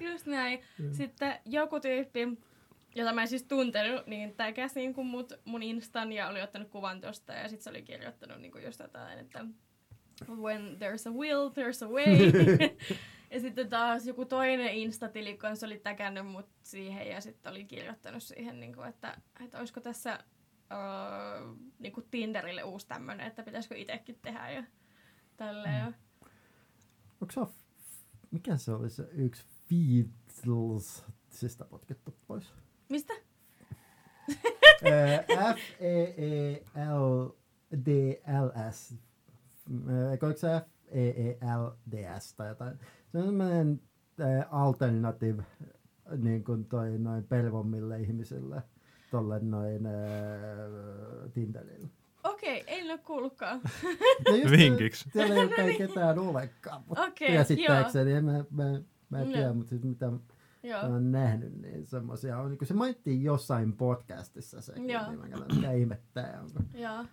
Just 0.10 0.26
näin. 0.26 0.60
Mm. 0.78 0.92
Sitten 0.92 1.38
joku 1.44 1.80
tyyppi, 1.80 2.28
jota 2.94 3.12
mä 3.12 3.22
en 3.22 3.28
siis 3.28 3.44
tuntenut, 3.44 4.06
niin 4.06 4.34
täkäs 4.34 4.74
niin 4.74 4.94
kuin 4.94 5.06
mut, 5.06 5.32
mun 5.44 5.62
instan 5.62 6.12
ja 6.12 6.28
oli 6.28 6.42
ottanut 6.42 6.68
kuvan 6.68 7.00
tosta 7.00 7.32
ja 7.32 7.48
sitten 7.48 7.64
se 7.64 7.70
oli 7.70 7.82
kirjoittanut 7.82 8.40
niin 8.40 8.52
kuin 8.52 8.64
just 8.64 8.80
jotain, 8.80 9.18
että 9.18 9.44
when 10.28 10.76
there's 10.76 11.08
a 11.08 11.12
will, 11.12 11.48
there's 11.48 11.84
a 11.84 11.88
way. 11.88 12.32
Ja 13.32 13.40
sitten 13.40 13.68
taas 13.68 14.06
joku 14.06 14.24
toinen 14.24 14.74
instatili 14.74 15.36
kanssa 15.36 15.66
oli 15.66 15.78
täkännyt 15.78 16.26
mut 16.26 16.46
siihen 16.62 17.08
ja 17.08 17.20
sitten 17.20 17.52
oli 17.52 17.64
kirjoittanut 17.64 18.22
siihen, 18.22 18.60
niin 18.60 18.74
kuin, 18.74 18.88
että, 18.88 19.20
että 19.44 19.58
olisiko 19.58 19.80
tässä 19.80 20.18
uh, 20.72 21.58
niin 21.78 21.92
kuin 21.92 22.06
Tinderille 22.10 22.62
uusi 22.62 22.88
tämmöinen, 22.88 23.26
että 23.26 23.42
pitäisikö 23.42 23.76
itsekin 23.76 24.18
tehdä 24.22 24.50
ja 24.50 24.64
tälleen. 25.36 25.86
Mm. 25.86 25.94
Onko 27.20 27.32
se, 27.32 27.40
mikä 28.30 28.56
se 28.56 28.72
oli 28.72 28.90
se 28.90 29.08
yksi 29.12 29.44
Beatles, 29.68 31.04
sitä 31.30 31.64
potkittu 31.64 32.14
pois? 32.26 32.52
Mistä? 32.88 33.14
F-E-E-L-D-L-S. 35.56 36.54
Eikö 40.10 40.36
se 40.36 40.60
F-E-E-L-D-S 40.92 42.34
tai 42.34 42.48
jotain? 42.48 42.78
se 43.12 43.18
on 43.18 43.24
sellainen 43.24 43.80
äh, 44.20 44.46
alternative 44.50 45.44
niin 46.16 46.44
kuin 46.44 46.64
toi 46.64 46.98
noin 46.98 47.24
pelvommille 47.24 48.00
ihmisille 48.00 48.62
tolle 49.10 49.38
noin 49.38 49.86
äh, 49.86 49.92
Tinderille. 51.34 51.88
Okei, 52.24 52.60
okay, 52.60 52.74
en 52.74 52.90
ole 52.90 52.98
kuullutkaan. 52.98 53.60
Vinkiksi. 54.58 55.10
Siellä 55.12 55.34
ei 55.34 55.40
ole 55.64 55.74
ketään 55.78 56.18
olekaan, 56.18 56.82
mutta 56.86 57.02
okay, 57.02 57.32
käsittääkseni, 57.32 58.12
en 58.12 58.24
mä, 58.24 58.44
mä, 58.50 58.80
mä 59.10 59.20
en 59.20 59.28
tiedä, 59.28 59.52
mutta 59.52 59.70
siis 59.70 59.82
mitä 59.82 60.12
Joo. 60.62 60.82
mä 60.82 60.88
oon 60.88 61.12
nähnyt, 61.12 61.60
niin 61.62 61.86
semmoisia 61.86 62.38
on, 62.38 62.50
niin 62.50 62.58
kuin 62.58 62.68
se 62.68 62.74
mainittiin 62.74 63.22
jossain 63.22 63.72
podcastissa 63.72 64.60
se, 64.60 64.72
niin 64.74 64.86
mä 64.96 65.26
onko. 66.40 66.60
Joo. 66.74 67.04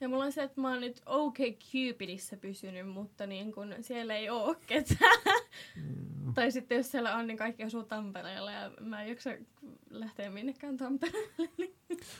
Ja 0.00 0.08
mulla 0.08 0.24
on 0.24 0.32
se, 0.32 0.42
että 0.42 0.60
mä 0.60 0.68
oon 0.68 0.80
nyt 0.80 1.02
OK 1.06 1.38
Cupidissa 1.38 2.36
pysynyt, 2.36 2.88
mutta 2.88 3.26
niin 3.26 3.52
kun 3.52 3.74
siellä 3.80 4.16
ei 4.16 4.30
oo 4.30 4.54
ketään. 4.66 5.20
Mm. 5.76 6.34
tai 6.34 6.52
sitten 6.52 6.76
jos 6.76 6.90
siellä 6.90 7.16
on, 7.16 7.26
niin 7.26 7.36
kaikki 7.36 7.62
asuu 7.62 7.82
Tampereella 7.82 8.52
ja 8.52 8.70
mä 8.80 9.02
en 9.02 9.08
jaksa 9.08 9.30
lähteä 9.90 10.30
minnekään 10.30 10.76
Tampereelle. 10.76 11.70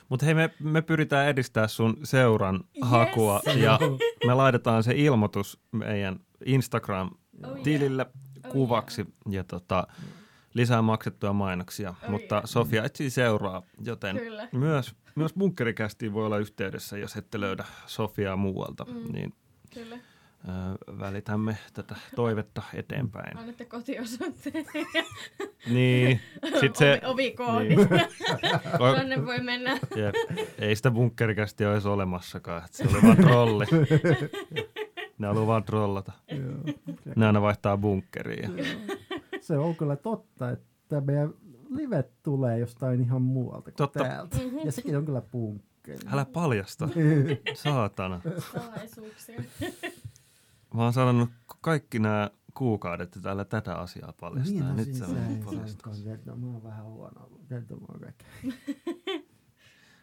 Mutta 0.09 0.27
hei, 0.27 0.35
me, 0.35 0.51
me 0.61 0.83
pyritään 0.83 1.29
edistää 1.29 1.69
sun 1.69 1.97
seuran 2.05 2.55
yes. 2.55 2.89
hakua 2.89 3.41
ja 3.57 3.79
me 4.27 4.35
laitetaan 4.35 4.83
se 4.83 4.93
ilmoitus 4.97 5.61
meidän 5.73 6.21
Instagram-tilille 6.45 8.07
oh, 8.45 8.53
kuvaksi. 8.53 9.03
Oh, 9.03 9.09
yeah. 9.09 9.35
Ja 9.35 9.45
tota, 9.45 9.87
lisää 10.55 10.83
maksettuja 10.83 11.33
mainoksia, 11.33 11.91
oh, 11.91 12.11
mutta. 12.11 12.43
Sofia 12.45 12.85
etsii 12.85 13.11
seuraa, 13.11 13.63
joten 13.85 14.17
Kyllä. 14.17 14.49
myös 14.53 14.95
myös 15.15 15.35
bunkkerikästiin 15.35 16.13
voi 16.13 16.27
olla 16.27 16.39
yhteydessä, 16.39 16.99
jos 16.99 17.17
ette 17.17 17.41
löydä 17.41 17.65
Sofiaa 17.87 18.37
muualta, 18.37 18.85
mm. 18.85 19.13
niin 19.13 19.35
Kyllä. 19.75 19.99
Ö, 20.49 20.99
välitämme 20.99 21.57
tätä 21.75 21.97
toivetta 22.17 22.63
eteenpäin. 22.75 23.37
Annatte 23.37 23.65
kotiosoitteen. 23.65 24.67
niin. 25.75 26.21
Sit 26.61 26.77
se, 26.77 27.01
Ovi. 27.05 27.35
Niin. 27.69 27.89
Tänne 28.97 29.27
voi 29.27 29.39
mennä. 29.39 29.71
Jep. 29.97 30.15
Ei 30.59 30.77
sitä 30.77 30.91
bunkkerikästiä 30.91 31.71
olisi 31.71 31.89
olemassakaan. 31.89 32.63
Se 32.71 32.85
oli 32.85 33.03
vaan 33.03 33.17
trolli. 33.17 33.65
ne 35.19 35.27
haluaa 35.27 35.47
vaan 35.47 35.65
trollata. 35.65 36.13
ne 37.17 37.27
aina 37.27 37.43
vaihtaa 37.43 37.77
bunkkeriin. 37.77 38.57
Se 39.47 39.59
on 39.59 39.77
kyllä 39.77 39.97
totta, 39.97 40.51
että 40.51 41.01
meidän 41.01 41.35
livet 41.71 42.23
tulee 42.23 42.59
jostain 42.59 43.01
ihan 43.01 43.23
muualta 43.23 43.65
kuin 43.65 43.75
Totta. 43.75 44.05
täältä. 44.05 44.37
Mm-hmm. 44.37 44.59
Ja 44.65 44.73
sekin 44.73 44.97
on 44.97 45.05
kyllä 45.05 45.21
punkki. 45.21 45.71
Älä 46.13 46.25
paljasta. 46.25 46.89
Saatana. 47.55 48.21
Mä 50.75 50.83
oon 50.83 50.93
sanonut 50.93 51.31
kaikki 51.61 51.99
nämä 51.99 52.31
kuukaudet, 52.55 53.09
että 53.09 53.21
täällä 53.21 53.45
tätä 53.45 53.75
asiaa 53.75 54.15
paljastaa. 54.21 54.53
Niin, 54.53 54.69
no, 54.69 54.75
Nyt 54.75 54.95
se 54.95 55.05
on 55.05 55.17
paljastaa. 55.45 55.93
Mä 56.37 56.47
oon 56.47 56.63
vähän 56.63 56.85
huono 56.85 57.31
kertomaan 57.49 58.01
kaikkea. 58.01 58.29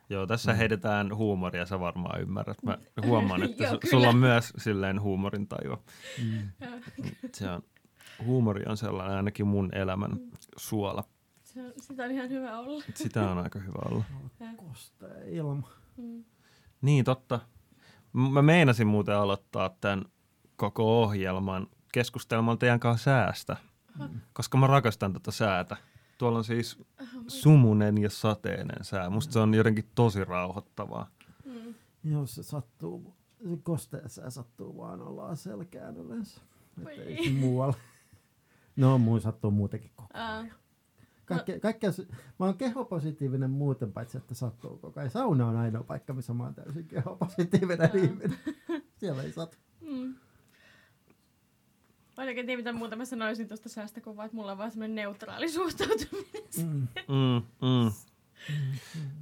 Joo, 0.10 0.28
tässä 0.28 0.52
mm. 0.52 0.58
heitetään 0.58 1.16
huumoria, 1.16 1.66
sä 1.66 1.80
varmaan 1.80 2.22
ymmärrät. 2.22 2.64
Mä 2.64 2.78
huomaan, 3.06 3.44
että 3.44 3.64
Joo, 3.64 3.74
su- 3.74 3.90
sulla 3.90 4.10
on 4.10 4.18
myös 4.18 4.54
silleen 4.58 5.02
huumorintajua. 5.02 5.84
Mm. 6.24 6.50
Se 7.34 7.50
on, 7.50 7.64
huumori 8.26 8.64
on 8.66 8.78
sellainen 8.78 9.18
ainakin 9.18 9.48
mun 9.48 9.70
elämän 9.76 10.12
suola. 10.58 11.04
Se, 11.44 11.74
sitä 11.82 12.04
on 12.04 12.12
ihan 12.12 12.30
hyvä 12.30 12.60
olla. 12.60 12.84
Sitä 12.94 13.32
on 13.32 13.38
aika 13.38 13.60
hyvä 13.60 13.80
olla. 13.92 14.04
Kostaa 14.70 15.10
ilma. 15.26 15.68
Mm. 15.98 16.24
Niin, 16.82 17.06
totta. 17.06 17.40
Mä 18.14 18.42
meinasin 18.42 18.88
muuten 18.88 19.16
aloittaa 19.16 19.70
tämän 19.82 20.06
koko 20.56 21.02
ohjelman 21.02 21.68
keskustelmaan 21.94 22.58
teidän 22.58 22.80
kanssa 22.80 23.04
säästä, 23.04 23.58
Aha. 23.96 24.10
koska 24.34 24.58
mä 24.58 24.68
rakastan 24.68 25.14
tätä 25.14 25.32
säätä. 25.32 25.78
Tuolla 26.18 26.38
on 26.38 26.44
siis 26.44 26.80
sumunen 27.28 27.98
ja 27.98 28.10
sateinen 28.10 28.84
sää. 28.84 29.10
Musta 29.10 29.34
se 29.34 29.40
on 29.40 29.54
jotenkin 29.54 29.86
tosi 29.96 30.26
rauhoittavaa. 30.26 31.10
Mm. 31.46 31.74
Joo, 32.04 32.26
se 32.26 32.44
sattuu, 32.44 33.14
se 33.50 33.58
kosteessa 33.64 34.30
sattuu 34.30 34.78
vaan 34.78 35.02
ollaan 35.02 35.38
selkään 35.38 35.98
yleensä. 35.98 36.42
Että 36.78 37.02
ei 37.02 37.30
muualla. 37.30 37.76
No, 38.78 38.98
muun 38.98 39.22
sattuu 39.22 39.52
muutenkin 39.52 39.92
koko 39.96 40.10
ajan. 40.14 40.52
Kaikkea, 41.26 41.60
kaikkea, 41.60 41.92
mä 42.40 42.46
oon 42.46 42.58
kehopositiivinen 42.58 43.50
muuten, 43.50 43.94
paitsi 43.94 44.18
että 44.18 44.36
sattuu 44.36 44.78
koko 44.78 45.00
ajan. 45.00 45.12
Sauna 45.12 45.48
on 45.48 45.56
ainoa 45.56 45.84
paikka, 45.84 46.14
missä 46.14 46.34
mä 46.34 46.44
oon 46.44 46.56
täysin 46.56 46.88
kehopositiivinen 46.88 47.90
ihminen. 47.94 48.38
Siellä 49.00 49.24
ei 49.24 49.32
satu. 49.32 49.58
Mm. 49.82 50.16
Mä 52.18 52.24
en 52.24 52.28
oikein 52.28 52.46
tiedä, 52.46 52.60
mitä 52.60 52.74
muuta 52.74 52.96
mä 52.96 53.06
sanoisin 53.06 53.48
tuosta 53.48 53.70
säästä 53.70 54.02
kuvaa, 54.02 54.26
että 54.26 54.38
mulla 54.38 54.52
on 54.52 54.58
vaan 54.58 54.72
semmoinen 54.72 54.96
neutraali 54.96 55.50
suhtautuminen. 55.60 56.44
Mm. 56.58 56.88
Mm, 57.08 57.42
mm. 57.62 57.92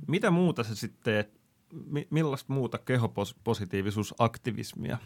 Mitä 0.08 0.32
muuta 0.32 0.64
sä 0.64 0.76
sitten 0.76 1.04
teet? 1.04 1.46
millaista 2.10 2.54
muuta 2.54 2.78
kehopositiivisuusaktivismia? 2.78 4.98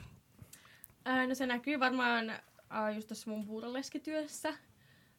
Ää, 1.06 1.28
no 1.28 1.36
se 1.36 1.46
näkyy 1.46 1.80
varmaan 1.80 2.32
äh, 2.74 2.96
just 2.96 3.08
tässä 3.08 3.30
mun 3.30 3.46
puuroleskityössä, 3.46 4.54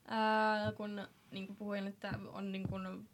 ää, 0.09 0.73
kun 0.73 1.09
niin 1.31 1.47
kuin 1.47 1.57
puhuin, 1.57 1.87
että 1.87 2.19
on 2.33 2.53
niin 2.53 2.69
kuin, 2.69 3.09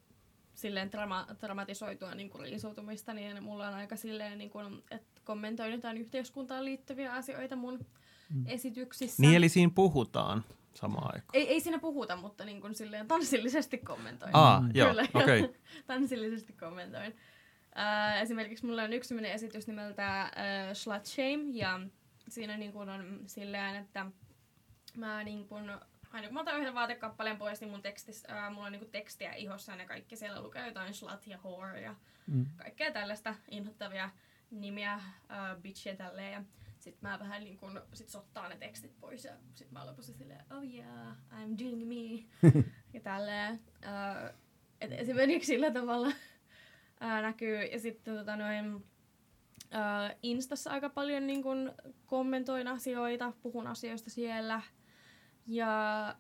silleen 0.55 0.93
drama, 0.93 1.27
dramatisoitua 1.41 2.15
niin 2.15 2.31
kuin 2.31 2.43
riisuutumista, 2.43 3.15
niin 3.15 3.43
mulla 3.43 3.69
on 3.69 3.75
aika 3.75 3.97
silleen, 3.97 4.39
niin 4.39 4.51
kuin, 4.51 4.83
että 4.91 5.21
kommentoin 5.25 5.73
jotain 5.73 5.99
yhteiskuntaan 5.99 6.65
liittyviä 6.65 7.13
asioita 7.13 7.57
mun 7.57 7.87
mm. 8.35 8.45
esityksissä. 8.47 9.23
Niin, 9.23 9.37
eli 9.37 9.49
siinä 9.49 9.73
puhutaan 9.75 10.45
samaan 10.75 11.15
aikaan. 11.15 11.31
Ei, 11.33 11.49
ei 11.49 11.61
siinä 11.61 11.79
puhuta, 11.79 12.17
mutta 12.17 12.45
niin 12.45 12.61
kuin 12.61 12.75
silleen 12.75 13.09
tanssillisesti 13.09 13.79
kommentoin. 13.79 14.31
Ah, 14.35 14.63
mm. 14.63 14.71
joo, 14.75 14.91
okei. 15.15 15.41
Okay. 15.41 15.55
tanssillisesti 15.87 16.53
kommentoin. 16.53 17.11
Uh, 17.11 18.23
esimerkiksi 18.23 18.67
mulla 18.67 18.83
on 18.83 18.93
yksi 18.93 19.15
esitys 19.27 19.67
nimeltä 19.67 20.31
uh, 20.33 20.77
Slut 20.77 21.07
Shame, 21.07 21.45
ja 21.53 21.81
siinä 22.29 22.57
niin 22.57 22.73
kuin 22.73 22.89
on 22.89 23.21
silleen, 23.27 23.77
että 23.77 24.07
mä 24.97 25.25
niin 25.25 25.49
kuin 25.49 25.71
aina 26.13 26.27
kun 26.27 26.35
mä 26.35 26.41
otan 26.41 26.61
yhden 26.61 26.75
vaatekappaleen 26.75 27.37
pois, 27.37 27.61
niin 27.61 27.71
mun 27.71 27.83
tekstis, 27.83 28.25
ää, 28.29 28.51
mulla 28.51 28.67
on 28.67 28.73
niinku 28.73 28.89
tekstiä 28.89 29.33
ihossa 29.33 29.73
ja 29.73 29.87
kaikki 29.87 30.17
siellä 30.17 30.43
lukee 30.43 30.67
jotain 30.67 30.95
slut 30.95 31.27
ja 31.27 31.39
whore 31.45 31.81
ja 31.81 31.95
mm. 32.27 32.47
kaikkea 32.57 32.93
tällaista 32.93 33.35
inhottavia 33.51 34.11
nimiä, 34.51 35.01
ää, 35.29 35.57
bitch 35.57 35.87
ja 35.87 35.97
tälleen. 35.97 36.33
Ja 36.33 36.43
sit 36.79 37.03
mä 37.03 37.19
vähän 37.19 37.45
niin 37.45 37.59
kun, 37.59 37.81
sit 37.93 38.09
sottaan 38.09 38.51
ne 38.51 38.57
tekstit 38.57 39.01
pois 39.01 39.25
ja 39.25 39.33
sit 39.55 39.71
mä 39.71 39.87
lopussa 39.87 40.13
silleen, 40.13 40.45
oh 40.51 40.63
yeah, 40.75 41.17
I'm 41.33 41.65
doing 41.65 41.89
me. 41.89 42.25
ja 42.95 43.01
tälleen. 43.01 43.61
Ää, 43.83 44.33
Et 44.81 44.93
esimerkiksi 44.93 45.47
sillä 45.47 45.71
tavalla 45.71 46.13
ää, 47.01 47.23
näkyy. 47.23 47.63
Ja 47.63 47.81
sitten 47.81 48.17
tota 48.17 48.37
noin, 48.37 48.85
ää, 49.71 50.15
Instassa 50.23 50.71
aika 50.71 50.89
paljon 50.89 51.27
niin 51.27 51.43
kun, 51.43 51.73
kommentoin 52.07 52.69
asioita, 52.69 53.33
puhun 53.43 53.67
asioista 53.67 54.11
siellä. 54.11 54.63
Ja 55.47 56.15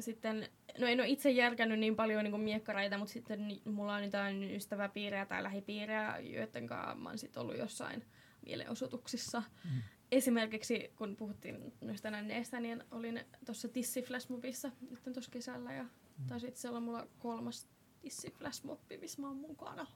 sitten, 0.00 0.48
no 0.78 0.86
en 0.86 1.00
ole 1.00 1.08
itse 1.08 1.30
järkännyt 1.30 1.78
niin 1.78 1.96
paljon 1.96 2.24
niin 2.24 2.40
miekkareita, 2.40 2.98
mutta 2.98 3.12
sitten 3.12 3.60
mulla 3.64 3.94
on 3.94 4.04
jotain 4.04 4.54
ystäväpiirejä 4.54 5.26
tai 5.26 5.42
lähipiirejä, 5.42 6.18
joiden 6.18 6.66
kanssa 6.66 6.94
mä 6.94 7.08
oon 7.08 7.18
sitten 7.18 7.40
ollut 7.40 7.58
jossain 7.58 8.04
mielenosoituksissa. 8.46 9.42
Mm. 9.64 9.82
Esimerkiksi 10.12 10.92
kun 10.96 11.16
puhuttiin 11.16 11.72
noista 11.80 12.10
nänneistä, 12.10 12.60
niin 12.60 12.84
olin 12.90 13.20
tuossa 13.46 13.68
Tissi 13.68 14.02
Flashmobissa 14.02 14.70
nyt 14.90 15.12
tuossa 15.12 15.30
kesällä 15.30 15.72
ja 15.72 15.82
mm. 15.82 16.26
taisi 16.26 16.48
itse 16.48 16.68
olla 16.68 16.80
mulla 16.80 17.06
kolmas 17.18 17.68
Tissi 18.00 18.30
Flashmobi, 18.30 18.98
missä 18.98 19.22
mä 19.22 19.28
oon 19.28 19.36
mukana. 19.36 19.86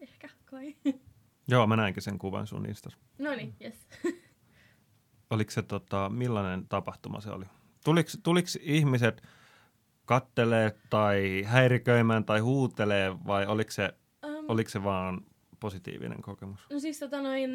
Ehkä 0.00 0.28
kai. 0.44 0.76
Joo, 1.48 1.66
mä 1.66 1.76
näinkin 1.76 2.02
sen 2.02 2.18
kuvan 2.18 2.46
sun 2.46 2.66
Instassa. 2.66 2.98
No 3.18 3.34
niin, 3.34 3.56
yes. 3.64 3.88
Oliko 5.30 5.50
se 5.50 5.62
tota, 5.62 6.08
millainen 6.08 6.68
tapahtuma 6.68 7.20
se 7.20 7.30
oli? 7.30 7.44
Tuliko, 7.86 8.10
tuliko 8.22 8.48
ihmiset 8.60 9.22
kattelee 10.04 10.74
tai 10.90 11.42
häiriköimään 11.42 12.24
tai 12.24 12.40
huutelee 12.40 13.24
vai 13.26 13.46
oliko 13.46 13.70
se, 13.70 13.92
um, 14.26 14.44
oliko 14.48 14.70
se 14.70 14.84
vaan 14.84 15.20
positiivinen 15.60 16.22
kokemus? 16.22 16.60
No 16.70 16.78
siis 16.78 16.98
tota 16.98 17.22
noin, 17.22 17.50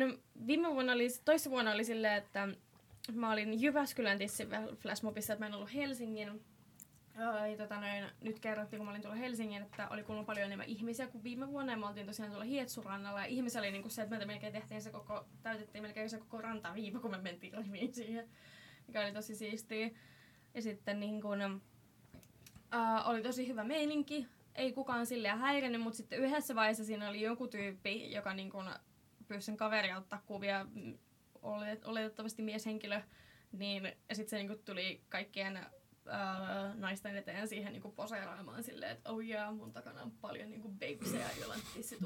viime 0.47 0.69
vuonna 0.69 0.93
oli, 0.93 1.07
toissa 1.25 1.49
vuonna 1.49 1.71
oli 1.71 1.83
silleen, 1.83 2.13
että 2.13 2.47
mä 3.13 3.31
olin 3.31 3.61
Jyväskylän 3.61 4.17
tissi 4.17 4.47
Flashmobissa, 4.77 5.33
että 5.33 5.45
mä 5.45 5.47
en 5.47 5.53
ollut 5.53 5.73
Helsingin. 5.73 6.41
Ja 7.51 7.57
tota 7.57 7.79
noin, 7.79 8.03
nyt 8.21 8.39
kerrottiin, 8.39 8.77
kun 8.77 8.85
mä 8.85 8.91
olin 8.91 9.01
tuolla 9.01 9.17
Helsingin, 9.17 9.61
että 9.61 9.87
oli 9.89 10.03
kuulunut 10.03 10.27
paljon 10.27 10.45
enemmän 10.45 10.67
ihmisiä 10.67 11.07
kuin 11.07 11.23
viime 11.23 11.47
vuonna. 11.47 11.73
Ja 11.73 11.77
me 11.77 11.87
oltiin 11.87 12.07
tosiaan 12.07 12.31
tuolla 12.31 12.45
Hietsurannalla. 12.45 13.19
Ja 13.19 13.25
ihmisiä 13.25 13.61
oli 13.61 13.71
niinku 13.71 13.89
se, 13.89 14.01
että 14.01 14.17
me 14.17 14.25
melkein 14.25 14.53
tehtiin 14.53 14.81
se 14.81 14.91
koko, 14.91 15.25
täytettiin 15.43 15.81
melkein 15.81 16.09
se 16.09 16.17
koko 16.17 16.41
rantaviiva, 16.41 16.99
kun 16.99 17.11
me 17.11 17.17
mentiin 17.17 17.53
riviin 17.53 17.93
siihen. 17.93 18.29
Mikä 18.87 19.01
oli 19.01 19.11
tosi 19.11 19.35
siistiä. 19.35 19.89
Ja 20.53 20.61
sitten 20.61 20.99
niin 20.99 21.21
kun, 21.21 21.61
uh, 22.75 23.09
oli 23.09 23.21
tosi 23.21 23.47
hyvä 23.47 23.63
meininki. 23.63 24.27
Ei 24.55 24.73
kukaan 24.73 25.05
silleen 25.05 25.37
häirinnyt, 25.37 25.81
mutta 25.81 25.97
sitten 25.97 26.19
yhdessä 26.19 26.55
vaiheessa 26.55 26.85
siinä 26.85 27.09
oli 27.09 27.21
joku 27.21 27.47
tyyppi, 27.47 28.11
joka 28.11 28.33
niin 28.33 28.49
kun 28.49 28.69
pyysi 29.27 29.45
sen 29.45 29.57
kaveria 29.57 29.97
ottaa 29.97 30.21
kuvia, 30.25 30.65
mm, 30.73 30.97
oletettavasti 31.85 32.41
mieshenkilö. 32.41 33.01
Niin, 33.51 33.83
ja 34.09 34.15
sitten 34.15 34.29
se 34.29 34.37
niin 34.37 34.47
kun, 34.47 34.59
tuli 34.65 35.01
kaikkien 35.09 35.59
uh, 36.05 36.79
naisten 36.79 37.17
eteen 37.17 37.47
siihen 37.47 37.73
niin 37.73 37.93
poseeraamaan 37.95 38.63
silleen, 38.63 38.91
että 38.91 39.11
oh 39.11 39.23
yeah, 39.25 39.55
mun 39.55 39.73
takana 39.73 40.01
on 40.01 40.11
paljon 40.11 40.51
niin 40.51 40.61
babysejä, 40.61 41.29
joilla 41.39 41.53
on 41.53 41.59
tissit 41.73 41.99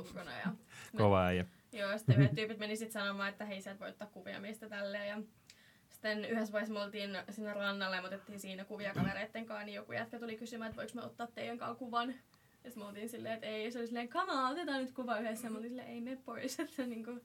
Ja 0.46 0.52
Kova 0.98 1.26
äijä. 1.26 1.46
Joo, 1.72 1.98
sitten 1.98 2.16
yhdet 2.20 2.36
tyypit 2.36 2.60
meni 2.60 2.76
sitten 2.76 3.02
sanomaan, 3.02 3.30
että 3.30 3.46
hei, 3.46 3.62
sä 3.62 3.72
et 3.72 3.80
voi 3.80 3.90
ottaa 3.90 4.08
kuvia 4.08 4.40
meistä 4.40 4.70
tälleen. 4.70 5.08
Ja 5.08 5.22
sitten 6.06 6.32
yhdessä 6.32 6.54
vaiheessa 6.54 6.74
me 6.74 6.80
oltiin 6.80 7.10
siinä 7.30 7.54
rannalla 7.54 7.96
ja 7.96 8.02
me 8.02 8.08
otettiin 8.08 8.40
siinä 8.40 8.66
kuvia 8.66 8.94
kavereitten 8.94 9.46
kanssa, 9.46 9.66
niin 9.66 9.76
joku 9.76 9.92
jätkä 9.92 10.20
tuli 10.20 10.38
kysymään, 10.38 10.70
että 10.70 10.82
voiko 10.82 10.92
me 10.96 11.02
ottaa 11.02 11.28
teidän 11.28 11.58
kanssa 11.58 11.80
kuvan. 11.80 12.10
Ja 12.10 12.72
sitten 12.72 12.84
me 12.84 12.86
oltiin 12.86 13.10
silleen, 13.10 13.34
että 13.34 13.48
ei, 13.48 13.72
se 13.72 13.80
oli 13.80 13.88
silleen, 13.88 14.10
come 14.10 14.32
on, 14.32 14.52
otetaan 14.52 14.82
nyt 14.82 14.92
kuva 14.92 15.20
yhdessä. 15.20 15.48
Ja 15.48 15.52
me 15.52 15.58
oltiin 15.58 15.72
silleen, 15.72 15.88
ei 15.88 16.02
me 16.02 16.16
pois, 16.26 16.60
että 16.60 16.86
niinku, 16.86 17.20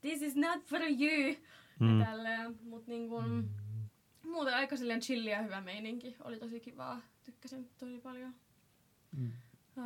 this 0.00 0.22
is 0.22 0.36
not 0.36 0.64
for 0.64 0.80
you. 0.80 1.36
Mm. 1.80 2.00
Ja 2.00 2.06
tälleen, 2.06 2.58
mut 2.62 2.86
niinku, 2.86 3.22
muuten 4.22 4.54
aika 4.54 4.76
silleen 4.76 5.00
chilli 5.00 5.30
ja 5.30 5.42
hyvä 5.42 5.60
meininki. 5.60 6.16
Oli 6.24 6.38
tosi 6.38 6.60
kivaa, 6.60 7.00
tykkäsin 7.24 7.70
tosi 7.78 7.98
paljon. 7.98 8.34
Mm. 9.16 9.32
Ja. 9.76 9.82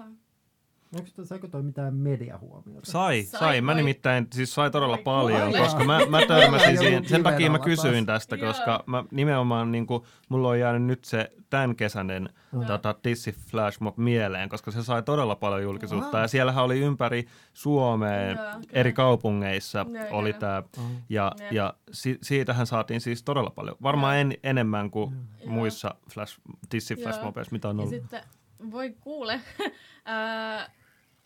Onko 0.94 1.08
toi, 1.16 1.26
saiko 1.26 1.48
toi 1.48 1.62
mitään 1.62 1.94
mediahuomiota? 1.94 2.90
Sai, 2.90 3.22
sai. 3.22 3.40
sai. 3.40 3.60
Mä 3.60 3.74
nimittäin 3.74 4.26
siis 4.32 4.54
sai 4.54 4.70
todella 4.70 4.96
sai, 4.96 5.04
paljon, 5.04 5.52
vai. 5.52 5.60
koska 5.60 5.84
mä, 5.84 6.00
mä 6.08 6.26
törmäsin 6.26 6.78
siihen. 6.78 7.08
Sen 7.08 7.22
takia 7.22 7.50
mä 7.50 7.58
kysyin 7.58 8.06
tästä, 8.06 8.36
koska 8.36 8.84
mä 8.86 9.04
nimenomaan 9.10 9.72
niin 9.72 9.86
kuin, 9.86 10.02
mulla 10.28 10.48
on 10.48 10.58
jäänyt 10.58 10.82
nyt 10.82 11.04
se 11.04 11.32
tämän 11.50 11.76
kesäinen 11.76 12.28
mm. 12.52 12.66
tota, 12.66 12.94
Tissi 13.02 13.32
Flash 13.32 13.80
Mob 13.80 13.98
mieleen, 13.98 14.48
koska 14.48 14.70
se 14.70 14.82
sai 14.82 15.02
todella 15.02 15.34
paljon 15.34 15.62
julkisuutta. 15.62 16.16
Mm. 16.16 16.22
Ja 16.22 16.28
siellähän 16.28 16.64
oli 16.64 16.80
ympäri 16.80 17.26
Suomea 17.52 18.34
mm. 18.34 18.62
eri 18.72 18.92
kaupungeissa 18.92 19.84
mm. 19.84 19.90
oli 20.10 20.32
tämä. 20.32 20.62
Ja, 21.08 21.32
mm. 21.40 21.56
ja 21.56 21.74
si- 21.92 22.18
siitähän 22.22 22.66
saatiin 22.66 23.00
siis 23.00 23.22
todella 23.22 23.50
paljon. 23.50 23.76
Varmaan 23.82 24.16
en, 24.16 24.34
enemmän 24.42 24.90
kuin 24.90 25.16
muissa 25.46 25.94
Flash, 26.12 26.40
Tissi 26.68 26.96
Flash 26.96 27.22
Mobeissa, 27.22 27.52
mitä 27.52 27.68
on 27.68 27.80
ollut. 27.80 27.94
Ja 27.94 28.00
sitten 28.00 28.22
voi 28.70 28.94
kuule. 29.00 29.40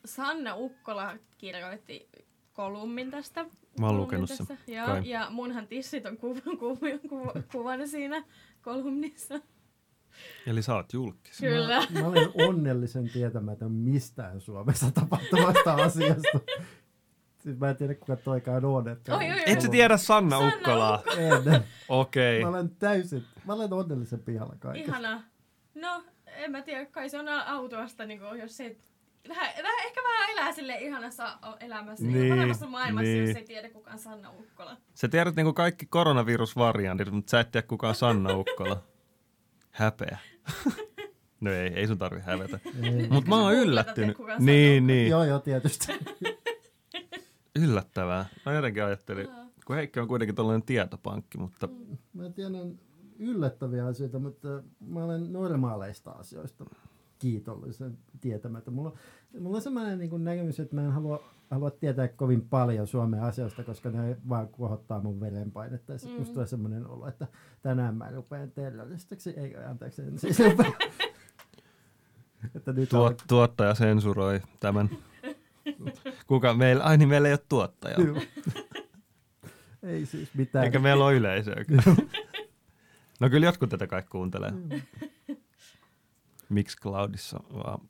Sanna 0.05 0.57
Ukkola 0.57 1.17
kirjoitti 1.39 2.09
kolummin 2.53 3.11
tästä. 3.11 3.47
Mä 3.81 3.87
oon 3.87 3.97
lukenut 3.97 4.31
sen. 4.31 4.59
Ja, 4.67 4.99
ja 5.05 5.27
munhan 5.31 5.67
tissit 5.67 6.07
on 6.07 6.17
kuv, 6.17 6.39
kuv, 6.61 6.79
kuv, 7.09 7.29
kuvana 7.53 7.87
siinä 7.87 8.25
kolumnissa. 8.63 9.41
Eli 10.47 10.63
sä 10.63 10.75
oot 10.75 10.93
julkis. 10.93 11.39
Kyllä. 11.39 11.81
Mä, 11.91 12.01
mä 12.01 12.07
olen 12.07 12.31
onnellisen 12.49 13.11
tietämätön 13.13 13.73
mistään 13.73 14.41
Suomessa 14.41 14.91
tapahtuvasta 15.01 15.75
asiasta. 15.75 16.41
Siis 17.39 17.59
mä 17.59 17.71
en 17.71 17.77
tiedä, 17.77 17.95
kuka 17.95 18.17
toikaan 18.17 18.65
on. 18.65 18.89
Että 18.89 19.17
oi, 19.17 19.25
oi, 19.25 19.33
oi. 19.33 19.43
Et 19.47 19.61
sä 19.61 19.69
tiedä 19.69 19.97
Sanna, 19.97 20.39
Sanna 20.39 20.55
Ukkolaa? 20.57 21.03
En. 21.17 21.65
Okei. 21.89 22.39
Okay. 22.39 22.51
Mä 22.51 22.57
olen 22.57 22.71
täysin, 22.71 23.25
mä 23.45 23.53
olen 23.53 23.73
onnellisen 23.73 24.23
pihalla 24.23 24.55
kaikesta. 24.59 24.91
Ihana. 24.91 25.23
No, 25.75 26.05
en 26.27 26.51
mä 26.51 26.63
tiedä, 26.63 26.87
kai 26.87 27.11
se 27.11 27.19
on 27.19 27.29
autoasta, 27.29 28.07
niin 28.07 28.21
kuin, 28.21 28.41
jos 28.41 28.61
ei 28.61 28.79
vähän, 29.29 29.47
vähän, 29.63 29.87
ehkä 29.87 30.01
vähän 30.01 30.31
elää 30.31 30.53
sille 30.53 30.75
ihanassa 30.75 31.39
elämässä, 31.61 32.07
niin, 32.07 32.29
paremmassa 32.29 32.67
maailmassa, 32.67 33.05
niin. 33.05 33.29
jos 33.29 33.37
ei 33.37 33.45
tiedä 33.45 33.71
kukaan 33.71 33.99
Sanna 33.99 34.31
Ukkola. 34.31 34.77
Sä 34.95 35.09
tiedät 35.09 35.37
niin 35.37 35.45
kuin 35.45 35.55
kaikki 35.55 35.87
koronavirusvariantit, 35.87 37.11
mutta 37.11 37.31
sä 37.31 37.41
et 37.41 37.51
tiedä 37.51 37.67
kukaan 37.67 37.95
Sanna 37.95 38.37
Ukkola. 38.37 38.83
Häpeä. 39.71 40.19
no 41.41 41.51
ei, 41.51 41.69
ei 41.75 41.87
sun 41.87 41.99
tarvi 41.99 42.21
hävetä. 42.21 42.61
Mutta 43.11 43.29
mä 43.31 43.43
oon 43.43 43.55
yllättynyt. 43.55 44.17
Niin, 44.39 44.87
niin. 44.87 45.11
Joo, 45.11 45.25
joo, 45.25 45.39
tietysti. 45.39 45.87
Yllättävää. 47.63 48.27
Mä 48.47 48.53
jotenkin 48.53 48.85
ajattelin, 48.85 49.29
kun 49.65 49.77
Heikki 49.77 50.01
on 50.01 50.09
kuitenkin 50.09 50.35
tällainen 50.35 50.63
tietopankki, 50.63 51.39
mutta... 51.39 51.69
Mä 52.13 52.31
tiedän 52.31 52.79
yllättäviä 53.19 53.87
asioita, 53.87 54.19
mutta 54.19 54.49
mä 54.81 55.05
olen 55.05 55.33
normaaleista 55.33 56.11
asioista 56.11 56.65
kiitollisen 57.25 57.99
tietämättä. 58.21 58.71
Mulla, 58.71 58.97
mulla 59.41 59.57
on 59.57 59.63
sellainen 59.63 59.99
niin 59.99 60.25
näkemys, 60.25 60.61
että 60.61 60.75
mä 60.75 60.85
en 60.85 60.93
halua, 60.93 61.25
halua 61.51 61.71
tietää 61.71 62.09
kovin 62.09 62.49
paljon 62.49 62.87
Suomen 62.87 63.23
asioista, 63.23 63.65
koska 63.65 63.91
ne 63.91 64.17
vaan 64.29 64.49
kohottaa 64.49 65.01
mun 65.01 65.21
verenpainetta. 65.21 65.93
Ja 65.93 65.99
sitten 65.99 66.21
mm. 66.21 66.33
tulee 66.33 66.47
semmoinen 66.47 66.87
olo, 66.87 67.09
että 67.09 67.27
tänään 67.63 67.97
mä 67.97 68.11
rupean 68.11 68.51
terroristiksi. 68.51 69.31
Ei, 69.31 69.57
anteeksi, 69.57 70.03
en 70.03 70.19
siis 70.19 70.41
että 72.57 72.73
nyt 72.73 72.89
Tuot, 72.89 73.21
on... 73.21 73.27
Tuottaja 73.29 73.75
sensuroi 73.75 74.41
tämän. 74.61 74.91
Kuka 76.27 76.55
meillä? 76.55 76.85
Ai 76.85 76.99
niin, 76.99 77.09
meillä 77.09 77.29
ei 77.29 77.35
ole 77.35 77.41
tuottajaa. 77.49 77.99
ei 79.83 80.07
siis 80.07 80.35
mitään. 80.35 80.65
Eikä 80.65 80.79
meillä 80.79 81.05
ole 81.05 81.15
yleisöä. 81.15 81.65
no 83.21 83.31
kyllä 83.31 83.47
jotkut 83.47 83.71
tätä 83.71 83.87
kaikki 83.87 84.11
kuuntelee. 84.11 84.53
Mixcloudissa 86.49 87.41
vaan 87.55 87.81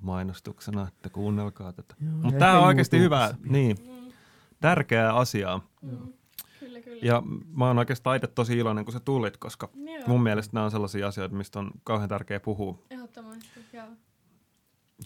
mainostuksena, 0.00 0.88
että 0.88 1.10
kuunnelkaa 1.10 1.72
tätä. 1.72 1.94
Mutta 2.00 2.38
tämä 2.38 2.58
on 2.58 2.66
oikeasti 2.66 2.98
hyvä, 2.98 3.34
niin, 3.44 3.76
mm. 3.86 4.12
tärkeää 4.60 5.14
asiaa. 5.14 5.68
Mm. 5.82 6.12
Kyllä, 6.60 6.80
kyllä. 6.80 6.98
Ja 7.02 7.22
mä 7.56 7.66
oon 7.66 7.78
oikeastaan 7.78 8.16
itse 8.16 8.26
tosi 8.26 8.58
iloinen, 8.58 8.84
kun 8.84 8.92
sä 8.92 9.00
tulit, 9.00 9.36
koska 9.36 9.68
joo. 9.74 10.02
mun 10.06 10.22
mielestä 10.22 10.50
nämä 10.54 10.64
on 10.64 10.70
sellaisia 10.70 11.08
asioita, 11.08 11.36
mistä 11.36 11.58
on 11.58 11.70
kauhean 11.84 12.08
tärkeää 12.08 12.40
puhua. 12.40 12.82
Ehdottomasti, 12.90 13.60
joo. 13.72 13.86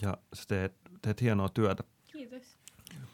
Ja 0.01 0.17
sä 0.33 0.43
teet, 0.47 0.73
teet 1.01 1.21
hienoa 1.21 1.49
työtä. 1.49 1.83
Kiitos. 2.11 2.57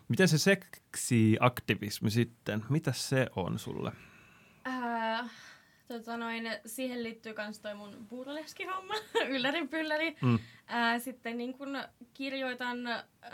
Miten 0.07 0.27
se 0.27 0.37
seksiaktivismi 0.37 2.11
sitten, 2.11 2.65
mitä 2.69 2.91
se 2.91 3.27
on 3.35 3.59
sulle? 3.59 3.91
Äh, 4.67 5.31
Tota 5.87 6.17
noin, 6.17 6.43
siihen 6.65 7.03
liittyy 7.03 7.33
myös 7.37 7.59
toi 7.59 7.75
mun 7.75 8.07
burleski-homma, 8.09 8.93
yllärin 9.35 9.69
pylläri. 9.69 10.17
Mm. 10.21 10.39
Ää, 10.67 10.99
sitten 10.99 11.37
niin 11.37 11.53
kun 11.53 11.83
kirjoitan 12.13 12.77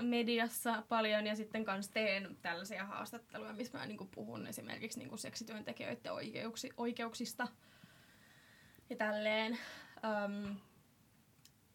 mediassa 0.01 0.84
paljon 0.89 1.28
ja 1.28 1.36
sitten 1.36 1.66
kans 1.66 1.89
teen 1.89 2.38
tällaisia 2.41 2.86
haastatteluja, 2.86 3.54
missä 3.54 3.78
mä 3.78 3.86
niin 3.86 4.10
puhun 4.16 4.47
esimerkiksi 4.47 4.99
niin 4.99 5.18
seksityöntekijöiden 5.18 6.14
oikeuksi, 6.14 6.70
oikeuksista 6.78 7.47
ja 8.89 8.95
tälleen. 8.95 9.58
Um, 10.26 10.56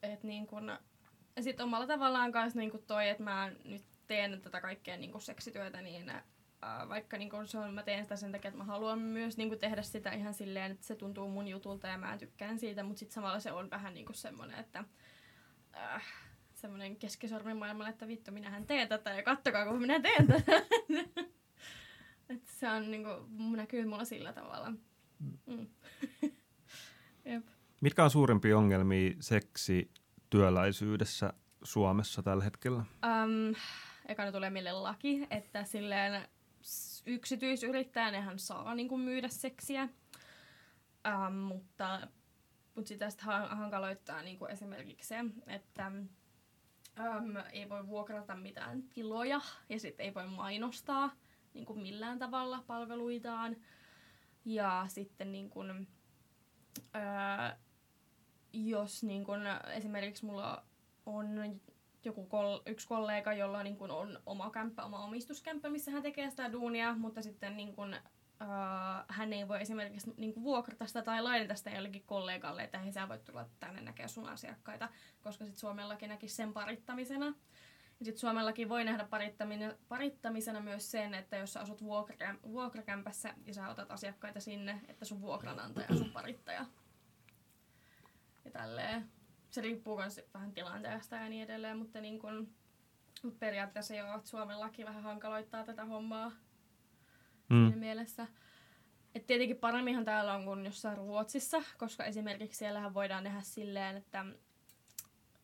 et 0.02 0.22
niin 0.22 0.46
kun, 0.46 0.78
sitten 1.40 1.64
omalla 1.64 1.86
tavallaan 1.86 2.32
kanssa 2.32 2.58
niin 2.58 2.82
toi, 2.86 3.08
että 3.08 3.22
mä 3.22 3.52
nyt 3.64 3.84
teen 4.06 4.40
tätä 4.40 4.60
kaikkea 4.60 4.96
niin 4.96 5.20
seksityötä, 5.20 5.82
niin 5.82 6.12
vaikka 6.88 7.18
niin 7.18 7.30
se 7.46 7.58
on, 7.58 7.74
mä 7.74 7.82
teen 7.82 8.04
sitä 8.04 8.16
sen 8.16 8.32
takia, 8.32 8.48
että 8.48 8.58
mä 8.58 8.64
haluan 8.64 8.98
myös 8.98 9.36
niin 9.36 9.58
tehdä 9.58 9.82
sitä 9.82 10.12
ihan 10.12 10.34
silleen, 10.34 10.72
että 10.72 10.86
se 10.86 10.94
tuntuu 10.94 11.28
mun 11.28 11.48
jutulta 11.48 11.88
ja 11.88 11.98
mä 11.98 12.18
tykkään 12.18 12.58
siitä, 12.58 12.82
mutta 12.82 12.98
sitten 12.98 13.14
samalla 13.14 13.40
se 13.40 13.52
on 13.52 13.70
vähän 13.70 13.94
niin 13.94 14.06
semmoinen, 14.12 14.58
että 14.58 14.84
äh, 15.76 16.04
semmoinen 16.54 16.96
keskisormi 16.96 17.54
maailmalle, 17.54 17.90
että 17.90 18.08
vittu, 18.08 18.32
minähän 18.32 18.66
teen 18.66 18.88
tätä 18.88 19.10
ja 19.10 19.22
kattokaa, 19.22 19.66
kun 19.66 19.80
minä 19.80 20.00
teen 20.00 20.26
tätä. 20.26 20.52
että 22.34 22.52
se 22.52 22.70
on 22.70 22.90
niinku, 22.90 23.10
näkyy 23.56 23.84
mulla 23.84 24.04
sillä 24.04 24.32
tavalla. 24.32 24.72
Mm. 25.46 25.66
Jep. 27.24 27.46
Mitkä 27.80 28.04
on 28.04 28.10
suurimpia 28.10 28.58
ongelmia 28.58 29.14
seksityöläisyydessä 29.20 31.32
Suomessa 31.62 32.22
tällä 32.22 32.44
hetkellä? 32.44 32.78
Um, 32.78 33.54
ekana 34.08 34.32
tulee 34.32 34.50
mieleen 34.50 34.82
laki, 34.82 35.26
että 35.30 35.64
silleen 35.64 36.28
yksityisyrittäjänähän 37.08 38.38
saa 38.38 38.74
niin 38.74 38.88
kuin 38.88 39.00
myydä 39.00 39.28
seksiä, 39.28 39.88
um, 41.26 41.34
mutta, 41.34 42.08
mutta 42.74 42.88
sitä 42.88 43.10
sitten 43.10 43.28
hankaloittaa 43.28 44.22
niin 44.22 44.38
kuin 44.38 44.50
esimerkiksi 44.50 45.08
se, 45.08 45.24
että 45.46 45.92
um, 46.98 47.36
ei 47.52 47.68
voi 47.68 47.86
vuokrata 47.86 48.36
mitään 48.36 48.82
tiloja 48.82 49.40
ja 49.68 49.80
sitten 49.80 50.06
ei 50.06 50.14
voi 50.14 50.26
mainostaa 50.26 51.10
niin 51.54 51.66
kuin 51.66 51.80
millään 51.80 52.18
tavalla 52.18 52.64
palveluitaan. 52.66 53.56
Ja 54.44 54.84
sitten 54.88 55.32
niin 55.32 55.50
kuin, 55.50 55.88
öö, 56.96 57.56
jos 58.52 59.02
niin 59.02 59.24
kuin, 59.24 59.40
esimerkiksi 59.74 60.24
mulla 60.24 60.64
on 61.06 61.34
joku 62.04 62.26
kol- 62.26 62.60
yksi 62.66 62.88
kollega, 62.88 63.32
jolla 63.32 63.62
niin 63.62 63.76
kuin 63.76 63.90
on 63.90 64.20
oma 64.26 64.50
kämppä, 64.50 64.84
oma 64.84 65.04
omistuskämppä, 65.04 65.70
missä 65.70 65.90
hän 65.90 66.02
tekee 66.02 66.30
sitä 66.30 66.52
duunia, 66.52 66.94
mutta 66.94 67.22
sitten 67.22 67.56
niin 67.56 67.74
kuin, 67.74 67.94
uh, 67.94 69.04
hän 69.08 69.32
ei 69.32 69.48
voi 69.48 69.60
esimerkiksi 69.60 70.14
niin 70.16 70.34
kuin 70.34 70.44
vuokrata 70.44 70.86
sitä 70.86 71.02
tai 71.02 71.22
lainata 71.22 71.54
sitä 71.54 71.70
jollekin 71.70 72.02
kollegalle, 72.06 72.62
että 72.62 72.78
hei 72.78 72.92
sä 72.92 73.08
voit 73.08 73.24
tulla 73.24 73.48
tänne 73.60 73.80
näkee 73.80 74.08
sun 74.08 74.28
asiakkaita, 74.28 74.88
koska 75.22 75.44
sitten 75.44 75.60
Suomellakin 75.60 76.08
näkisi 76.08 76.34
sen 76.34 76.52
parittamisena. 76.52 77.26
Ja 78.00 78.04
sitten 78.04 78.20
Suomellakin 78.20 78.68
voi 78.68 78.84
nähdä 78.84 79.08
parittamisena 79.88 80.60
myös 80.60 80.90
sen, 80.90 81.14
että 81.14 81.36
jos 81.36 81.52
sä 81.52 81.60
asut 81.60 81.82
vuokra- 81.82 82.38
vuokrakämpässä 82.42 83.34
ja 83.46 83.54
sä 83.54 83.68
otat 83.68 83.90
asiakkaita 83.90 84.40
sinne, 84.40 84.80
että 84.88 85.04
sun 85.04 85.20
vuokranantaja 85.20 85.86
on 85.90 85.98
sun 85.98 86.12
parittaja. 86.12 86.66
Ja 88.44 88.50
tälleen 88.50 89.17
se 89.50 89.60
riippuu 89.60 89.96
myös 89.96 90.20
vähän 90.34 90.52
tilanteesta 90.52 91.16
ja 91.16 91.28
niin 91.28 91.44
edelleen, 91.44 91.76
mutta 91.76 92.00
niin 92.00 92.18
kun, 92.18 92.54
periaatteessa 93.38 93.94
joo, 93.94 94.16
että 94.16 94.30
Suomen 94.30 94.60
laki 94.60 94.84
vähän 94.84 95.02
hankaloittaa 95.02 95.64
tätä 95.64 95.84
hommaa 95.84 96.32
mm. 97.48 97.64
siinä 97.64 97.76
mielessä. 97.76 98.26
Et 99.14 99.26
tietenkin 99.26 99.56
paremminhan 99.56 100.04
täällä 100.04 100.34
on 100.34 100.44
kuin 100.44 100.64
jossain 100.64 100.96
Ruotsissa, 100.96 101.62
koska 101.78 102.04
esimerkiksi 102.04 102.58
siellähän 102.58 102.94
voidaan 102.94 103.24
nähdä 103.24 103.40
silleen, 103.40 103.96
että, 103.96 104.24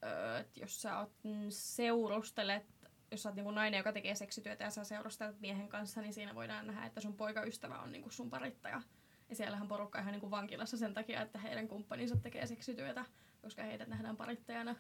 öö, 0.05 0.39
että 0.39 0.61
jos 0.61 0.83
sä 0.83 0.99
oot 0.99 1.13
seurustelet, 1.49 2.67
jos 3.11 3.23
sä 3.23 3.29
oot 3.29 3.37
niin 3.37 3.55
nainen, 3.55 3.79
joka 3.79 3.93
tekee 3.93 4.15
seksityötä 4.15 4.65
ja 4.65 4.71
sä 4.71 4.85
seurustelet 4.85 5.41
miehen 5.41 5.69
kanssa, 5.69 6.01
niin 6.01 6.15
siinä 6.15 6.35
voidaan 6.35 6.67
nähdä, 6.67 6.87
että 6.87 7.01
sun 7.01 7.17
poikaystävä 7.17 7.79
on 7.79 7.93
niin 7.93 8.11
sun 8.11 8.31
parittaja. 8.31 8.83
Ja 9.29 9.37
siellähän 9.37 9.69
porukka 9.69 9.99
ihan 9.99 10.13
niin 10.13 10.31
vankilassa 10.31 10.77
sen 10.77 10.95
takia, 10.95 11.23
että 11.23 11.39
heidän 11.39 11.69
kumppaninsa 11.69 12.17
tekee 12.17 12.47
seksityötä 12.47 13.05
koska 13.45 13.63
heidät 13.63 13.89
nähdään 13.89 14.17
parittajana. 14.17 14.77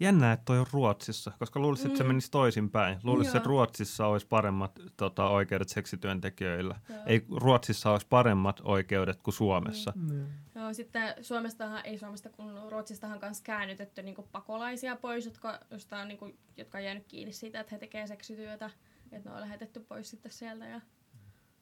Jännä, 0.00 0.32
että 0.32 0.44
toi 0.44 0.58
on 0.58 0.66
Ruotsissa, 0.72 1.32
koska 1.38 1.60
luulisin, 1.60 1.86
että 1.86 1.98
se 1.98 2.04
mm. 2.04 2.08
menisi 2.08 2.30
toisinpäin. 2.30 2.98
Luulisin, 3.02 3.36
että 3.36 3.48
Ruotsissa 3.48 4.06
olisi 4.06 4.26
paremmat 4.26 4.80
tota, 4.96 5.28
oikeudet 5.28 5.68
seksityöntekijöillä. 5.68 6.80
Joo. 6.88 6.98
Ei 7.06 7.26
Ruotsissa 7.30 7.90
olisi 7.90 8.06
paremmat 8.10 8.60
oikeudet 8.64 9.22
kuin 9.22 9.34
Suomessa. 9.34 9.92
Mm. 9.96 10.26
Joo, 10.54 10.74
sitten 10.74 11.14
Suomestahan, 11.24 11.86
ei 11.86 11.98
Suomesta, 11.98 12.30
kun 12.30 12.60
Ruotsistahan 12.70 13.18
myös 13.22 13.40
käännytetty 13.40 14.02
niin 14.02 14.16
pakolaisia 14.32 14.96
pois, 14.96 15.24
jotka, 15.24 15.60
josta 15.70 15.98
on, 15.98 16.08
niin 16.08 16.18
kuin, 16.18 16.38
jotka 16.56 16.78
on 16.78 16.84
jäänyt 16.84 17.06
kiinni 17.08 17.32
siitä, 17.32 17.60
että 17.60 17.74
he 17.74 17.78
tekevät 17.78 18.08
seksityötä. 18.08 18.70
Että 19.12 19.28
ne 19.28 19.34
on 19.34 19.40
lähetetty 19.40 19.80
pois 19.80 20.10
sitten 20.10 20.32
sieltä 20.32 20.66
ja 20.66 20.80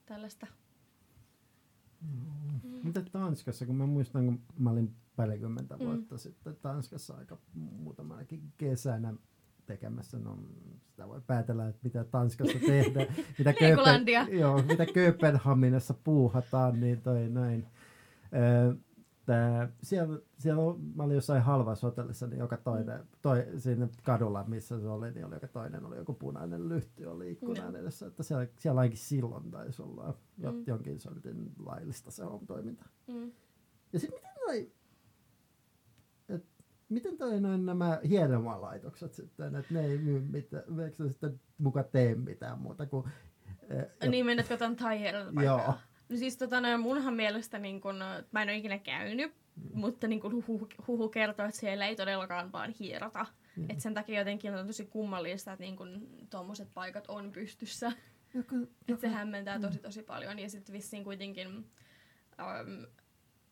tällaista. 0.06 0.46
Mm. 2.00 2.80
Mitä 2.82 3.02
Tanskassa, 3.02 3.66
kun 3.66 3.76
mä 3.76 3.86
muistan, 3.86 4.24
kun 4.24 4.42
mä 4.58 4.70
olin 4.70 4.94
parikymmentä 5.16 5.76
mm. 5.76 5.84
vuotta 5.84 6.18
sitten 6.18 6.56
Tanskassa 6.56 7.14
aika 7.14 7.38
muutamanakin 7.54 8.52
kesänä 8.58 9.14
tekemässä. 9.66 10.18
No, 10.18 10.38
sitä 10.86 11.08
voi 11.08 11.20
päätellä, 11.26 11.68
että 11.68 11.80
mitä 11.82 12.04
Tanskassa 12.04 12.58
tehdään, 12.66 13.06
mitä, 13.38 13.52
Kööpen, 13.52 14.06
joo, 14.38 14.62
mitä 14.62 14.86
Kööpenhaminassa 14.86 15.94
puuhataan, 16.04 16.80
niin 16.80 17.00
toi 17.00 17.28
näin. 17.28 17.66
Tää, 19.26 19.68
siellä, 19.82 20.18
siellä 20.38 20.62
on, 20.62 20.80
mä 20.94 21.02
olin 21.02 21.14
jossain 21.14 21.42
halvassa 21.42 21.86
hotellissa, 21.86 22.26
niin 22.26 22.38
joka 22.38 22.56
toinen, 22.56 23.00
mm. 23.00 23.06
toi, 23.22 23.46
siinä 23.58 23.88
kadulla, 24.02 24.44
missä 24.44 24.80
se 24.80 24.88
oli, 24.88 25.10
niin 25.10 25.26
oli 25.26 25.34
joka 25.34 25.48
toinen 25.48 25.84
oli 25.84 25.96
joku 25.96 26.14
punainen 26.14 26.68
lyhty 26.68 27.04
oli 27.04 27.30
ikkunan 27.30 27.70
mm. 27.70 27.76
edessä, 27.76 28.06
että 28.06 28.22
siellä, 28.22 28.46
siellä 28.58 28.80
ainakin 28.80 28.98
silloin 28.98 29.50
taisi 29.50 29.82
olla 29.82 30.14
mm. 30.36 30.64
jonkin 30.66 31.00
sortin 31.00 31.52
laillista 31.58 32.10
se 32.10 32.24
on 32.24 32.46
toiminta. 32.46 32.84
Mm. 33.06 33.32
Ja 33.92 34.00
sitten 34.00 34.18
miten 34.18 34.34
noi 34.46 34.72
miten 36.92 37.18
toi 37.18 37.40
noin 37.40 37.66
nämä 37.66 38.00
hienomalaitokset 38.08 39.14
sitten, 39.14 39.56
että 39.56 39.74
ne 39.74 39.86
ei 39.86 39.98
myy 39.98 40.20
mitään, 40.20 40.80
eikö 40.84 40.96
se 40.96 41.08
sitten 41.08 41.40
muka 41.58 41.82
tee 41.82 42.14
mitään 42.14 42.58
muuta 42.58 42.86
kuin... 42.86 43.08
Eh, 43.70 44.08
niin, 44.08 44.26
mennätkö 44.26 44.56
tämän 44.56 44.76
thai 44.76 45.00
Joo. 45.44 45.74
No 46.08 46.16
siis 46.16 46.36
tota, 46.36 46.60
no, 46.60 46.78
munhan 46.78 47.14
mielestä 47.14 47.58
niin 47.58 47.80
kun, 47.80 47.96
mä 48.32 48.42
en 48.42 48.48
ole 48.48 48.56
ikinä 48.56 48.78
käynyt, 48.78 49.32
mm. 49.56 49.80
mutta 49.80 50.08
niin 50.08 50.20
kun 50.20 50.32
huhu, 50.32 50.68
huhu 50.86 51.08
kertoo, 51.08 51.46
että 51.46 51.60
siellä 51.60 51.86
ei 51.86 51.96
todellakaan 51.96 52.52
vaan 52.52 52.70
hierota. 52.70 53.26
Mm. 53.56 53.66
Et 53.68 53.80
sen 53.80 53.94
takia 53.94 54.18
jotenkin 54.18 54.54
on 54.54 54.66
tosi 54.66 54.86
kummallista, 54.86 55.52
että 55.52 55.64
niin 55.64 55.76
kun 55.76 56.08
tuommoiset 56.30 56.68
paikat 56.74 57.04
on 57.08 57.32
pystyssä. 57.32 57.92
Joka, 58.34 58.56
joka, 58.56 58.72
Et 58.88 59.00
se 59.00 59.08
hämmentää 59.08 59.60
tosi 59.60 59.78
mm. 59.78 59.82
tosi 59.82 60.02
paljon. 60.02 60.38
Ja 60.38 60.50
sitten 60.50 60.72
vissiin 60.72 61.04
kuitenkin 61.04 61.48
um, 61.48 62.86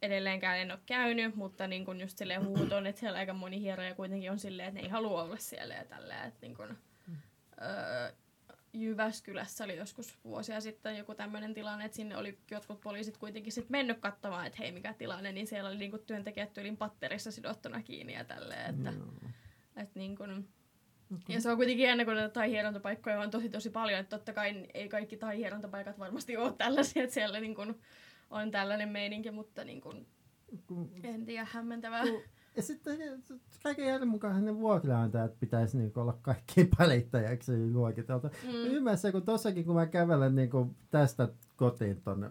edelleenkään 0.02 0.58
en 0.58 0.70
ole 0.70 0.80
käynyt, 0.86 1.34
mutta 1.34 1.66
niin 1.66 1.84
kun 1.84 2.00
just 2.00 2.18
silleen 2.18 2.46
huut 2.46 2.72
on, 2.72 2.86
että 2.86 3.00
siellä 3.00 3.18
aika 3.18 3.32
moni 3.32 3.60
hieroja 3.60 3.94
kuitenkin 3.94 4.30
on 4.30 4.38
silleen, 4.38 4.68
että 4.68 4.80
ne 4.80 4.84
ei 4.84 4.90
halua 4.90 5.22
olla 5.22 5.36
siellä 5.36 5.74
ja 5.74 5.84
tälleen, 5.84 6.28
että 6.28 6.38
niin 6.40 6.56
kun, 6.56 6.78
öö, 7.62 8.12
Jyväskylässä 8.72 9.64
oli 9.64 9.76
joskus 9.76 10.18
vuosia 10.24 10.60
sitten 10.60 10.96
joku 10.96 11.14
tämmöinen 11.14 11.54
tilanne, 11.54 11.84
että 11.84 11.96
sinne 11.96 12.16
oli 12.16 12.38
jotkut 12.50 12.80
poliisit 12.80 13.16
kuitenkin 13.16 13.52
sitten 13.52 13.72
mennyt 13.72 13.98
katsomaan, 13.98 14.46
että 14.46 14.58
hei 14.58 14.72
mikä 14.72 14.92
tilanne, 14.92 15.32
niin 15.32 15.46
siellä 15.46 15.70
oli 15.70 15.78
niinku 15.78 15.98
työntekijät 15.98 16.52
tyylin 16.52 16.76
patterissa 16.76 17.30
sidottuna 17.30 17.82
kiinni 17.82 18.12
ja 18.12 18.24
tälleen, 18.24 18.70
että, 18.70 18.90
no. 18.90 19.12
että 19.76 19.98
niin 19.98 20.16
kun, 20.16 20.48
Okay. 21.14 21.34
Ja 21.34 21.40
se 21.40 21.50
on 21.50 21.56
kuitenkin 21.56 21.86
jännä, 21.86 22.04
kun 22.04 22.14
näitä 22.14 22.28
tai-hierontapaikkoja 22.28 23.20
on 23.20 23.30
tosi 23.30 23.48
tosi 23.48 23.70
paljon, 23.70 24.00
että 24.00 24.16
totta 24.16 24.32
kai 24.32 24.66
ei 24.74 24.88
kaikki 24.88 25.16
tai-hierontapaikat 25.16 25.98
varmasti 25.98 26.36
ole 26.36 26.52
tällaisia, 26.52 27.02
että 27.02 27.14
siellä 27.14 27.40
niin 27.40 27.54
kun 27.54 27.80
on 28.30 28.50
tällainen 28.50 28.88
meininki, 28.88 29.30
mutta 29.30 29.64
niin 29.64 29.80
kuin, 29.80 30.06
en 31.02 31.26
tiedä, 31.26 31.46
hämmentävää. 31.50 32.04
Ja 32.56 32.62
sitten 32.62 33.22
kaiken 33.62 33.86
järjen 33.86 34.08
mukaan 34.08 34.44
ne 34.44 34.56
vuokranantajat 34.56 35.40
pitäisi 35.40 35.78
niin 35.78 35.92
olla 35.96 36.18
kaikkiin 36.22 36.68
välittäjäksi 36.78 37.72
luokiteltu. 37.72 38.28
Mm. 38.28 38.52
Ymmärrän, 38.52 39.12
kun 39.12 39.22
tossakin 39.22 39.64
kun 39.64 39.74
mä 39.74 39.86
kävelen 39.86 40.34
niin 40.34 40.50
kuin 40.50 40.76
tästä 40.90 41.28
kotiin 41.56 42.02
tuonne 42.02 42.30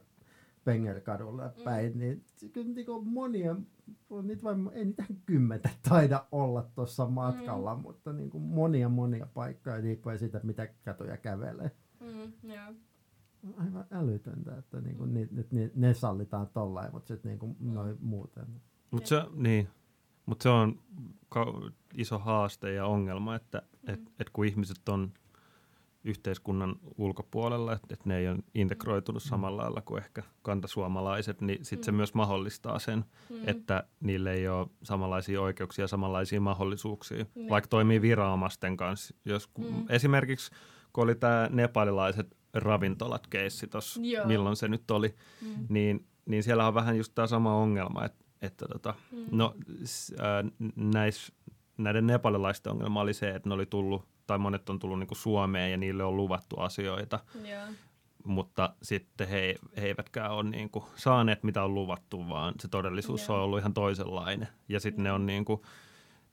Pengerkadulle 0.64 1.47
mm. 1.47 1.64
päin, 1.64 1.93
mm. 1.93 2.00
niin 2.00 2.24
kyllä 2.54 2.74
niin 2.74 2.86
kuin 2.86 3.08
monia, 3.08 3.56
niitä 4.24 4.43
vain, 4.43 4.70
ei 4.74 4.86
niitä 4.86 5.04
kymmentä 5.26 5.70
taida 5.89 6.26
olla 6.32 6.70
tuossa 6.76 7.06
matkalla, 7.06 7.76
mm. 7.76 7.82
mutta 7.82 8.14
niin 8.14 8.30
kuin 8.30 8.43
monia 8.43 8.89
monia 8.89 9.28
paikkoja 9.34 9.82
riippuen 9.82 10.20
siitä, 10.20 10.39
mitä 10.43 10.68
katuja 10.86 11.18
kävelee. 11.18 11.72
Mm, 12.00 12.50
yeah 12.50 12.76
aivan 13.58 13.86
älytöntä, 13.92 14.58
että 14.58 14.82
niinku, 14.82 15.06
mm. 15.06 15.14
ni, 15.14 15.28
ni, 15.52 15.72
ne 15.76 15.94
sallitaan 15.94 16.48
tollain, 16.48 16.92
mutta 16.92 17.08
sitten 17.08 17.30
niinku 17.30 17.56
mm. 17.60 17.74
noin 17.74 17.98
muuten. 18.02 18.46
Mutta 18.92 19.10
se, 19.10 19.24
niin, 19.34 19.68
mut 20.26 20.42
se 20.42 20.50
on 20.50 20.80
ka- 21.30 21.72
iso 21.94 22.20
haaste 22.20 22.74
ja 22.74 22.86
ongelma, 22.86 23.36
että 23.36 23.62
mm. 23.88 23.94
et, 23.94 24.00
et 24.20 24.30
kun 24.30 24.46
ihmiset 24.46 24.90
on 24.90 25.12
yhteiskunnan 26.04 26.76
ulkopuolella, 26.98 27.74
että 27.74 27.88
et 27.94 28.06
ne 28.06 28.18
ei 28.18 28.28
ole 28.28 28.40
integroitunut 28.56 29.24
mm. 29.24 29.30
samalla 29.30 29.62
lailla 29.62 29.82
kuin 29.82 30.04
ehkä 30.04 30.24
kantasuomalaiset, 30.42 31.42
niin 31.42 31.66
sitten 31.66 31.84
mm. 31.84 31.86
se 31.86 31.92
myös 31.92 32.14
mahdollistaa 32.14 32.80
sen, 32.80 33.06
mm. 33.30 33.36
että 33.48 33.84
niille 34.00 34.34
ei 34.34 34.48
ole 34.48 34.68
samanlaisia 34.84 35.42
oikeuksia, 35.42 35.88
samanlaisia 35.88 36.42
mahdollisuuksia, 36.42 37.26
mm. 37.36 37.50
vaikka 37.50 37.68
toimii 37.68 38.02
viranomaisten 38.02 38.78
kanssa. 38.78 39.16
Jos, 39.26 39.50
mm. 39.58 39.86
Esimerkiksi 39.90 40.52
kun 40.94 41.04
oli 41.04 41.16
tämä 41.16 41.48
nepalilaiset 41.52 42.38
ravintolat 42.54 43.28
keissi 43.28 43.68
tuossa, 43.68 44.02
milloin 44.26 44.56
se 44.56 44.68
nyt 44.68 44.91
oli, 44.91 45.16
mm. 45.41 45.66
niin, 45.70 46.08
niin 46.26 46.43
siellä 46.43 46.68
on 46.68 46.74
vähän 46.74 46.97
just 46.97 47.16
tämä 47.16 47.28
sama 47.28 47.56
ongelma, 47.56 48.06
että, 48.06 48.26
että 48.41 48.66
tota, 48.66 48.93
mm. 49.12 49.26
no, 49.32 49.56
näis, 50.76 51.32
näiden 51.78 52.08
nepalilaisten 52.08 52.72
ongelma 52.72 53.02
oli 53.02 53.14
se, 53.14 53.30
että 53.30 53.50
ne 53.50 53.56
oli 53.56 53.66
tullut, 53.66 54.08
tai 54.28 54.38
monet 54.38 54.70
on 54.70 54.80
tullut 54.80 55.00
niin 55.00 55.08
kuin 55.08 55.18
Suomeen 55.18 55.72
ja 55.72 55.78
niille 55.78 56.04
on 56.04 56.18
luvattu 56.18 56.56
asioita, 56.60 57.20
Joo. 57.50 57.62
mutta 58.24 58.76
sitten 58.82 59.28
he, 59.28 59.56
he 59.78 59.88
eivätkään 59.88 60.32
ole 60.32 60.50
niin 60.50 60.70
kuin 60.70 60.86
saaneet 60.95 61.43
mitä 61.43 61.64
on 61.64 61.74
luvattu, 61.74 62.30
vaan 62.30 62.54
se 62.60 62.68
todellisuus 62.68 63.28
Joo. 63.28 63.38
on 63.38 63.43
ollut 63.43 63.60
ihan 63.60 63.74
toisenlainen. 63.74 64.47
Ja 64.70 64.80
sitten 64.80 65.04
ne 65.04 65.12
on 65.12 65.26
niin 65.26 65.45
kuin, 65.45 65.62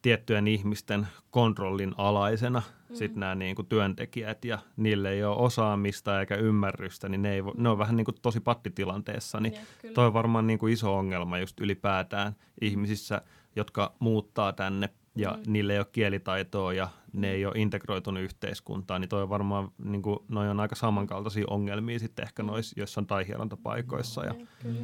tiettyjen 0.06 0.48
ihmisten 0.48 1.06
kontrollin 1.30 1.94
alaisena 1.96 2.62
Mm. 2.88 2.96
sit 2.96 3.16
nämä 3.16 3.34
niin 3.34 3.56
kuin 3.56 3.66
työntekijät 3.66 4.44
ja 4.44 4.58
niille 4.76 5.10
ei 5.10 5.24
ole 5.24 5.36
osaamista 5.36 6.20
eikä 6.20 6.34
ymmärrystä, 6.34 7.08
niin 7.08 7.22
ne, 7.22 7.32
ei 7.32 7.44
vo, 7.44 7.52
ne 7.56 7.68
on 7.68 7.78
vähän 7.78 7.96
niin 7.96 8.04
kuin 8.04 8.14
tosi 8.22 8.40
pattitilanteessa. 8.40 9.40
Niin 9.40 9.54
kyllä. 9.82 9.94
toi 9.94 10.06
on 10.06 10.12
varmaan 10.12 10.46
niin 10.46 10.58
kuin 10.58 10.72
iso 10.72 10.96
ongelma 10.96 11.38
just 11.38 11.60
ylipäätään 11.60 12.36
ihmisissä, 12.60 13.22
jotka 13.56 13.92
muuttaa 13.98 14.52
tänne 14.52 14.88
ja 15.16 15.30
Mm. 15.46 15.52
niille 15.52 15.72
ei 15.72 15.78
ole 15.78 15.86
kielitaitoa 15.92 16.72
ja 16.72 16.88
ne 17.12 17.30
ei 17.30 17.46
ole 17.46 17.54
integroitunut 17.56 18.22
yhteiskuntaan, 18.22 19.00
niin 19.00 19.08
toi 19.08 19.22
on 19.22 19.28
varmaan, 19.28 19.70
niin 19.84 20.02
kuin, 20.02 20.18
noi 20.28 20.48
on 20.48 20.60
aika 20.60 20.74
samankaltaisia 20.74 21.44
ongelmia 21.50 21.98
sitten 21.98 22.22
ehkä 22.22 22.42
Mm. 22.42 22.46
noissa 22.46 22.74
jossain 22.80 23.06
taihierontapaikoissa. 23.06 24.24
Ja, 24.24 24.34
kyllä. 24.62 24.80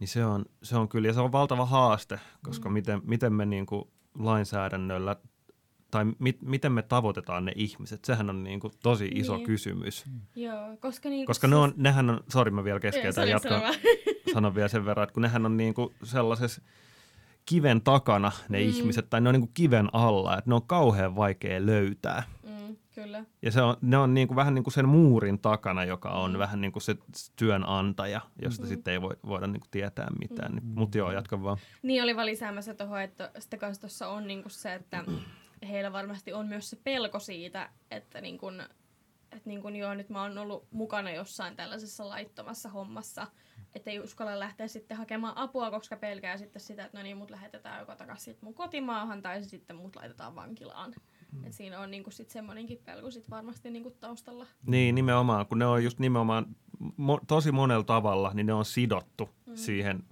niin 0.00 0.08
se 0.08 0.24
on, 0.24 0.44
se 0.62 0.76
on 0.76 0.88
kyllä, 0.88 1.08
ja 1.08 1.14
se 1.14 1.20
on 1.20 1.32
valtava 1.32 1.66
haaste, 1.66 2.20
koska 2.44 2.68
Mm. 2.68 2.72
miten, 2.72 3.00
miten 3.04 3.32
me 3.32 3.46
niin 3.46 3.66
kuin 3.66 3.84
lainsäädännöllä, 4.18 5.16
tai 5.90 6.04
mit, 6.18 6.42
miten 6.42 6.72
me 6.72 6.82
tavoitetaan 6.82 7.44
ne 7.44 7.52
ihmiset, 7.56 8.04
sehän 8.04 8.30
on 8.30 8.44
niin 8.44 8.60
kuin 8.60 8.72
tosi 8.82 9.10
iso 9.14 9.36
Niin. 9.36 9.46
kysymys. 9.46 10.04
Joo, 10.36 10.76
koska 10.80 11.08
niin 11.08 11.26
Koska 11.26 11.46
ne 11.46 11.56
on, 11.56 11.74
nehän 11.76 12.10
on, 12.10 12.20
sori 12.28 12.50
mä 12.50 12.64
vielä 12.64 12.80
keskeytän, 12.80 13.28
jatkan, 13.28 13.62
sanon 14.34 14.54
vielä 14.54 14.68
sen 14.68 14.84
verran, 14.84 15.04
että 15.04 15.14
kun 15.14 15.22
nehän 15.22 15.46
on 15.46 15.56
niin 15.56 15.74
kuin 15.74 15.94
sellaisessa 16.04 16.62
kiven 17.46 17.80
takana 17.82 18.32
ne 18.48 18.58
Mm. 18.58 18.64
mm. 18.64 18.70
ihmiset, 18.70 19.10
tai 19.10 19.20
ne 19.20 19.28
on 19.28 19.32
niin 19.32 19.40
kuin 19.42 19.54
kiven 19.54 19.88
alla, 19.92 20.38
että 20.38 20.50
ne 20.50 20.54
on 20.54 20.66
kauhean 20.66 21.16
vaikea 21.16 21.66
löytää. 21.66 22.22
Kyllä. 23.02 23.24
Ja 23.42 23.50
se 23.52 23.62
on, 23.62 23.76
ne 23.80 23.98
on 23.98 24.14
niin 24.14 24.28
kuin, 24.28 24.36
vähän 24.36 24.54
niin 24.54 24.64
kuin 24.64 24.74
sen 24.74 24.88
muurin 24.88 25.38
takana, 25.38 25.84
joka 25.84 26.08
on 26.10 26.32
Mm. 26.32 26.38
vähän 26.38 26.60
niin 26.60 26.72
kuin 26.72 26.82
se 26.82 26.96
työnantaja, 27.36 28.20
josta 28.42 28.62
Mm. 28.62 28.68
sitten 28.68 28.92
ei 28.92 29.02
voi, 29.02 29.16
voida 29.26 29.46
niin 29.46 29.60
kuin 29.60 29.70
tietää 29.70 30.08
mitään. 30.20 30.52
Mm. 30.54 30.60
Mutta 30.74 30.98
joo, 30.98 31.12
jatka 31.12 31.42
vaan. 31.42 31.56
Niin 31.82 32.02
oli 32.02 32.16
vaan 32.16 32.26
lisäämässä 32.26 32.74
tuohon, 32.74 33.02
että 33.02 33.30
sitten 33.38 33.58
kanssa 33.58 33.80
tuossa 33.80 34.08
on 34.08 34.26
niinku 34.26 34.48
se, 34.48 34.74
että 34.74 35.04
heillä 35.68 35.92
varmasti 35.92 36.32
on 36.32 36.46
myös 36.46 36.70
se 36.70 36.76
pelko 36.84 37.18
siitä, 37.18 37.70
että 37.90 38.20
niinku, 38.20 38.48
että 39.32 39.48
niinku, 39.48 39.68
joo, 39.68 39.94
nyt 39.94 40.08
mä 40.08 40.22
oon 40.22 40.38
ollut 40.38 40.66
mukana 40.70 41.10
jossain 41.10 41.56
tällaisessa 41.56 42.08
laittomassa 42.08 42.68
hommassa, 42.68 43.26
että 43.74 43.90
ei 43.90 44.00
uskalla 44.00 44.38
lähteä 44.38 44.68
sitten 44.68 44.96
hakemaan 44.96 45.36
apua, 45.36 45.70
koska 45.70 45.96
pelkää 45.96 46.36
sitten 46.36 46.62
sitä, 46.62 46.84
että 46.84 46.98
no 46.98 47.02
niin, 47.02 47.16
mut 47.16 47.30
lähetetään 47.30 47.80
joko 47.80 47.94
takaisin 47.96 48.38
mun 48.40 48.54
kotimaahan 48.54 49.22
tai 49.22 49.44
sitten 49.44 49.76
mut 49.76 49.96
laitetaan 49.96 50.34
vankilaan. 50.34 50.92
Mm. 51.32 51.44
Et 51.44 51.52
siinä 51.52 51.80
on 51.80 51.90
niinku 51.90 52.10
sit 52.10 52.30
semmoinenkin 52.30 52.78
pelko 52.84 53.10
sit 53.10 53.30
varmasti 53.30 53.70
niinku 53.70 53.90
taustalla. 53.90 54.46
Niin, 54.66 54.94
nimenomaan, 54.94 55.46
kun 55.46 55.58
ne 55.58 55.66
on 55.66 55.84
just 55.84 55.98
nimenomaan 55.98 56.46
mo- 56.80 57.24
tosi 57.26 57.52
monella 57.52 57.84
tavalla, 57.84 58.30
niin 58.34 58.46
ne 58.46 58.52
on 58.52 58.64
sidottu 58.64 59.24
Mm. 59.46 59.52
mm. 59.52 59.56
siihen, 59.56 60.04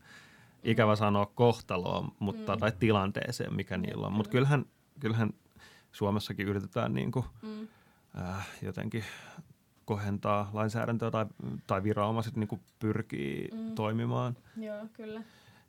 ikävä 0.63 0.97
sanoa, 0.97 1.27
kohtaloon 1.27 2.13
mutta, 2.19 2.53
Mm. 2.53 2.57
mm. 2.57 2.61
tai 2.61 2.73
tilanteeseen, 2.79 3.55
mikä 3.55 3.77
niillä 3.77 4.07
on. 4.07 4.13
Mutta 4.13 4.31
Kyllä. 4.31 4.47
kyllähän, 4.49 4.65
kyllähän 5.01 5.31
Suomessakin 5.93 6.47
yritetään 6.49 6.95
niin 6.95 7.13
kuin, 7.13 7.25
Mm. 7.43 7.69
äh, 8.19 8.49
jotenkin 8.63 9.05
kohentaa 9.85 10.51
lainsäädäntöä 10.53 11.11
tai, 11.11 11.27
tai 11.67 11.83
viranomaiset 11.83 12.37
niin 12.37 12.49
kuin 12.49 12.61
pyrkii 12.79 13.49
Mm. 13.53 13.59
mm. 13.59 13.75
toimimaan 13.75 14.37
Joo, 14.57 14.87
kyllä. 14.93 15.23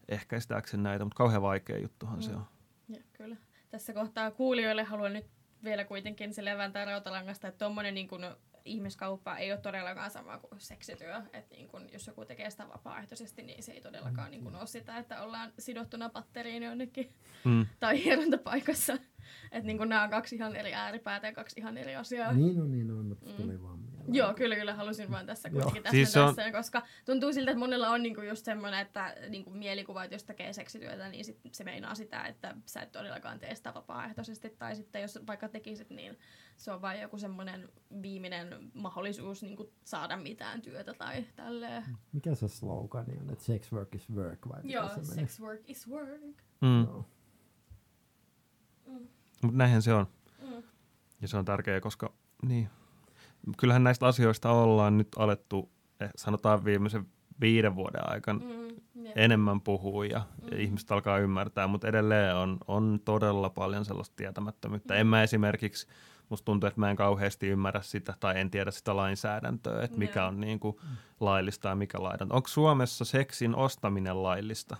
ehkäistääkseen 0.09 0.83
näitä, 0.83 1.05
mutta 1.05 1.17
kauhean 1.17 1.41
vaikea 1.41 1.77
juttuhan 1.77 2.15
Mm. 2.15 2.21
se 2.21 2.31
on. 2.35 2.45
Ja, 2.89 3.01
kyllä. 3.13 3.35
Tässä 3.69 3.93
kohtaa 3.93 4.31
kuulijoille 4.31 4.83
haluan 4.83 5.13
nyt 5.13 5.25
vielä 5.63 5.85
kuitenkin 5.85 6.33
se 6.33 6.45
leventää 6.45 6.85
rautalangasta, 6.85 7.47
että 7.47 7.57
tuommoinen 7.65 7.93
niin 7.93 8.07
kuin, 8.07 8.25
ihmiskauppa 8.65 9.37
ei 9.37 9.51
ole 9.51 9.59
todellakaan 9.61 10.11
sama 10.11 10.37
kuin 10.37 10.59
seksityö. 10.59 11.21
Että 11.33 11.55
niin 11.55 11.67
kuin, 11.67 11.89
jos 11.93 12.07
joku 12.07 12.25
tekee 12.25 12.49
sitä 12.49 12.69
vapaaehtoisesti, 12.69 13.43
niin 13.43 13.63
se 13.63 13.71
ei 13.71 13.81
todellakaan 13.81 14.31
niin 14.31 14.43
kuin, 14.43 14.55
ole 14.55 14.67
sitä, 14.67 14.97
että 14.97 15.21
ollaan 15.23 15.53
sidottuna 15.59 16.09
patteriin 16.09 16.63
jonnekin 16.63 17.13
Mm. 17.45 17.65
tai 17.79 18.03
hierontapaikassa. 18.03 18.93
Että 19.51 19.67
niin 19.67 19.89
nämä 19.89 20.03
on 20.03 20.09
kaksi 20.09 20.35
ihan 20.35 20.55
eri 20.55 20.73
ääripäätä 20.73 21.27
ja 21.27 21.33
kaksi 21.33 21.59
ihan 21.59 21.77
eri 21.77 21.95
asiaa. 21.95 22.33
Niin 22.33 22.61
on, 22.61 22.71
niin 22.71 22.91
on, 22.91 23.05
mutta 23.05 23.25
Mm. 23.29 23.33
tuli 23.35 23.61
vaan. 23.61 23.79
Joo, 24.07 24.33
kyllä, 24.33 24.55
kyllä. 24.55 24.73
Halusin 24.73 25.11
vain 25.11 25.25
tässä 25.25 25.49
Joo. 25.49 25.53
kuitenkin 25.53 25.83
tästä 25.83 25.95
Siis 25.95 26.13
se 26.13 26.19
on- 26.19 26.35
tässä, 26.35 26.51
koska 26.51 26.81
tuntuu 27.05 27.33
siltä, 27.33 27.51
että 27.51 27.59
monella 27.59 27.89
on 27.89 28.03
niinku 28.03 28.21
just 28.21 28.45
semmoinen, 28.45 28.79
että 28.79 29.15
niinku 29.29 29.49
mielikuva, 29.49 30.03
että 30.03 30.15
jos 30.15 30.23
tekee 30.23 30.53
seksityötä, 30.53 31.09
niin 31.09 31.25
sit 31.25 31.39
se 31.51 31.63
meinaa 31.63 31.95
sitä, 31.95 32.23
että 32.25 32.55
sä 32.65 32.81
et 32.81 32.91
todellakaan 32.91 33.39
tee 33.39 33.55
sitä 33.55 33.73
vapaaehtoisesti, 33.73 34.49
tai 34.49 34.75
sitten 34.75 35.01
jos 35.01 35.19
vaikka 35.27 35.49
tekisit, 35.49 35.89
niin 35.89 36.17
se 36.57 36.71
on 36.71 36.81
vain 36.81 37.01
joku 37.01 37.17
semmoinen 37.17 37.69
viimeinen 38.01 38.71
mahdollisuus 38.73 39.43
niinku 39.43 39.73
saada 39.83 40.17
mitään 40.17 40.61
työtä 40.61 40.93
tai 40.93 41.25
tälleen. 41.35 41.83
Mikä 42.13 42.35
se 42.35 42.47
slogani 42.47 43.17
on, 43.21 43.29
että 43.29 43.43
sex 43.43 43.71
work 43.71 43.95
is 43.95 44.09
work 44.09 44.47
vai 44.49 44.59
Joo, 44.63 44.89
se 44.89 45.05
sex 45.05 45.39
work 45.39 45.69
is 45.69 45.87
work. 45.89 46.21
Mm. 46.61 46.83
Joo. 46.83 47.05
Mm. 48.87 49.07
Mutta 49.43 49.57
näinhän 49.57 49.81
se 49.81 49.93
on. 49.93 50.07
Mm. 50.41 50.63
Ja 51.21 51.27
se 51.27 51.37
on 51.37 51.45
tärkeää, 51.45 51.79
koska 51.81 52.13
niin. 52.47 52.69
Kyllähän 53.57 53.83
näistä 53.83 54.07
asioista 54.07 54.51
ollaan 54.51 54.97
nyt 54.97 55.07
alettu, 55.17 55.71
eh, 55.99 56.09
sanotaan 56.15 56.65
viimeisen 56.65 57.05
viiden 57.41 57.75
vuoden 57.75 58.11
aikana 58.11 58.39
Mm. 58.39 59.05
Jep. 59.05 59.17
enemmän 59.17 59.61
puhua 59.61 60.05
ja, 60.05 60.21
Mm. 60.41 60.47
ja 60.51 60.57
ihmiset 60.57 60.91
alkaa 60.91 61.17
ymmärtää, 61.17 61.67
mutta 61.67 61.87
edelleen 61.87 62.35
on, 62.35 62.57
on 62.67 62.99
todella 63.05 63.49
paljon 63.49 63.85
sellaista 63.85 64.15
tietämättömyyttä. 64.15 64.93
Mm. 64.93 64.99
En 64.99 65.07
mä 65.07 65.23
esimerkiksi, 65.23 65.87
musta 66.29 66.45
tuntuu, 66.45 66.67
että 66.67 66.79
mä 66.79 66.89
en 66.89 66.95
kauheasti 66.95 67.47
ymmärrä 67.47 67.81
sitä 67.81 68.13
tai 68.19 68.39
en 68.39 68.51
tiedä 68.51 68.71
sitä 68.71 68.95
lainsäädäntöä, 68.95 69.83
että 69.83 69.97
mikä 69.97 70.25
on 70.25 70.39
niin 70.39 70.59
kuin 70.59 70.77
laillista 71.19 71.69
ja 71.69 71.75
mikä 71.75 72.03
laitonta. 72.03 72.35
Onko 72.35 72.47
Suomessa 72.47 73.05
seksin 73.05 73.55
ostaminen 73.55 74.23
laillista? 74.23 74.77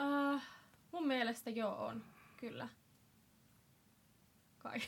Uh, 0.00 0.40
mun 0.92 1.06
mielestä 1.06 1.50
joo 1.50 1.86
on, 1.86 2.02
kyllä. 2.36 2.68
Kai. 4.62 4.78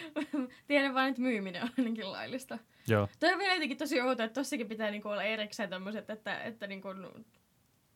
Tiedän 0.66 0.94
vain, 0.94 1.08
että 1.10 1.22
myyminen 1.22 1.62
on 1.62 1.68
ainakin 1.78 2.12
laillista. 2.12 2.58
Joo. 2.88 3.08
Toi 3.20 3.32
on 3.32 3.38
vielä 3.38 3.54
jotenkin 3.54 3.78
tosi 3.78 4.00
outoa, 4.00 4.24
että 4.26 4.40
tossakin 4.40 4.68
pitää 4.68 4.90
niinku 4.90 5.08
olla 5.08 5.22
erikseen 5.22 5.70
tämmöiset, 5.70 6.10
että, 6.10 6.40
että, 6.40 6.66
niinku, 6.66 6.88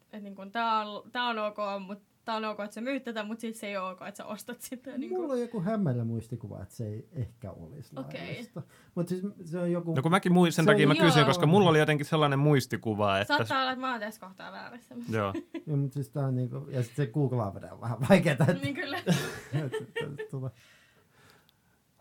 että 0.03 0.21
niinku, 0.21 0.47
tää, 0.53 0.81
on, 0.81 1.11
tää 1.13 1.25
on 1.25 1.39
ok, 1.39 1.57
mutta 1.87 2.05
tää 2.25 2.37
on 2.37 2.45
ok, 2.45 2.61
että 2.61 2.75
sä 2.75 2.81
myyt 2.81 3.05
tätä, 3.05 3.23
mutta 3.23 3.41
sit 3.41 3.57
se 3.57 3.67
ei 3.67 3.77
ole 3.77 3.91
ok, 3.91 4.01
että 4.09 4.19
sä 4.19 4.25
ostat 4.27 4.61
sitä. 4.61 4.99
Niinku. 4.99 5.17
Mulla 5.21 5.33
on 5.33 5.41
joku 5.41 5.61
hämärä 5.61 6.05
muistikuva, 6.05 6.63
että 6.63 6.75
se 6.75 6.87
ei 6.87 7.09
ehkä 7.13 7.51
olisi 7.51 7.93
Okei. 7.99 8.21
laillista. 8.21 8.63
Mutta 8.95 9.09
siis 9.11 9.23
se 9.45 9.59
on 9.59 9.73
joku... 9.73 9.95
No 9.95 10.03
kun 10.03 10.11
mäkin 10.11 10.33
muist, 10.33 10.57
sen 10.57 10.65
Se 10.65 10.71
on- 10.71 10.75
takia 10.75 10.89
mä 10.89 10.95
Joo. 10.95 11.07
kysyin, 11.07 11.27
koska 11.27 11.47
mulla 11.47 11.71
oli 11.71 11.79
jotenkin 11.79 12.07
sellainen 12.07 12.39
muistikuva, 12.39 13.19
että... 13.19 13.37
Saattaa 13.37 13.61
olla, 13.61 13.73
että 13.73 13.81
mä 13.81 13.91
oon 13.91 14.01
tässä 14.01 14.21
kohtaa 14.21 14.53
väärässä. 14.53 14.95
Joo. 15.11 15.35
Ja, 15.67 15.77
mutta 15.77 15.95
siis 15.95 16.09
tää 16.11 16.27
on 16.27 16.35
niinku, 16.37 16.67
ja 16.71 16.83
sitten 16.83 17.07
se 17.07 17.13
googlaaminen 17.13 17.73
on 17.73 17.81
vähän 17.81 17.99
vaikeaa. 18.09 18.37
Että, 18.41 18.53
niin 18.53 18.75
kyllä. 18.75 18.99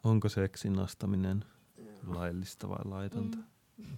Onko 0.04 0.30
seksin 0.30 0.80
ostaminen 0.80 1.45
laillista 2.08 2.70
vai 2.70 2.80
laitonta? 2.86 3.38
Mm. 3.78 3.97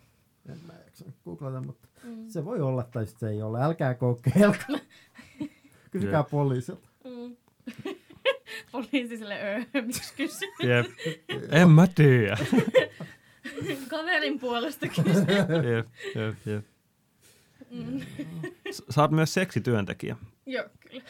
en 0.49 0.57
mä 0.67 0.73
jaksa 0.85 1.05
googlata, 1.25 1.61
mutta 1.61 1.87
Mm. 2.03 2.29
se 2.29 2.45
voi 2.45 2.61
olla 2.61 2.83
tai 2.83 3.07
sitten 3.07 3.29
se 3.29 3.33
ei 3.33 3.41
ole. 3.41 3.61
Älkää 3.63 3.93
kokeilko. 3.93 4.63
Kysykää 5.91 6.19
Jep. 6.19 6.29
poliisilta. 6.29 6.87
Mm. 7.03 7.35
Poliisi 8.71 9.17
sille, 9.17 9.39
öö, 9.41 9.81
miksi 9.81 10.13
kysyt? 10.17 10.49
Jep. 10.63 10.85
En 11.51 11.69
mä 11.69 11.87
tiedä. 11.87 12.37
Kaverin 13.89 14.39
puolesta 14.39 14.87
kysyt. 14.87 15.27
jep, 15.27 15.87
jep, 16.15 16.35
jep. 16.45 16.65
Mm. 17.71 17.99
Sä 18.89 19.01
oot 19.01 19.11
myös 19.11 19.33
seksityöntekijä. 19.33 20.15
Joo, 20.45 20.65
kyllä. 20.79 21.03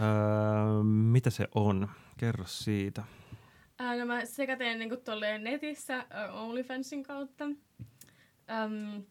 Öö, 0.00 0.82
mitä 0.84 1.30
se 1.30 1.48
on? 1.54 1.88
Kerro 2.16 2.44
siitä. 2.46 3.02
Ää, 3.78 3.96
no 3.96 4.06
mä 4.06 4.24
sekä 4.24 4.56
teen 4.56 4.78
niinku 4.78 4.96
tolleen 4.96 5.44
netissä 5.44 5.96
ä, 5.96 6.32
OnlyFansin 6.32 7.02
kautta. 7.02 7.44
Öm, 7.44 9.02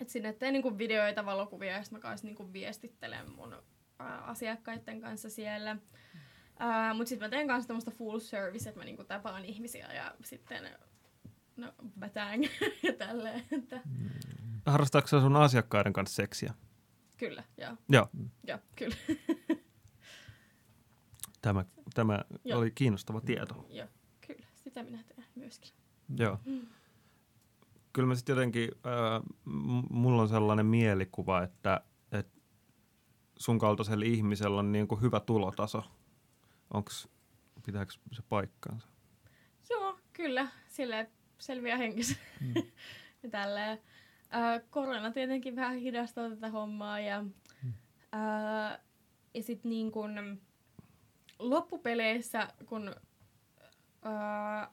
et 0.00 0.08
sinne 0.08 0.32
teen 0.32 0.52
niinku 0.52 0.78
videoita, 0.78 1.26
valokuvia 1.26 1.72
ja 1.72 1.82
sitten 1.82 1.98
mä 1.98 2.02
kanssa 2.02 2.26
niinku 2.26 2.52
viestittelen 2.52 3.30
mun 3.30 3.52
ä, 3.52 3.58
asiakkaiden 4.04 5.00
kanssa 5.00 5.30
siellä. 5.30 5.76
Ää, 6.58 6.94
mut 6.94 7.06
sitten 7.06 7.26
mä 7.26 7.30
teen 7.30 7.46
kanssa 7.46 7.68
tämmöistä 7.68 7.90
full 7.90 8.18
service, 8.18 8.68
että 8.68 8.80
mä 8.80 8.84
niinku 8.84 9.04
tapaan 9.04 9.44
ihmisiä 9.44 9.92
ja 9.92 10.14
sitten 10.24 10.68
no 11.56 11.72
batang 12.00 12.44
ja 12.82 12.92
tälleen. 12.92 13.42
Että, 13.52 13.80
Harrastaako 14.66 15.08
sä 15.08 15.20
sun 15.20 15.36
asiakkaiden 15.36 15.92
kanssa 15.92 16.16
seksiä? 16.16 16.54
kyllä, 17.16 17.44
joo. 17.58 17.76
Joo. 17.88 18.08
Joo, 18.46 18.58
kyllä. 18.76 18.96
Tämä, 21.42 21.64
tämä 21.94 22.24
Joo. 22.44 22.58
oli 22.58 22.70
kiinnostava 22.70 23.20
tieto. 23.20 23.66
joo, 23.70 23.86
kyllä. 24.26 24.46
Sitä 24.56 24.82
minä 24.82 25.02
teen 25.02 25.26
myöskin. 25.34 25.72
Joo. 26.18 26.38
Mm. 26.46 26.66
Kyllä 27.92 28.08
mä 28.08 28.14
sitten 28.14 28.32
jotenkin, 28.32 28.68
äh, 28.86 29.22
mulla 29.90 30.22
on 30.22 30.28
sellainen 30.28 30.66
mielikuva, 30.66 31.42
että, 31.42 31.80
että 32.12 32.40
sun 33.38 33.58
kaltaisella 33.58 34.04
ihmisellä 34.04 34.58
on 34.60 34.72
niin 34.72 34.88
kuin 34.88 35.00
hyvä 35.00 35.20
tulotaso. 35.20 35.82
Onks, 36.74 37.08
pitääkö 37.66 37.92
se 38.12 38.22
paikkaansa? 38.28 38.88
Joo, 39.70 39.98
kyllä. 40.12 40.48
Sille 40.68 41.10
selviää 41.38 41.76
hengissä. 41.76 42.16
Mm. 42.40 42.54
ja 43.22 43.30
tälleen. 43.30 43.78
Äh, 44.34 44.62
korona 44.70 45.10
tietenkin 45.10 45.56
vähän 45.56 45.76
hidastaa 45.78 46.28
tätä 46.30 46.50
hommaa 46.50 47.00
ja, 47.00 47.22
Mm. 47.62 47.72
äh, 48.14 48.78
ja 49.34 49.42
sit 49.42 49.64
niin 49.64 49.92
kun, 49.92 50.40
loppupeleissä, 51.50 52.48
kun 52.66 52.94
ää, 54.02 54.70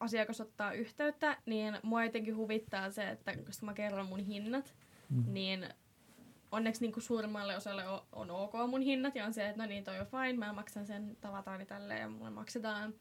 asiakas 0.00 0.40
ottaa 0.40 0.72
yhteyttä, 0.72 1.36
niin 1.46 1.78
mua 1.82 2.04
jotenkin 2.04 2.36
huvittaa 2.36 2.90
se, 2.90 3.08
että 3.08 3.36
koska 3.46 3.66
mä 3.66 3.74
kerron 3.74 4.06
mun 4.06 4.18
hinnat, 4.18 4.74
mm. 5.10 5.24
niin 5.32 5.68
onneksi 6.52 6.80
niin 6.80 6.92
kuin 6.92 7.04
suurimmalle 7.04 7.56
osalle 7.56 7.88
on, 7.88 8.00
on 8.12 8.30
ok 8.30 8.52
mun 8.68 8.80
hinnat 8.80 9.14
ja 9.14 9.26
on 9.26 9.34
se, 9.34 9.48
että 9.48 9.62
no 9.62 9.68
niin 9.68 9.84
toi 9.84 10.00
on 10.00 10.06
fine, 10.06 10.32
mä 10.32 10.52
maksan 10.52 10.86
sen 10.86 11.16
tavataani 11.20 11.66
tälleen 11.66 12.00
ja 12.00 12.08
mulle 12.08 12.30
maksetaan. 12.30 12.94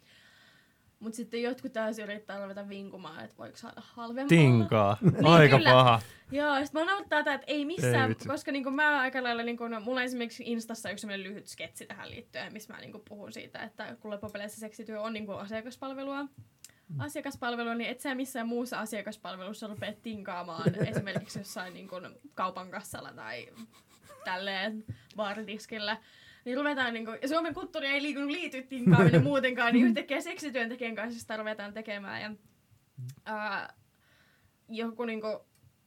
Mutta 1.04 1.16
sitten 1.16 1.42
jotkut 1.42 1.74
taas 1.74 2.00
yrittää 2.00 2.44
ruveta 2.44 2.70
vinkumaan, 2.70 3.24
että 3.26 3.38
voiko 3.38 3.58
saada 3.58 3.82
halvemmalla. 3.86 4.30
Tinkaa. 4.30 4.98
Niin, 5.02 5.26
Aika 5.26 5.58
kyllä. 5.58 5.72
paha. 5.72 6.02
Joo, 6.32 6.66
sit 6.66 6.74
mä 6.74 6.86
nauttaa 6.86 7.20
tätä, 7.20 7.34
että 7.34 7.46
ei 7.48 7.66
missään, 7.66 8.04
Ei 8.04 8.10
vitsi. 8.10 8.28
koska 8.28 8.52
niinku 8.52 8.72
mä 8.72 9.00
aika 9.02 9.24
lailla, 9.24 9.44
niinku, 9.44 9.68
no, 9.68 9.80
mulla 9.80 10.00
on 10.00 10.06
esimerkiksi 10.06 10.44
Instassa 10.46 10.90
yksi 10.90 11.02
sellainen 11.02 11.28
lyhyt 11.30 11.48
sketsi 11.48 11.86
tähän 11.86 12.10
liittyen, 12.10 12.54
missä 12.54 12.74
mä 12.74 12.80
niinku 12.80 13.02
puhun 13.10 13.34
siitä, 13.34 13.60
että 13.60 13.96
kun 14.00 14.12
loppupeleissä 14.12 14.60
seksityö 14.60 15.02
on 15.02 15.14
niinku 15.14 15.32
asiakaspalvelua, 15.32 16.26
asiakaspalvelua, 17.00 17.76
niin 17.76 17.90
et 17.90 18.00
sä 18.00 18.16
missään 18.16 18.48
muussa 18.48 18.80
asiakaspalvelussa 18.80 19.68
rupea 19.68 19.94
tinkaamaan 20.02 20.76
esimerkiksi 20.92 21.40
jossain 21.40 21.74
niinku 21.74 21.96
kaupan 22.36 22.72
kassalla 22.72 23.14
tai 23.14 23.48
tälleen 24.26 24.84
baaridiskillä. 25.16 25.98
Niin 26.46 26.58
ruvetaan, 26.58 26.94
niinku, 26.94 27.12
ja 27.22 27.28
Suomen 27.28 27.54
kulttuuri 27.54 27.88
ei 27.88 28.02
liikunut 28.02 28.30
liity 28.30 28.62
tinkaaminen 28.62 29.24
muutenkaan, 29.24 29.74
niin 29.74 29.86
yhtäkkiä 29.86 30.22
seksityöntekijän 30.22 30.96
kanssa 30.96 31.20
sitä 31.20 31.38
ruvetaan 31.38 31.74
tekemään. 31.74 32.22
Ja, 32.22 32.36
ää, 33.26 33.74
joku 34.70 35.06
niinku, 35.06 35.46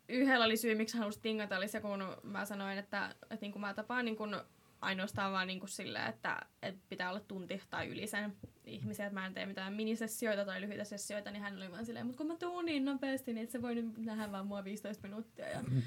yhdellä 0.09 0.45
oli 0.45 0.57
syy, 0.57 0.75
miksi 0.75 0.99
halusin 0.99 1.23
tingata, 1.23 1.57
oli 1.57 1.69
se, 1.69 1.81
kun 1.81 2.17
mä 2.23 2.45
sanoin, 2.45 2.79
että, 2.79 3.15
että 3.23 3.39
niin 3.41 3.53
kuin 3.53 3.61
mä 3.61 3.75
tapaan 3.75 4.05
niin 4.05 4.17
kuin 4.17 4.37
ainoastaan 4.81 5.33
vaan 5.33 5.47
niin 5.47 5.61
kuin 5.61 5.71
sillä, 5.71 6.07
että, 6.07 6.41
että 6.63 6.81
pitää 6.89 7.11
olla 7.11 7.21
tunti 7.21 7.63
tai 7.71 7.89
yli 7.89 8.07
sen 8.07 8.37
ihmisiä, 8.65 9.07
että 9.07 9.21
mä 9.21 9.27
en 9.27 9.35
tee 9.35 9.47
mitään 9.47 9.73
minisessioita 9.73 10.45
tai 10.45 10.61
lyhyitä 10.61 10.85
sessioita, 10.85 11.31
niin 11.31 11.43
hän 11.43 11.57
oli 11.57 11.71
vaan 11.71 11.87
silleen, 11.87 12.07
mutta 12.07 12.19
kun 12.19 12.27
mä 12.27 12.37
tuun 12.37 12.65
niin 12.65 12.85
nopeasti, 12.85 13.33
niin 13.33 13.45
et 13.45 13.51
sä 13.51 13.63
voi 13.63 13.75
nyt 13.75 13.99
nähdä 13.99 14.33
vaan 14.33 14.47
mua 14.47 14.65
15 14.65 15.09
minuuttia. 15.09 15.49
Ja 15.49 15.59
sitten 15.59 15.83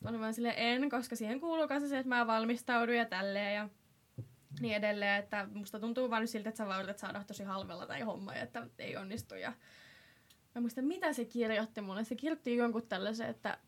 mä 0.00 0.08
olin 0.08 0.20
vaan 0.20 0.34
silleen, 0.34 0.54
en, 0.56 0.90
koska 0.90 1.16
siihen 1.16 1.40
kuuluu 1.40 1.68
kanssa 1.68 1.88
se, 1.88 1.98
että 1.98 2.08
mä 2.08 2.26
valmistaudun 2.26 2.96
ja 2.96 3.04
tälleen 3.04 3.54
ja 3.54 3.68
niin 4.60 4.76
edelleen, 4.76 5.18
että 5.22 5.48
musta 5.54 5.80
tuntuu 5.80 6.10
vaan 6.10 6.28
siltä, 6.28 6.48
että 6.48 6.58
sä 6.58 6.66
vaan 6.66 6.82
yrität 6.82 6.98
saada 6.98 7.24
tosi 7.24 7.44
halvella 7.44 7.86
tai 7.86 8.00
homma, 8.00 8.34
että 8.34 8.66
ei 8.78 8.96
onnistu. 8.96 9.34
Ja 9.34 9.52
mä 10.54 10.60
muistan, 10.60 10.84
mitä 10.84 11.12
se 11.12 11.24
kirjoitti 11.24 11.80
mulle. 11.80 12.04
Se 12.04 12.14
kirjoitti 12.14 12.56
jonkun 12.56 12.86
tällaisen, 12.86 13.28
että 13.28 13.58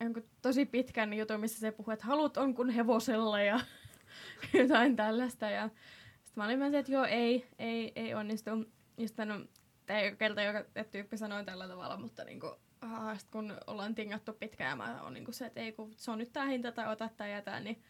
jonkun 0.00 0.24
tosi 0.42 0.66
pitkän 0.66 1.14
jutun, 1.14 1.40
missä 1.40 1.60
se 1.60 1.72
puhuu, 1.72 1.92
että 1.92 2.06
halut 2.06 2.36
on 2.36 2.54
kuin 2.54 2.70
hevosella 2.70 3.42
ja 3.42 3.60
jotain 4.60 4.96
tällaista. 4.96 5.50
Ja 5.50 5.68
sitten 6.24 6.42
mä 6.42 6.44
olin 6.44 6.70
se, 6.70 6.78
että 6.78 6.92
joo, 6.92 7.04
ei, 7.04 7.46
ei, 7.58 7.92
ei 7.96 8.14
onnistu. 8.14 8.50
Ja 8.98 9.08
sitten 9.08 9.28
no, 9.28 9.40
tämä 9.86 10.00
ei 10.00 10.16
kerta, 10.16 10.42
joka 10.42 10.64
tyyppi 10.90 11.16
sanoi 11.16 11.44
tällä 11.44 11.68
tavalla, 11.68 11.96
mutta 11.96 12.24
niinku, 12.24 12.56
ah, 12.80 13.18
sit 13.18 13.30
kun 13.30 13.56
ollaan 13.66 13.94
tingattu 13.94 14.32
pitkään 14.32 14.70
ja 14.70 14.76
mä 14.76 15.02
oon 15.02 15.14
niinku 15.14 15.32
se, 15.32 15.46
että 15.46 15.60
ei 15.60 15.72
kun 15.72 15.92
se 15.96 16.10
on 16.10 16.18
nyt 16.18 16.32
tää 16.32 16.46
hinta 16.46 16.72
tai 16.72 16.92
ota 16.92 17.10
tai 17.16 17.30
jätä, 17.30 17.60
niin 17.60 17.82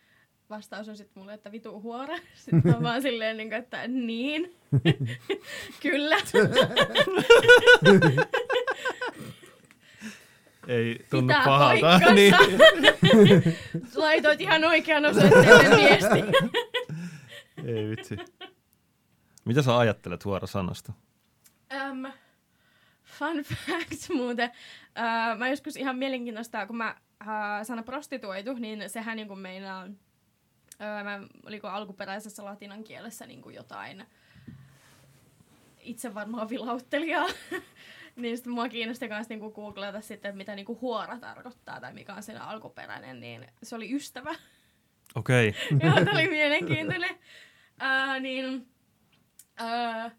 vastaus 0.50 0.88
on 0.88 0.96
sitten 0.96 1.22
mulle, 1.22 1.34
että 1.34 1.52
vitu 1.52 1.80
huora. 1.80 2.16
Sitten 2.34 2.62
mä 2.64 2.82
vaan 2.82 3.02
silleen, 3.02 3.36
niin 3.36 3.48
kuin, 3.48 3.58
että 3.58 3.88
niin, 3.88 4.54
kyllä. 5.82 6.16
Ei 10.68 11.06
tunnu 11.10 11.26
Pitää 11.26 11.44
pahalta. 11.44 11.80
paikkansa. 11.80 12.14
Niin. 12.14 12.34
Laitoit 13.94 14.40
ihan 14.40 14.64
oikean 14.64 15.04
osoitteeseen 15.04 15.76
viesti. 15.76 16.18
Ei 17.64 17.90
vitsi. 17.90 18.16
Mitä 19.44 19.62
sä 19.62 19.78
ajattelet 19.78 20.24
huorosanasta? 20.24 20.92
Um, 21.90 22.12
fun 23.04 23.42
fact 23.42 24.08
muuten. 24.14 24.50
Uh, 24.98 25.38
mä 25.38 25.48
joskus 25.48 25.76
ihan 25.76 25.96
mielenkiintoista, 25.98 26.66
kun 26.66 26.76
mä 26.76 26.96
uh, 27.22 27.28
sana 27.62 27.82
prostituoitu, 27.82 28.54
niin 28.54 28.90
sehän 28.90 29.16
niin 29.16 29.28
kuin 29.28 29.40
meinaa, 29.40 29.86
uh, 30.84 31.04
mä, 31.04 31.20
oliko 31.46 31.68
alkuperäisessä 31.68 32.44
latinan 32.44 32.84
kielessä 32.84 33.26
niin 33.34 33.42
kuin 33.42 33.54
jotain 33.54 34.04
itse 35.84 36.14
varmaan 36.14 36.48
vilauttelijaa. 36.48 37.26
niin 38.16 38.36
sitten 38.36 38.52
mua 38.52 38.68
kiinnosti 38.68 39.08
myös 39.08 39.28
niinku 39.28 39.50
googlata 39.50 40.00
sitten, 40.00 40.28
että 40.28 40.36
mitä 40.36 40.54
niinku 40.54 40.78
huora 40.80 41.18
tarkoittaa 41.18 41.80
tai 41.80 41.92
mikä 41.92 42.14
on 42.14 42.22
sen 42.22 42.42
alkuperäinen, 42.42 43.20
niin 43.20 43.46
se 43.62 43.76
oli 43.76 43.94
ystävä. 43.94 44.34
Okei. 45.14 45.48
Okay. 45.48 45.78
Joo, 45.88 46.04
tämä 46.04 46.18
oli 46.18 46.28
mielenkiintoinen. 46.28 47.14
Uh, 47.14 48.20
niin, 48.20 48.68
uh, 49.60 50.12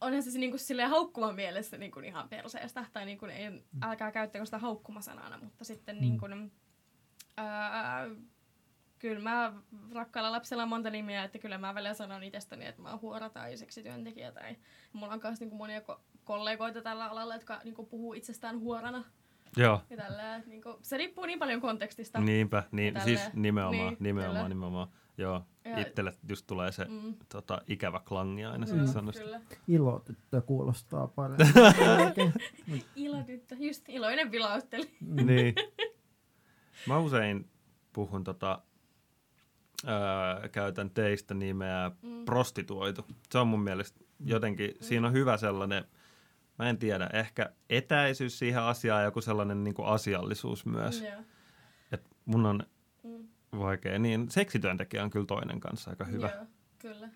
onhan 0.00 0.22
se 0.22 0.38
niinku 0.38 0.58
silleen 0.58 0.90
haukkuman 0.90 1.34
mielessä 1.34 1.78
niinku 1.78 2.00
ihan 2.00 2.28
perseestä, 2.28 2.84
tai 2.92 3.06
niinku 3.06 3.26
ei, 3.26 3.62
älkää 3.82 4.12
käyttäkö 4.12 4.44
sitä 4.44 4.58
haukkumasanana, 4.58 5.38
mutta 5.42 5.64
sitten 5.64 6.00
niinku, 6.00 6.26
uh, 6.26 6.50
kyllä 8.98 9.20
mä 9.20 9.52
rakkaalla 9.92 10.32
lapsella 10.32 10.62
on 10.62 10.68
monta 10.68 10.90
nimiä, 10.90 11.24
että 11.24 11.38
kyllä 11.38 11.58
mä 11.58 11.74
välillä 11.74 11.94
sanon 11.94 12.22
itsestäni, 12.22 12.66
että 12.66 12.82
mä 12.82 12.90
oon 12.90 13.00
huora 13.00 13.30
tai 13.30 13.56
seksityöntekijä, 13.56 14.32
tai 14.32 14.56
mulla 14.92 15.12
on 15.12 15.20
myös 15.22 15.40
niinku 15.40 15.56
monia 15.56 15.80
ko- 15.80 16.00
kollegoita 16.24 16.82
tällä 16.82 17.06
alalla, 17.06 17.34
jotka 17.34 17.60
niinku 17.64 17.86
puhuu 17.86 18.14
itsestään 18.14 18.58
huorana 18.60 19.04
Joo. 19.56 19.80
ja 19.90 19.96
tällä, 19.96 20.38
niinku, 20.46 20.78
se 20.82 20.96
riippuu 20.96 21.24
niin 21.26 21.38
paljon 21.38 21.60
kontekstista. 21.60 22.20
Niinpä, 22.20 22.62
niin, 22.72 22.94
Tälleen. 22.94 23.18
siis 23.18 23.34
nimenomaan, 23.34 23.88
Niin, 23.88 23.96
nimenomaan, 24.00 24.48
nimenomaan. 24.50 24.88
Joo, 25.18 25.42
Ja- 25.64 25.78
itselle 25.78 26.12
just 26.28 26.46
tulee 26.46 26.72
se 26.72 26.84
Mm. 26.84 27.14
tota, 27.28 27.62
ikävä 27.66 28.00
klangi 28.08 28.44
aina 28.44 28.66
Joo, 28.66 28.76
siitä 28.76 28.92
sanasta. 28.92 29.22
kyllä. 29.22 29.40
Ilotyttö 29.68 30.40
kuulostaa 30.40 31.06
paremmin. 31.06 32.32
Ilotyttö, 32.96 33.56
just 33.58 33.88
iloinen 33.88 34.30
vilautteli. 34.30 34.90
niin. 35.00 35.54
Mä 36.88 36.98
usein 36.98 37.50
puhun 37.92 38.24
tota, 38.24 38.62
öö, 39.84 40.48
käytän 40.48 40.90
teistä 40.90 41.34
nimeä 41.34 41.90
Mm. 42.02 42.24
prostituoitu. 42.24 43.06
Se 43.30 43.38
on 43.38 43.48
mun 43.48 43.60
mielestä 43.62 44.00
jotenkin, 44.24 44.74
siinä 44.80 45.06
on 45.06 45.12
hyvä 45.12 45.36
sellainen, 45.36 45.84
mä 46.58 46.68
en 46.68 46.78
tiedä, 46.78 47.10
ehkä 47.12 47.50
etäisyys 47.70 48.38
siihen 48.38 48.62
asiaan 48.62 49.00
ja 49.00 49.04
joku 49.04 49.20
sellainen 49.20 49.64
niin 49.64 49.74
kuin 49.74 49.88
asiallisuus 49.88 50.66
myös. 50.66 51.00
Joo. 51.02 51.22
Et 51.92 52.02
mun 52.24 52.46
on 52.46 52.62
Mm. 53.02 53.28
vaikea, 53.58 53.98
niin 53.98 54.30
seksityöntekijä 54.30 55.02
on 55.04 55.10
kyllä 55.10 55.26
toinen 55.26 55.60
kanssa 55.60 55.90
aika 55.90 56.04
hyvä. 56.04 56.30
Joo, 56.36 56.46
kyllä. 56.78 57.08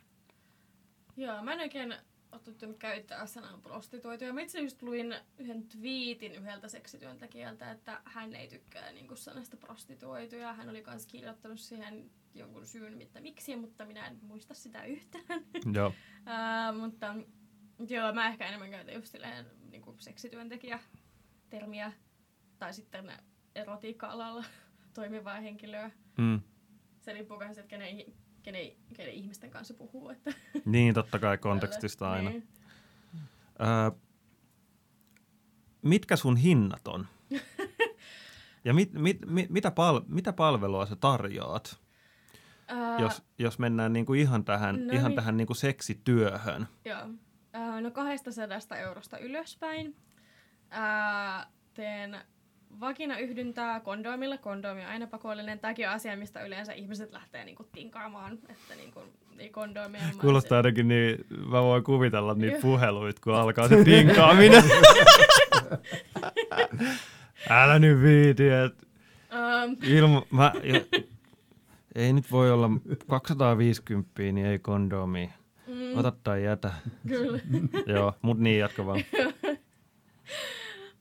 Joo, 1.16 1.42
mä 1.42 1.52
en 1.52 1.60
oikein 1.60 1.94
ole 2.32 2.40
tottunut 2.40 2.78
käyttää 2.78 3.26
sanaa 3.26 3.58
prostituoituja. 3.58 4.32
Mä 4.32 4.40
itse 4.40 4.60
just 4.60 4.82
luin 4.82 5.14
yhden 5.38 5.68
twiitin 5.68 6.34
yhdeltä 6.34 6.68
seksityöntekijältä, 6.68 7.70
että 7.70 8.00
hän 8.04 8.34
ei 8.34 8.48
tykkää 8.48 8.92
niin 8.92 9.16
sanasta 9.16 9.56
prostituoituja. 9.56 10.52
Hän 10.52 10.68
oli 10.68 10.84
myös 10.86 11.06
kirjoittanut 11.06 11.60
siihen 11.60 12.10
jonkun 12.34 12.66
syyn, 12.66 12.96
mitä 12.96 13.20
miksi, 13.20 13.56
mutta 13.56 13.86
minä 13.86 14.06
en 14.06 14.18
muista 14.22 14.54
sitä 14.54 14.84
yhtään. 14.84 15.46
Joo. 15.74 15.92
Uh, 16.20 16.80
mutta 16.80 17.14
joo, 17.88 18.12
mä 18.12 18.28
ehkä 18.28 18.48
enemmän 18.48 18.70
käytän 18.70 18.94
just 18.94 19.06
silleen 19.06 19.46
niin 19.70 19.82
seksityöntekijä 19.98 20.80
termiä 21.50 21.92
tai 22.58 22.74
sitten 22.74 23.12
erotiikka-alalla 23.54 24.44
toimivaa 24.94 25.40
henkilöä. 25.40 25.90
Mm. 26.18 26.40
Se 26.98 27.12
riippuu 27.12 27.38
myös, 27.38 27.58
että 27.58 27.68
kenen, 27.68 28.04
kenen, 28.42 28.66
kenen 28.94 29.12
ihmisten 29.12 29.50
kanssa 29.50 29.74
puhuu. 29.74 30.10
Että 30.10 30.32
Niin, 30.64 30.94
totta 30.94 31.18
kai 31.18 31.38
kontekstista 31.38 32.10
aina. 32.10 32.30
Niin. 32.30 32.48
Öö, 33.60 34.00
mitkä 35.82 36.16
sun 36.16 36.36
hinnat 36.36 36.88
on? 36.88 37.06
Ja 38.64 38.74
mit, 38.74 38.92
mit, 38.92 39.18
mit, 39.26 39.50
mitä, 39.50 39.70
pal, 39.70 40.00
mitä 40.08 40.32
palvelua 40.32 40.86
sä 40.86 40.96
tarjoat, 40.96 41.80
Ää, 42.68 42.98
jos, 42.98 43.22
jos 43.38 43.58
mennään 43.58 43.92
niinku 43.92 44.14
ihan 44.14 44.44
tähän, 44.44 44.86
no 44.86 44.92
ihan 44.92 45.10
niin. 45.10 45.16
tähän 45.16 45.36
niinku 45.36 45.54
seksityöhön? 45.54 46.68
Joo. 46.84 47.08
Ää, 47.52 47.80
no 47.80 47.90
200 47.90 48.78
eurosta 48.78 49.18
ylöspäin. 49.18 49.96
Ää, 50.70 51.46
teen 51.74 52.20
vakinayhdyntää 52.80 53.80
kondomilla. 53.80 54.38
Kondomi 54.38 54.80
on 54.84 54.86
aina 54.90 55.06
pakollinen. 55.06 55.58
Tämäkin 55.58 55.88
on 55.88 55.94
asia, 55.94 56.16
mistä 56.16 56.42
yleensä 56.44 56.72
ihmiset 56.72 57.12
lähtee 57.12 57.44
niinku 57.44 57.64
tinkaamaan. 57.72 58.38
Että 58.48 58.74
niinku, 58.76 59.02
ei 59.38 59.48
kondomia. 59.48 60.00
ilman- 60.00 60.20
Kuulostaa 60.20 60.58
jotenkin 60.58 60.88
niin, 60.88 61.26
mä 61.50 61.62
voin 61.62 61.84
kuvitella 61.84 62.34
niitä 62.34 62.58
puheluita, 62.62 63.20
kun 63.24 63.34
alkaa 63.34 63.68
se 63.68 63.84
tinkaaminen. 63.84 64.64
Älä 67.50 67.78
nyt 67.78 68.02
viiti, 68.02 68.48
että 68.48 68.86
Ähm, 69.32 69.72
ilma, 69.82 70.22
mä, 70.30 70.52
jo, 70.72 70.80
ei 71.94 72.12
nyt 72.12 72.30
voi 72.32 72.50
olla 72.50 72.70
250, 73.08 74.10
niin 74.22 74.46
ei 74.46 74.58
kondomi. 74.58 75.30
mm, 75.66 75.98
Ota 75.98 76.12
tai 76.24 76.44
jätä. 76.44 76.72
kyllä. 77.08 77.38
Joo, 77.86 78.12
mut 78.22 78.38
niin 78.38 78.58
jatka 78.58 78.86
vaan. 78.86 79.00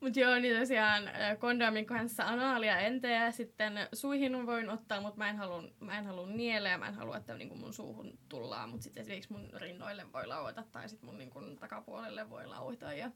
Mutta 0.01 0.19
joo, 0.19 0.35
niin 0.35 0.59
tosiaan 0.59 1.07
äh, 1.07 1.39
kondomin 1.39 1.85
kanssa 1.85 2.23
anaalia 2.23 2.79
en 2.79 3.01
tee. 3.01 3.31
Sitten 3.31 3.73
suihin 3.93 4.45
voin 4.45 4.69
ottaa, 4.69 5.01
mutta 5.01 5.17
mä 5.17 5.29
en 5.29 5.37
halua, 5.37 5.63
mä 5.79 5.97
en 5.97 6.05
nieleä. 6.35 6.77
Mä 6.77 6.87
en 6.87 6.93
halua, 6.93 7.17
että 7.17 7.37
niinku 7.37 7.55
mun 7.55 7.73
suuhun 7.73 8.19
tullaan. 8.29 8.69
Mutta 8.69 8.83
sitten 8.83 9.01
esimerkiksi 9.01 9.33
mun 9.33 9.49
rinnoille 9.53 10.13
voi 10.13 10.27
lauita 10.27 10.63
tai 10.71 10.89
sitten 10.89 11.09
mun 11.09 11.17
niinku 11.17 11.41
takapuolelle 11.59 12.29
voi 12.29 12.47
lauita. 12.47 12.93
Ja 12.93 13.11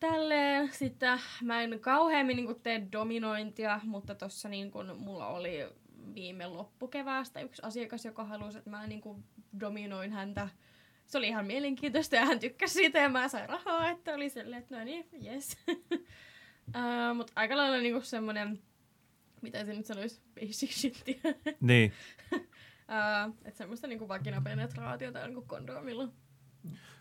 tälleen. 0.00 0.72
Sitten 0.72 1.20
mä 1.42 1.62
en 1.62 1.80
kauheammin 1.80 2.36
niinku 2.36 2.54
tee 2.54 2.88
dominointia, 2.92 3.80
mutta 3.84 4.14
tossa 4.14 4.48
niinku 4.48 4.84
mulla 4.98 5.26
oli 5.26 5.68
viime 6.14 6.46
loppukeväästä 6.46 7.40
yksi 7.40 7.62
asiakas, 7.64 8.04
joka 8.04 8.24
halusi, 8.24 8.58
että 8.58 8.70
mä 8.70 8.86
niinku 8.86 9.24
dominoin 9.60 10.12
häntä 10.12 10.48
se 11.06 11.18
oli 11.18 11.28
ihan 11.28 11.46
mielenkiintoista 11.46 12.16
ja 12.16 12.24
hän 12.24 12.38
tykkäsi 12.38 12.74
siitä 12.74 12.98
ja 12.98 13.08
mä 13.08 13.28
sain 13.28 13.48
rahaa, 13.48 13.90
että 13.90 14.14
oli 14.14 14.30
silleen, 14.30 14.62
että 14.62 14.78
no 14.78 14.84
niin, 14.84 15.08
yes. 15.24 15.56
uh, 15.70 17.16
Mutta 17.16 17.32
aika 17.36 17.56
lailla 17.56 17.76
niinku 17.76 18.00
semmonen, 18.00 18.62
mitä 19.42 19.64
se 19.64 19.74
nyt 19.74 19.86
sanoisi, 19.86 20.22
basic 20.34 20.70
shit. 20.70 21.04
niin. 21.60 21.92
uh, 22.32 23.34
että 23.44 23.58
semmoista 23.58 23.86
niinku 23.86 24.08
vakinapenetraatiota 24.08 25.26
niinku 25.26 25.44
kondomilla. 25.46 26.08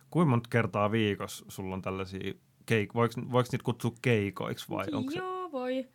Kuinka 0.10 0.30
monta 0.30 0.50
kertaa 0.50 0.92
viikossa 0.92 1.46
sulla 1.48 1.76
on 1.76 1.82
tällaisia 1.82 2.34
keik... 2.66 2.94
Voiko, 2.94 3.14
voiko 3.32 3.50
niitä 3.52 3.64
kutsua 3.64 3.92
keikoiksi 4.02 4.70
vai 4.70 4.86
onko 4.92 5.12
Joo, 5.12 5.48
se... 5.48 5.52
voi. 5.52 5.88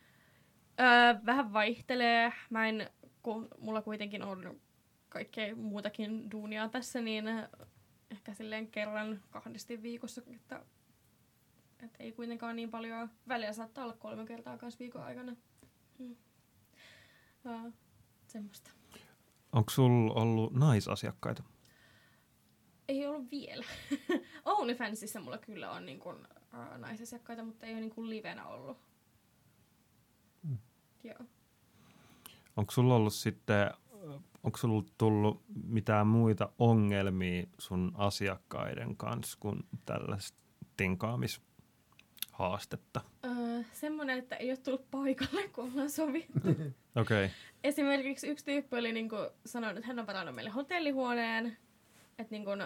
Öö, 0.79 1.25
vähän 1.25 1.53
vaihtelee. 1.53 2.33
Mä 2.49 2.67
en, 2.67 2.89
kun 3.23 3.47
mulla 3.57 3.81
kuitenkin 3.81 4.23
on 4.23 4.59
kaikkea 5.09 5.55
muutakin 5.55 6.31
duunia 6.31 6.69
tässä, 6.69 7.01
niin 7.01 7.25
ehkä 8.11 8.33
silleen 8.33 8.67
kerran 8.67 9.23
kahdesti 9.29 9.81
viikossa, 9.81 10.21
että, 10.35 10.65
että 11.83 12.03
ei 12.03 12.11
kuitenkaan 12.11 12.55
niin 12.55 12.71
paljon. 12.71 13.09
Väliä 13.27 13.53
saattaa 13.53 13.83
olla 13.83 13.95
kolme 13.95 14.25
kertaa 14.25 14.57
kanssa 14.57 14.79
viikon 14.79 15.03
aikana. 15.03 15.35
Hmm. 15.99 16.15
Uh, 17.45 17.73
semmoista. 18.27 18.71
Onko 19.51 19.69
sulla 19.69 20.13
ollut 20.13 20.53
naisasiakkaita? 20.53 21.43
Ei 22.87 23.07
ollut 23.07 23.31
vielä. 23.31 23.65
OnlyFansissa 24.45 25.19
mulla 25.19 25.37
kyllä 25.37 25.71
on 25.71 25.85
niin 25.85 25.99
kun, 25.99 26.27
uh, 26.53 26.77
naisasiakkaita, 26.77 27.43
mutta 27.43 27.65
ei 27.65 27.73
ole 27.73 27.81
niin 27.81 27.95
kun 27.95 28.09
livenä 28.09 28.47
ollut. 28.47 28.77
Hmm. 30.47 30.57
Joo. 31.03 31.19
Onko 32.57 32.71
sulla 32.71 32.95
ollut 32.95 33.13
sitten 33.13 33.71
onko 34.43 34.57
sulla 34.57 34.83
tullut 34.97 35.43
mitään 35.67 36.07
muita 36.07 36.49
ongelmia 36.59 37.43
sun 37.57 37.91
asiakkaiden 37.95 38.97
kanssa 38.97 39.37
kuin 39.39 39.59
tällaista 39.85 40.37
tinkaamishaastetta? 40.77 43.01
Öö, 43.25 43.31
semmoinen, 43.71 44.19
että 44.19 44.35
ei 44.35 44.49
ole 44.49 44.57
tullut 44.57 44.91
paikalle, 44.91 45.47
kun 45.47 45.71
ollaan 45.71 45.89
sovittu. 45.89 46.39
Okei. 46.49 47.25
Okay. 47.25 47.29
Esimerkiksi 47.63 48.27
yksi 48.27 48.45
tyyppi 48.45 48.77
oli 48.77 48.93
niin 48.93 49.09
kuin, 49.09 49.29
sanonut, 49.45 49.77
että 49.77 49.87
hän 49.87 49.99
on 49.99 50.07
varannut 50.07 50.35
meille 50.35 50.51
hotellihuoneen. 50.51 51.57
Että 52.19 52.31
niin 52.31 52.45
kuin, 52.45 52.61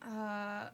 ää, 0.00 0.72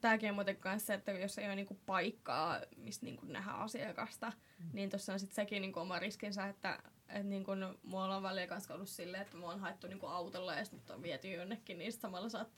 tämäkin 0.00 0.28
on 0.28 0.34
muuten 0.34 0.56
kanssa 0.56 0.86
se, 0.86 0.94
että 0.94 1.12
jos 1.12 1.38
ei 1.38 1.46
ole 1.46 1.56
niinku 1.56 1.80
paikkaa, 1.86 2.60
mistä 2.76 3.06
niinku 3.06 3.26
nähdään 3.26 3.58
asiakasta, 3.58 4.32
mm. 4.58 4.70
niin 4.72 4.90
tuossa 4.90 5.12
on 5.12 5.20
sitten 5.20 5.34
sekin 5.34 5.62
niinku 5.62 5.80
oma 5.80 5.98
riskinsä, 5.98 6.46
että 6.46 6.78
et 7.08 7.26
niinku, 7.26 7.52
mua 7.82 8.04
on 8.16 8.22
välillä 8.22 8.46
kanssa 8.46 8.74
ollut 8.74 8.88
silleen, 8.88 9.22
että 9.22 9.36
mua 9.36 9.52
on 9.52 9.60
haettu 9.60 9.86
niinku 9.86 10.06
autolla 10.06 10.54
ja 10.54 10.64
sitten 10.64 10.96
on 10.96 11.02
viety 11.02 11.28
jonnekin, 11.28 11.78
niin 11.78 11.92
samalla, 11.92 12.28
saat, 12.28 12.48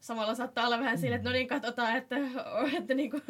samalla 0.00 0.34
saattaa 0.34 0.66
olla 0.66 0.78
vähän 0.78 0.98
silleen, 0.98 1.18
että 1.18 1.28
no 1.28 1.32
niin, 1.32 1.48
katsotaan, 1.48 1.96
että, 1.96 2.16
että 2.78 2.94
niinku, 2.94 3.20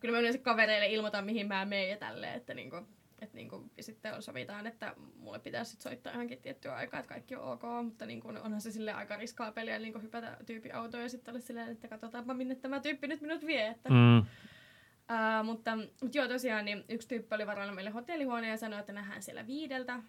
kyllä 0.00 0.14
mä 0.14 0.18
yleensä 0.18 0.38
kavereille 0.38 0.86
ilmoitan, 0.86 1.24
mihin 1.24 1.48
mä 1.48 1.64
menen 1.64 1.90
ja 1.90 1.96
tälleen, 1.96 2.34
että 2.34 2.54
niinku, 2.54 2.76
että 3.22 3.36
niinku, 3.36 3.70
sitten 3.80 4.22
sovitaan, 4.22 4.66
että 4.66 4.94
mulle 5.16 5.38
pitäisi 5.38 5.70
sit 5.70 5.80
soittaa 5.80 6.12
johonkin 6.12 6.42
tiettyä 6.42 6.74
aikaa, 6.74 7.00
että 7.00 7.08
kaikki 7.08 7.36
on 7.36 7.52
ok, 7.52 7.62
mutta 7.84 8.06
niinku, 8.06 8.28
onhan 8.28 8.60
se 8.60 8.70
sille 8.70 8.92
aika 8.92 9.16
riskaa 9.16 9.52
peliä 9.52 9.78
niinku 9.78 9.98
hypätä 9.98 10.36
tyyppi 10.46 10.72
autoon 10.72 11.02
ja 11.02 11.08
sitten 11.08 11.34
olla 11.34 11.44
silleen, 11.44 11.72
että 11.72 11.88
katsotaanpa 11.88 12.34
minne 12.34 12.54
tämä 12.54 12.80
tyyppi 12.80 13.06
nyt 13.06 13.20
minut 13.20 13.46
vie. 13.46 13.66
Että, 13.66 13.88
mm. 13.88 14.26
Uh, 15.10 15.44
mutta, 15.44 15.76
mutta 15.76 16.18
joo 16.18 16.28
tosiaan, 16.28 16.64
niin 16.64 16.84
yksi 16.88 17.08
tyyppi 17.08 17.34
oli 17.34 17.46
varannut 17.46 17.74
meille 17.74 17.90
hotellihuoneen 17.90 18.50
ja 18.50 18.56
sanoi, 18.56 18.80
että 18.80 18.92
nähdään 18.92 19.22
siellä 19.22 19.46
viideltä. 19.46 20.00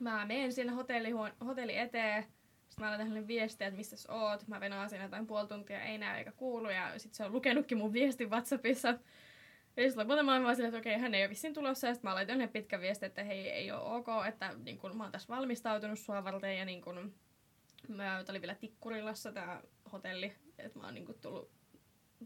Mä 0.00 0.26
menen 0.26 0.52
sinne 0.52 0.72
hotellihuone- 0.72 1.44
hotelli 1.44 1.76
eteen. 1.76 2.22
Sitten 2.22 2.84
mä 2.84 2.88
laitan 2.88 3.08
hänelle 3.08 3.26
viestiä, 3.26 3.66
että 3.66 3.76
missä 3.76 4.12
oot. 4.12 4.48
Mä 4.48 4.60
venaan 4.60 4.90
siinä 4.90 5.04
jotain 5.04 5.26
puoli 5.26 5.48
tuntia, 5.48 5.82
ei 5.82 5.98
näy 5.98 6.18
eikä 6.18 6.32
kuulu. 6.32 6.70
Ja 6.70 6.98
sitten 6.98 7.16
se 7.16 7.24
on 7.24 7.32
lukenutkin 7.32 7.78
mun 7.78 7.92
viestin 7.92 8.30
Whatsappissa. 8.30 8.88
Ja 8.88 9.82
sitten 9.82 9.98
lopulta 9.98 10.22
mä 10.22 10.32
olen 10.32 10.44
vaan 10.44 10.56
silleen, 10.56 10.74
että 10.74 10.78
okei, 10.78 10.98
hän 10.98 11.14
ei 11.14 11.22
ole 11.22 11.30
vissiin 11.30 11.54
tulossa. 11.54 11.86
Ja 11.86 11.94
sitten 11.94 12.10
mä 12.10 12.14
laitan 12.14 12.34
hänelle 12.34 12.52
pitkä 12.52 12.80
viesti, 12.80 13.06
että 13.06 13.24
hei, 13.24 13.50
ei 13.50 13.70
ole 13.70 13.80
ok, 13.80 14.06
että 14.28 14.54
niin 14.64 14.78
kun, 14.78 14.96
mä 14.96 15.02
oon 15.02 15.12
tässä 15.12 15.34
valmistautunut 15.34 15.98
sua 15.98 16.24
varten. 16.24 16.58
Ja 16.58 16.64
niin 16.64 16.82
kun, 16.82 17.14
mä, 17.88 18.24
oli 18.28 18.40
vielä 18.40 18.54
Tikkurilassa 18.54 19.32
tämä 19.32 19.62
hotelli. 19.92 20.32
Että 20.58 20.78
mä 20.78 20.84
oon 20.84 20.94
niin 20.94 21.06
kun, 21.06 21.14
tullut 21.20 21.50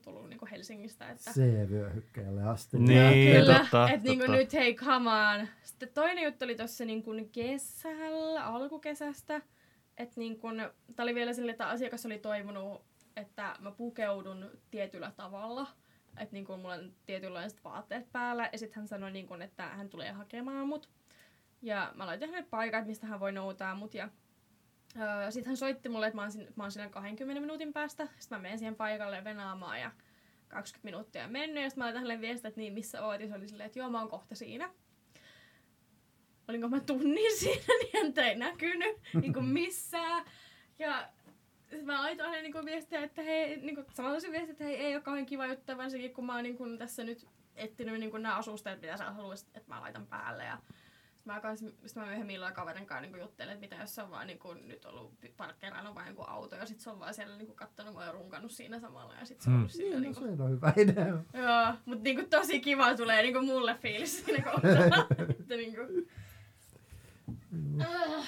tullut 0.00 0.28
niinku 0.28 0.48
Helsingistä. 0.50 1.10
Että... 1.10 1.30
C-vyöhykkeelle 1.30 2.42
asti. 2.42 2.78
Niin, 2.78 3.32
ja 3.32 3.40
kyllä, 3.40 3.58
totta, 3.58 3.90
että 3.90 4.08
niinku 4.08 4.32
nyt 4.32 4.52
hei, 4.52 4.74
come 4.74 5.10
on. 5.10 5.48
Sitten 5.62 5.88
toinen 5.94 6.24
juttu 6.24 6.44
oli 6.44 6.54
tuossa 6.54 6.84
niinku 6.84 7.10
kesällä, 7.32 8.44
alkukesästä. 8.44 9.40
Että 9.96 10.14
niinku, 10.16 10.48
tää 10.96 11.04
oli 11.04 11.14
vielä 11.14 11.32
sille, 11.32 11.50
että 11.50 11.68
asiakas 11.68 12.06
oli 12.06 12.18
toivonut, 12.18 12.84
että 13.16 13.56
mä 13.60 13.70
pukeudun 13.70 14.50
tietyllä 14.70 15.12
tavalla. 15.16 15.66
Että 16.18 16.32
niinku, 16.32 16.56
mulla 16.56 16.74
on 16.74 16.92
tietynlaiset 17.06 17.64
vaatteet 17.64 18.12
päällä. 18.12 18.48
Ja 18.52 18.58
sitten 18.58 18.76
hän 18.76 18.88
sanoi, 18.88 19.10
niinku, 19.10 19.34
että 19.34 19.68
hän 19.68 19.88
tulee 19.88 20.12
hakemaan 20.12 20.68
mut. 20.68 20.88
Ja 21.62 21.92
mä 21.94 22.06
laitoin 22.06 22.30
hänelle 22.30 22.48
paikat, 22.50 22.86
mistä 22.86 23.06
hän 23.06 23.20
voi 23.20 23.32
noutaa 23.32 23.74
mut. 23.74 23.94
Ja 23.94 24.08
Öö, 25.00 25.30
sitten 25.30 25.50
hän 25.50 25.56
soitti 25.56 25.88
mulle, 25.88 26.06
että 26.06 26.16
mä 26.16 26.22
oon, 26.22 26.32
siinä, 26.32 26.50
mä 26.56 26.64
oon 26.64 26.72
siinä 26.72 26.88
20 26.88 27.40
minuutin 27.40 27.72
päästä. 27.72 28.08
Sitten 28.18 28.38
mä 28.38 28.42
menen 28.42 28.58
siihen 28.58 28.76
paikalle 28.76 29.24
venaamaan 29.24 29.80
ja 29.80 29.90
20 30.48 30.84
minuuttia 30.84 31.28
mennyt. 31.28 31.62
Ja 31.62 31.70
sitten 31.70 31.80
mä 31.80 31.84
laitan 31.84 32.02
hänelle 32.02 32.20
viestiä, 32.20 32.48
että 32.48 32.60
niin, 32.60 32.72
missä 32.72 33.06
oot? 33.06 33.20
Ja 33.20 33.28
se 33.28 33.34
oli 33.34 33.48
silleen, 33.48 33.66
että 33.66 33.78
joo, 33.78 33.90
mä 33.90 33.98
oon 33.98 34.08
kohta 34.08 34.34
siinä. 34.34 34.70
Olinko 36.48 36.68
mä 36.68 36.80
tunnin 36.80 37.36
siinä, 37.38 37.74
niin 37.80 38.02
häntä 38.02 38.26
ei 38.26 38.36
näkynyt 38.36 38.96
niin 39.20 39.32
kuin 39.32 39.44
missään. 39.44 40.24
Ja 40.78 41.08
sitten 41.60 41.86
mä 41.86 42.02
laitoin 42.02 42.30
hänelle 42.30 42.48
niin 42.48 42.66
viestiä, 42.66 43.02
että 43.02 43.22
hei, 43.22 43.56
niin 43.56 43.74
kuin, 43.74 43.86
samalla 43.92 44.20
se 44.20 44.32
viesti, 44.32 44.50
että 44.50 44.64
hei, 44.64 44.76
ei 44.76 44.94
ole 44.94 45.02
kauhean 45.02 45.26
kiva 45.26 45.46
juttu, 45.46 45.76
varsinkin 45.76 46.14
kun 46.14 46.26
mä 46.26 46.34
oon 46.34 46.42
niin 46.42 46.56
kuin, 46.56 46.78
tässä 46.78 47.04
nyt 47.04 47.26
etsinyt 47.56 48.00
niin 48.00 48.10
kuin, 48.10 48.22
nämä 48.22 48.36
asusteet, 48.36 48.80
mitä 48.80 48.96
sä 48.96 49.10
haluaisit, 49.10 49.48
että 49.54 49.74
mä 49.74 49.80
laitan 49.80 50.06
päälle. 50.06 50.44
Ja 50.44 50.58
mä, 51.32 51.40
kans, 51.40 51.62
mä 51.96 52.06
myöhemmin 52.06 52.36
illalla 52.36 52.52
kaverin 52.52 52.86
kanssa 52.86 53.10
niin 53.10 53.20
juttelin, 53.20 53.52
että 53.52 53.60
mitä 53.60 53.76
jos 53.76 53.94
se 53.94 54.02
on 54.02 54.10
vaan 54.10 54.26
niin 54.26 54.38
kuin, 54.38 54.68
nyt 54.68 54.84
ollut 54.84 55.12
parkkeeraillut 55.36 55.94
vain 55.94 56.08
joku 56.08 56.22
auto 56.26 56.56
ja 56.56 56.66
sitten 56.66 56.84
se 56.84 56.90
on 56.90 57.00
vaan 57.00 57.14
siellä 57.14 57.36
niin 57.36 57.46
kuin, 57.46 57.56
kattonut 57.56 57.92
mua 57.92 58.04
ja 58.04 58.12
runkannut 58.12 58.52
siinä 58.52 58.80
samalla 58.80 59.14
ja 59.14 59.24
sitten 59.24 59.44
se 59.44 59.50
on 59.50 59.56
hmm. 59.56 59.68
siinä. 59.68 59.90
Niin, 59.90 60.02
niin 60.02 60.14
kuin, 60.14 60.36
se 60.36 60.42
on 60.42 60.50
hyvä 60.50 60.72
idea. 60.76 61.06
Joo, 61.06 61.74
mutta 61.84 62.04
niin 62.04 62.16
kuin, 62.16 62.30
tosi 62.30 62.60
kiva 62.60 62.96
tulee 62.96 63.22
niin 63.22 63.34
kuin, 63.34 63.44
mulle 63.44 63.74
fiilis 63.74 64.24
siinä 64.24 64.44
kohtaa. 64.52 65.06
että, 65.40 65.56
niin 65.56 65.74
kuin, 65.74 66.08
uh 67.80 68.24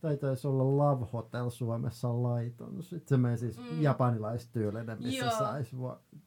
tai 0.00 0.16
taisi 0.16 0.46
olla 0.46 0.76
Love 0.76 1.06
Hotel 1.12 1.50
Suomessa 1.50 2.22
laiton. 2.22 2.82
Sitten 2.82 3.08
se 3.08 3.16
meni 3.16 3.38
siis 3.38 3.58
mm. 3.58 3.82
japanilaistyylinen, 3.82 5.02
missä 5.02 5.24
Joo. 5.24 5.38
saisi 5.38 5.76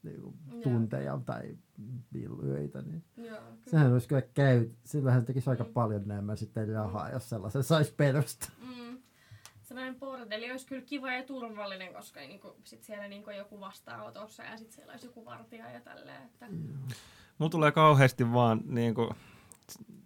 niinku, 0.03 0.33
tunteja 0.63 1.03
Joo. 1.03 1.21
tai 1.25 1.57
yöitä. 2.43 2.81
Niin. 2.81 3.03
Joo, 3.17 3.39
Sehän 3.67 3.93
olisi 3.93 4.07
kyllä 4.07 4.21
käy. 4.21 4.69
Sillähän 4.83 5.25
tekisi 5.25 5.47
mm. 5.47 5.51
aika 5.51 5.63
paljon 5.63 6.01
enemmän 6.11 6.37
sitten 6.37 6.73
rahaa, 6.73 7.07
mm. 7.07 7.13
jos 7.13 7.29
sellaisen 7.29 7.63
saisi 7.63 7.93
perustaa. 7.97 8.49
Mm. 8.61 8.97
Sellainen 9.61 9.99
bordeli 9.99 10.51
olisi 10.51 10.67
kyllä 10.67 10.81
kiva 10.81 11.11
ja 11.11 11.23
turvallinen, 11.23 11.93
koska 11.93 12.19
niinku, 12.19 12.55
sit 12.63 12.83
siellä 12.83 13.07
niinku 13.07 13.31
joku 13.31 13.59
vastaanotossa 13.59 14.43
ja 14.43 14.57
sitten 14.57 14.75
siellä 14.75 14.91
olisi 14.91 15.05
joku 15.05 15.25
vartija 15.25 15.71
ja 15.71 15.81
tälleen. 15.81 16.23
Että... 16.23 16.47
Mulla 17.37 17.49
tulee 17.49 17.71
kauheasti 17.71 18.33
vaan 18.33 18.61
niinku, 18.65 19.09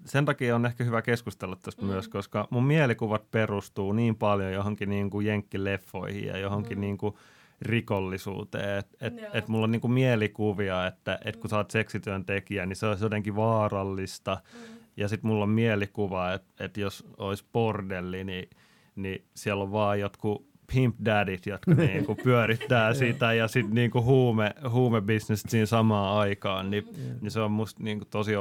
sen 0.06 0.26
takia 0.26 0.56
on 0.56 0.66
ehkä 0.66 0.84
hyvä 0.84 1.02
keskustella 1.02 1.56
tästä 1.56 1.82
mm. 1.82 1.88
myös, 1.88 2.08
koska 2.08 2.48
mun 2.50 2.64
mielikuvat 2.64 3.32
perustuu 3.32 3.94
niin 3.94 4.16
paljon 4.16 4.54
johonkin 4.54 4.90
niin 4.90 5.10
kuin 5.10 5.26
jenkkileffoihin 5.26 6.26
ja 6.26 6.38
johonkin 6.38 6.78
mm. 6.78 6.82
niin 6.82 6.98
kuin 6.98 7.16
rikollisuuteen. 7.62 8.80
Että 8.80 8.98
et, 9.08 9.14
et 9.34 9.48
mulla 9.48 9.64
on 9.64 9.72
niin 9.72 9.82
kuin 9.82 9.92
mielikuvia, 9.92 10.88
että 10.88 11.20
et 11.26 11.36
kun 11.36 11.46
mm. 11.46 11.50
sä 11.50 11.58
oot 11.58 11.72
seksityöntekijä, 11.72 12.66
niin 12.66 12.76
se 12.76 12.88
olisi 12.88 13.06
jotenkin 13.06 13.36
vaarallista. 13.36 14.38
Mm. 14.54 14.78
Ja 14.98 15.08
sitten 15.08 15.28
mulla 15.28 15.44
on 15.44 15.50
mielikuva, 15.50 16.34
että 16.34 16.66
et 16.66 16.78
jos 16.78 17.06
olisi 17.18 17.46
bordelli, 17.54 18.24
niin, 18.24 18.50
niin 18.96 19.26
siellä 19.34 19.64
on 19.64 19.72
vaan 19.72 20.00
jotkut 20.00 20.48
pimp 20.74 20.96
daddit, 21.06 21.46
jotka 21.46 21.74
niinku 21.84 22.16
pyörittää 22.16 22.94
sitä 22.94 23.34
ja 23.34 23.48
sitten 23.48 23.76
niinku 23.76 24.04
huume, 24.04 24.54
huumebisnes 24.70 25.44
siinä 25.48 25.66
samaan 25.66 26.20
aikaan, 26.20 26.70
niin, 26.70 26.84
mm. 26.98 27.20
niin 27.22 27.32
se 27.32 27.40
on 27.40 27.52
musta 27.52 27.84
niinku 27.84 28.06
tosi 28.06 28.32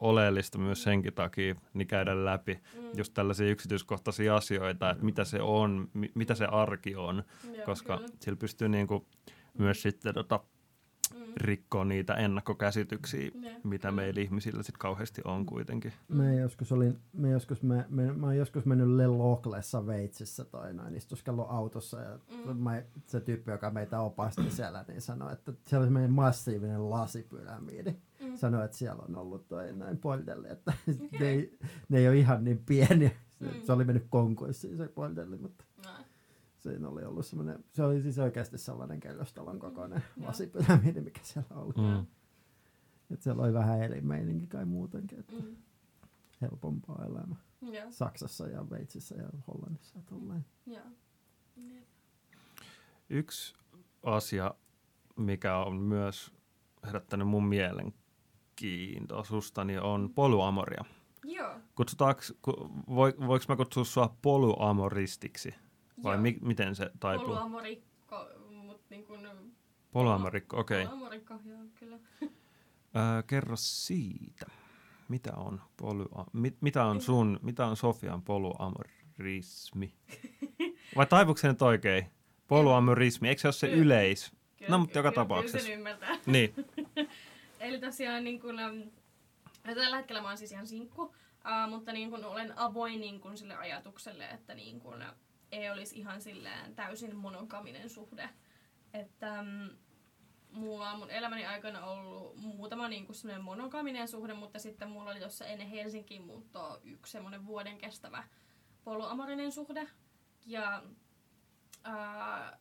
oleellista 0.00 0.58
myös 0.58 0.82
senkin 0.82 1.14
takia 1.14 1.54
niin 1.74 1.88
käydä 1.88 2.24
läpi 2.24 2.54
mm. 2.54 2.88
just 2.96 3.14
tällaisia 3.14 3.50
yksityiskohtaisia 3.50 4.36
asioita, 4.36 4.90
että 4.90 5.04
mitä 5.04 5.24
se 5.24 5.42
on, 5.42 5.88
mi, 5.94 6.10
mitä 6.14 6.34
se 6.34 6.44
arki 6.44 6.96
on, 6.96 7.24
Joo, 7.54 7.64
koska 7.64 7.96
kyllä. 7.96 8.08
sillä 8.20 8.36
pystyy 8.36 8.68
niinku 8.68 9.06
myös 9.58 9.82
sitten 9.82 10.14
tota, 10.14 10.40
Mm. 11.14 11.20
rikkoo 11.36 11.84
niitä 11.84 12.14
ennakkokäsityksiä, 12.14 13.30
Ne, 13.34 13.60
mitä 13.64 13.92
meillä 13.92 14.20
ihmisillä 14.20 14.62
sitten 14.62 14.78
kauheasti 14.78 15.22
on 15.24 15.46
kuitenkin. 15.46 15.92
Me 16.08 16.34
joskus 16.36 16.72
olin, 16.72 16.98
me 17.12 17.30
joskus, 17.30 17.62
me, 17.62 17.84
me, 17.88 18.12
mä 18.12 18.26
oon 18.26 18.36
joskus 18.36 18.64
mennyt 18.66 18.88
Le 18.88 19.06
Loclessa 19.06 19.86
Veitsissä 19.86 20.44
toi 20.44 20.74
noin, 20.74 20.96
istuskellut 20.96 21.46
autossa 21.48 22.00
ja 22.00 22.18
Mm. 22.46 22.56
mä, 22.56 22.82
se 23.06 23.20
tyyppi, 23.20 23.50
joka 23.50 23.70
meitä 23.70 24.00
opasti 24.00 24.50
siellä, 24.56 24.84
niin 24.88 25.00
sanoi, 25.00 25.32
että 25.32 25.52
siellä 25.66 25.82
oli 25.82 25.86
semmoinen 25.86 26.12
massiivinen 26.12 26.90
lasipyramiidi. 26.90 27.96
Mm. 28.20 28.36
Sanoi, 28.36 28.64
että 28.64 28.76
siellä 28.76 29.02
on 29.08 29.16
ollut 29.16 29.48
toi 29.48 29.72
noin 29.72 29.98
bordelli, 29.98 30.48
että 30.50 30.72
ne, 31.20 31.28
ei, 31.28 31.58
ne 31.88 31.98
ei 31.98 32.08
ole 32.08 32.16
ihan 32.16 32.44
niin 32.44 32.58
pieniä. 32.66 33.10
Se, 33.38 33.44
Mm. 33.48 33.50
se 33.66 33.72
oli 33.72 33.84
mennyt 33.84 34.06
konkurssiin 34.10 34.76
se 34.76 34.88
bordelli, 34.88 35.36
mutta. 35.36 35.64
Siinä 36.62 36.88
oli 36.88 37.04
ollut 37.04 37.26
semmoinen, 37.26 37.64
se 37.72 37.82
oli 37.84 38.02
siis 38.02 38.18
oikeasti 38.18 38.58
sellainen 38.58 39.00
kerrostalon 39.00 39.58
kokoinen 39.58 40.02
Joo. 40.16 40.26
lasipyramiidi, 40.26 41.00
mikä 41.00 41.20
siellä 41.22 41.56
oli. 41.56 41.72
Mm. 41.76 42.06
Et 43.10 43.22
siellä 43.22 43.42
oli 43.42 43.52
vähän 43.54 43.82
eri 43.82 44.00
meininki 44.00 44.46
kai 44.46 44.64
muutenkin, 44.64 45.20
että 45.20 45.32
Mm. 45.36 45.56
helpompaa 46.40 47.04
elämä. 47.06 47.36
Joo. 47.62 47.86
Saksassa 47.90 48.48
ja 48.48 48.70
Veitsissä 48.70 49.14
ja 49.14 49.28
Hollannissa 49.48 49.98
ja 49.98 50.02
tolleen. 50.06 50.44
Joo. 50.66 50.84
Jep. 51.56 51.84
Yksi 53.10 53.54
asia, 54.02 54.54
mikä 55.16 55.56
on 55.58 55.76
myös 55.76 56.32
herättänyt 56.86 57.28
mun 57.28 57.44
mielenkiintoisusta, 57.46 59.64
niin 59.64 59.80
on 59.80 60.10
polyamoria. 60.14 60.84
Joo. 61.24 61.54
Kutsutaanko, 61.74 62.20
ku, 62.42 62.52
voi, 62.88 63.14
voiko 63.26 63.44
mä 63.48 63.56
kutsua 63.56 63.84
sua 63.84 64.16
polyamoristiksi? 64.22 65.54
Vai 66.02 66.18
mi, 66.18 66.38
miten 66.42 66.74
se 66.74 66.90
taipuu? 67.00 67.26
Poluamorikko, 67.26 68.26
mut 68.50 68.80
niin 68.90 69.04
kuin... 69.04 69.28
Polyamorikko, 69.92 70.60
okei. 70.60 70.82
Okay. 70.82 70.90
Poluamorikko, 70.90 71.34
joo, 71.44 71.58
kyllä. 71.74 71.98
Öö, 72.96 73.22
kerro 73.26 73.56
siitä. 73.56 74.46
Mitä 75.08 75.32
on, 75.36 75.60
polya, 75.76 76.06
mit, 76.32 76.56
mitä 76.60 76.84
on 76.84 77.00
sun, 77.00 77.40
mitä 77.42 77.66
on 77.66 77.76
Sofian 77.76 78.22
polyamorismi? 78.22 79.94
Vai 80.96 81.06
taipuuko 81.06 81.38
se 81.38 81.48
nyt 81.48 81.62
oikein? 81.62 82.06
Polyamorismi, 82.48 83.28
eikö 83.28 83.40
se 83.40 83.48
ole 83.48 83.52
se 83.52 83.68
Kyllä. 83.68 83.82
yleis? 83.82 84.32
Kyllä, 84.56 84.70
No, 84.70 84.78
mutta 84.78 84.98
joka 84.98 85.10
kyllä, 85.10 85.22
tapauksessa. 85.22 85.58
Kyllä 85.58 85.68
sen 85.68 85.78
ymmärtää. 85.78 86.18
Niin, 86.26 86.54
Eli 87.60 87.80
tosiaan 87.80 88.24
niin 88.24 88.40
ja 89.66 89.74
tällä 89.74 89.96
hetkellä 89.96 90.22
mä 90.22 90.28
oon 90.28 90.38
siis 90.38 90.52
ihan 90.52 90.66
sinkku, 90.66 91.02
uh, 91.02 91.12
mutta 91.70 91.92
niin 91.92 92.10
kun 92.10 92.24
olen 92.24 92.58
avoin 92.58 93.00
niin 93.00 93.20
kun 93.20 93.38
sille 93.38 93.56
ajatukselle, 93.56 94.24
että 94.24 94.54
niin 94.54 94.80
kun, 94.80 95.02
ä, 95.02 95.14
ei 95.52 95.70
olisi 95.70 95.98
ihan 95.98 96.20
silleen 96.20 96.74
täysin 96.74 97.16
monogaminen 97.16 97.90
suhde. 97.90 98.28
Että 98.94 99.38
äm, 99.38 99.70
mulla 100.52 100.90
on 100.90 100.98
mun 100.98 101.10
elämäni 101.10 101.46
aikana 101.46 101.84
ollut 101.84 102.36
muutama 102.36 102.88
niin 102.88 103.06
kun 103.06 103.14
semmoinen 103.14 103.44
monogaminen 103.44 104.08
suhde, 104.08 104.34
mutta 104.34 104.58
sitten 104.58 104.90
mulla 104.90 105.10
oli 105.10 105.20
tuossa 105.20 105.46
ennen 105.46 105.68
Helsinkiin 105.68 106.22
muuttoa 106.22 106.80
yksi 106.84 107.12
semmoinen 107.12 107.46
vuoden 107.46 107.78
kestävä 107.78 108.24
poluamorinen 108.84 109.52
suhde. 109.52 109.88
Ja 110.46 110.82
ää, 111.84 112.58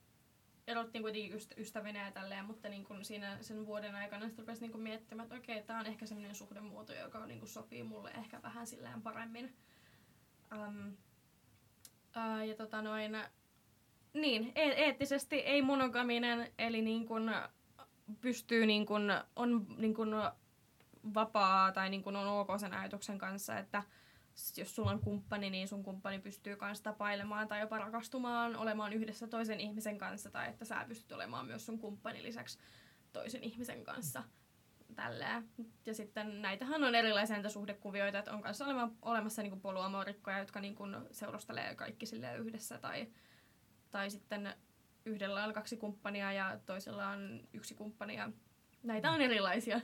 erottiin 0.68 1.02
kuitenkin 1.02 1.34
ystä, 1.34 1.56
ystävinä 1.58 2.06
ja 2.06 2.12
tälleen, 2.12 2.46
mutta 2.46 2.70
niin 2.70 2.84
kun 2.84 3.06
siinä 3.06 3.38
sen 3.42 3.66
vuoden 3.66 3.96
aikana 3.96 4.26
sitten 4.26 4.44
rupesi 4.44 4.62
niin 4.62 4.72
kun 4.72 4.82
miettimään, 4.82 5.26
että 5.26 5.36
okei, 5.36 5.64
tämä 5.64 5.80
on 5.80 5.86
ehkä 5.86 6.06
semmoinen 6.06 6.36
suhdemuoto, 6.36 6.94
joka 6.94 7.26
niin 7.26 7.40
kun 7.40 7.48
sopii 7.48 7.84
mulle 7.84 8.12
ehkä 8.12 8.42
vähän 8.42 8.68
silleen 8.68 9.02
paremmin. 9.02 9.56
Um, 10.52 10.98
ää, 12.14 12.44
ja 12.44 12.56
tota 12.56 12.82
noin, 12.82 13.18
niin, 14.14 14.52
e- 14.56 14.86
eettisesti 14.86 15.36
ei 15.36 15.62
monogaminen, 15.62 16.52
eli 16.58 16.82
niin 16.82 17.08
kun 17.08 17.32
pystyy 18.22 18.66
niin 18.66 18.86
kun, 18.86 19.12
on 19.36 19.66
niin 19.78 19.94
kun 19.94 20.16
vapaa 21.14 21.72
tai 21.72 21.90
niin 21.90 22.04
kun 22.04 22.16
on 22.16 22.28
ok 22.28 22.48
sen 22.58 22.74
ajatuksen 22.74 23.18
kanssa, 23.18 23.58
että 23.58 23.84
jos 24.58 24.76
sulla 24.76 24.92
on 24.92 25.00
kumppani, 25.00 25.50
niin 25.50 25.68
sun 25.68 25.84
kumppani 25.84 26.20
pystyy 26.20 26.56
kanssa 26.56 26.84
tapailemaan 26.84 27.48
tai 27.48 27.60
jopa 27.60 27.78
rakastumaan, 27.78 28.56
olemaan 28.56 28.94
yhdessä 28.94 29.28
toisen 29.28 29.60
ihmisen 29.60 29.98
kanssa, 29.98 30.32
tai 30.32 30.50
että 30.50 30.66
sä 30.66 30.86
pystyt 30.88 31.12
olemaan 31.12 31.46
myös 31.46 31.66
sun 31.66 31.80
kumppanin 31.80 32.24
lisäksi 32.24 32.60
toisen 33.14 33.44
ihmisen 33.44 33.84
kanssa. 33.84 34.24
Tälleen. 34.96 35.50
Ja 35.86 35.94
sitten 35.94 36.42
näitähän 36.42 36.84
on 36.84 36.96
erilaisia 36.96 37.36
näitä 37.36 37.50
suhdekuvioita, 37.50 38.20
että 38.20 38.34
on 38.34 38.42
kanssa 38.42 38.66
olema, 38.66 38.92
olemassa 39.02 39.42
niinku 39.42 39.60
poluamorikkoja, 39.60 40.40
jotka 40.40 40.62
niinku 40.62 40.84
seurustelee 41.12 41.76
kaikki 41.76 42.06
silleen 42.06 42.40
yhdessä, 42.40 42.78
tai, 42.78 43.08
tai 43.92 44.10
sitten 44.10 44.54
yhdellä 45.06 45.46
on 45.46 45.54
kaksi 45.54 45.78
kumppania 45.78 46.34
ja 46.34 46.60
toisella 46.66 47.08
on 47.08 47.42
yksi 47.54 47.76
kumppani, 47.76 48.16
ja 48.16 48.32
näitä 48.84 49.12
on 49.12 49.22
erilaisia. 49.22 49.82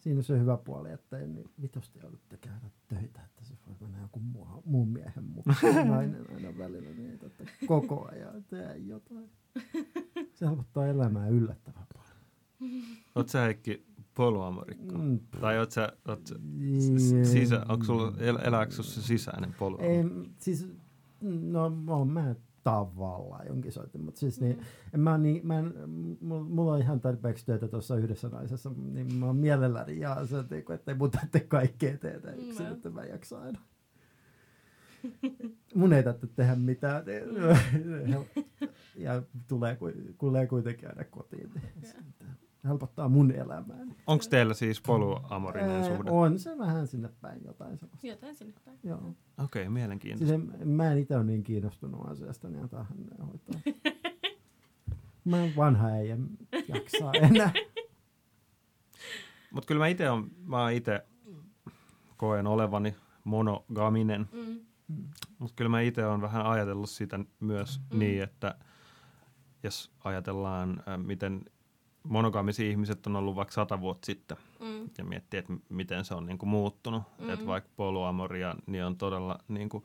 Siinä 0.00 0.18
on 0.18 0.24
se 0.24 0.38
hyvä 0.38 0.56
puoli, 0.56 0.90
että 0.90 1.18
ei 1.18 1.28
niin 1.28 1.50
vitosti 1.62 1.98
joudutte 2.02 2.36
käydä 2.36 2.70
töitä, 2.88 3.22
että 3.22 3.44
se 3.44 3.54
voi 3.66 3.76
mennä 3.80 4.00
joku 4.00 4.20
muu, 4.20 4.62
muun 4.64 4.88
miehen 4.88 5.24
mukaan. 5.24 5.88
Nainen 5.88 6.26
aina 6.34 6.58
välillä 6.58 6.90
niin, 6.90 7.12
että 7.12 7.44
koko 7.66 8.08
ajan 8.12 8.44
tee 8.44 8.76
jotain. 8.76 9.30
Se 10.34 10.46
helpottaa 10.46 10.86
elämää 10.86 11.28
yllättävän. 11.28 11.81
oot 13.14 13.28
sä 13.28 13.40
Heikki 13.40 13.86
polyamorikko? 14.14 14.98
Mm, 14.98 15.18
Tai 15.40 15.58
oot 15.58 15.70
sä, 15.70 15.92
oot 16.08 16.26
sä 16.26 16.34
Jee. 16.58 17.24
sisä, 17.24 17.64
onko 17.68 17.84
sulla, 17.84 18.12
el, 18.18 18.38
elääkö 18.44 18.72
sussa 18.72 19.00
se 19.00 19.06
sisäinen 19.06 19.54
polyamori? 19.58 19.88
Ei, 19.96 20.04
siis, 20.38 20.68
no 21.42 21.72
oon 21.88 22.08
mä 22.08 22.34
tavallaan 22.64 23.46
jonkin 23.46 23.72
sortin, 23.72 24.04
mutta 24.04 24.20
siis 24.20 24.40
niin, 24.40 24.60
en 24.94 25.00
mä, 25.00 25.18
niin, 25.18 25.46
mä 25.46 25.58
en, 25.58 25.72
mulla, 26.20 26.72
on 26.72 26.80
ihan 26.80 27.00
tarpeeksi 27.00 27.46
työtä 27.46 27.68
tuossa 27.68 27.96
yhdessä 27.96 28.28
naisessa, 28.28 28.70
niin 28.92 29.14
mä 29.14 29.26
oon 29.26 29.36
mielelläni 29.36 29.98
ja 30.00 30.26
se, 30.26 30.38
että 30.38 30.74
ettei 30.74 30.94
mun 30.94 31.10
tarvitse 31.10 31.40
kaikkea 31.40 31.98
tehdä 31.98 32.30
yksin, 32.32 32.66
Mm. 32.66 32.72
että 32.72 32.90
mä 32.90 33.04
jaksan 33.04 33.42
aina. 33.42 33.58
Mun 35.74 35.92
ei 35.92 36.02
tarvitse 36.02 36.26
tehdä 36.36 36.54
mitään. 36.56 37.04
niin- 37.06 38.26
ja 39.04 39.22
tulee, 39.48 39.78
tulee 40.20 40.46
kuitenkin 40.46 40.88
aina 40.88 41.04
kotiin. 41.04 41.50
Niin 41.54 41.86
se 41.86 41.96
helpottaa 42.64 43.08
mun 43.08 43.30
elämääni. 43.30 43.96
Onko 44.06 44.24
teillä 44.30 44.54
siis 44.54 44.80
polyamorinen 44.80 45.70
Ää, 45.70 45.84
suhde? 45.96 46.10
On 46.10 46.38
se 46.38 46.58
vähän 46.58 46.86
sinne 46.86 47.08
päin 47.20 47.40
jotain 47.44 47.78
sellaista. 47.78 48.06
Jotain 48.06 48.34
sinne 48.34 48.54
päin. 48.64 48.78
Joo. 48.84 48.98
Okei, 48.98 49.14
okay, 49.38 49.62
Siis 49.62 49.68
mielenkiintoista. 49.72 50.34
en, 50.34 50.68
mä 50.68 50.92
en 50.92 50.98
itse 50.98 51.16
ole 51.16 51.24
niin 51.24 51.42
kiinnostunut 51.42 52.06
asiasta, 52.10 52.48
niin 52.48 52.62
antaa 52.62 52.84
hänen 52.84 53.26
hoitaa. 53.26 53.60
Mä 55.24 55.36
vanha 55.56 55.88
äijä, 55.88 56.18
jaksaa 56.68 57.12
enää. 57.12 57.52
Mutta 59.52 59.66
kyllä 59.66 59.78
mä 59.78 59.86
itse 59.88 60.10
on, 60.10 60.30
mä 60.44 60.70
itse 60.70 61.06
koen 62.16 62.46
olevani 62.46 62.94
monogaminen, 63.24 64.28
Mm. 64.32 64.60
mutta 65.38 65.54
kyllä 65.56 65.68
mä 65.68 65.80
itse 65.80 66.06
olen 66.06 66.20
vähän 66.20 66.46
ajatellut 66.46 66.90
sitä 66.90 67.20
myös 67.40 67.78
Mm. 67.80 67.84
mm. 67.94 67.98
niin, 67.98 68.22
että 68.22 68.54
jos 69.62 69.92
ajatellaan, 70.04 70.82
miten 71.06 71.44
monogamisia 72.02 72.70
ihmiset 72.70 73.06
on 73.06 73.16
ollut 73.16 73.36
vaikka 73.36 73.52
sata 73.54 73.80
vuotta 73.80 74.06
sitten 74.06 74.36
Mm. 74.60 74.90
ja 74.98 75.04
miettii, 75.04 75.38
että 75.38 75.52
miten 75.68 76.04
se 76.04 76.14
on 76.14 76.26
niin 76.26 76.38
kuin 76.38 76.48
muuttunut, 76.50 77.02
Mm. 77.18 77.24
mm. 77.24 77.30
että 77.30 77.46
vaikka 77.46 77.70
polyamoria 77.76 78.54
niin 78.66 78.84
on 78.84 78.96
todella 78.96 79.38
niin 79.48 79.68
kuin, 79.68 79.84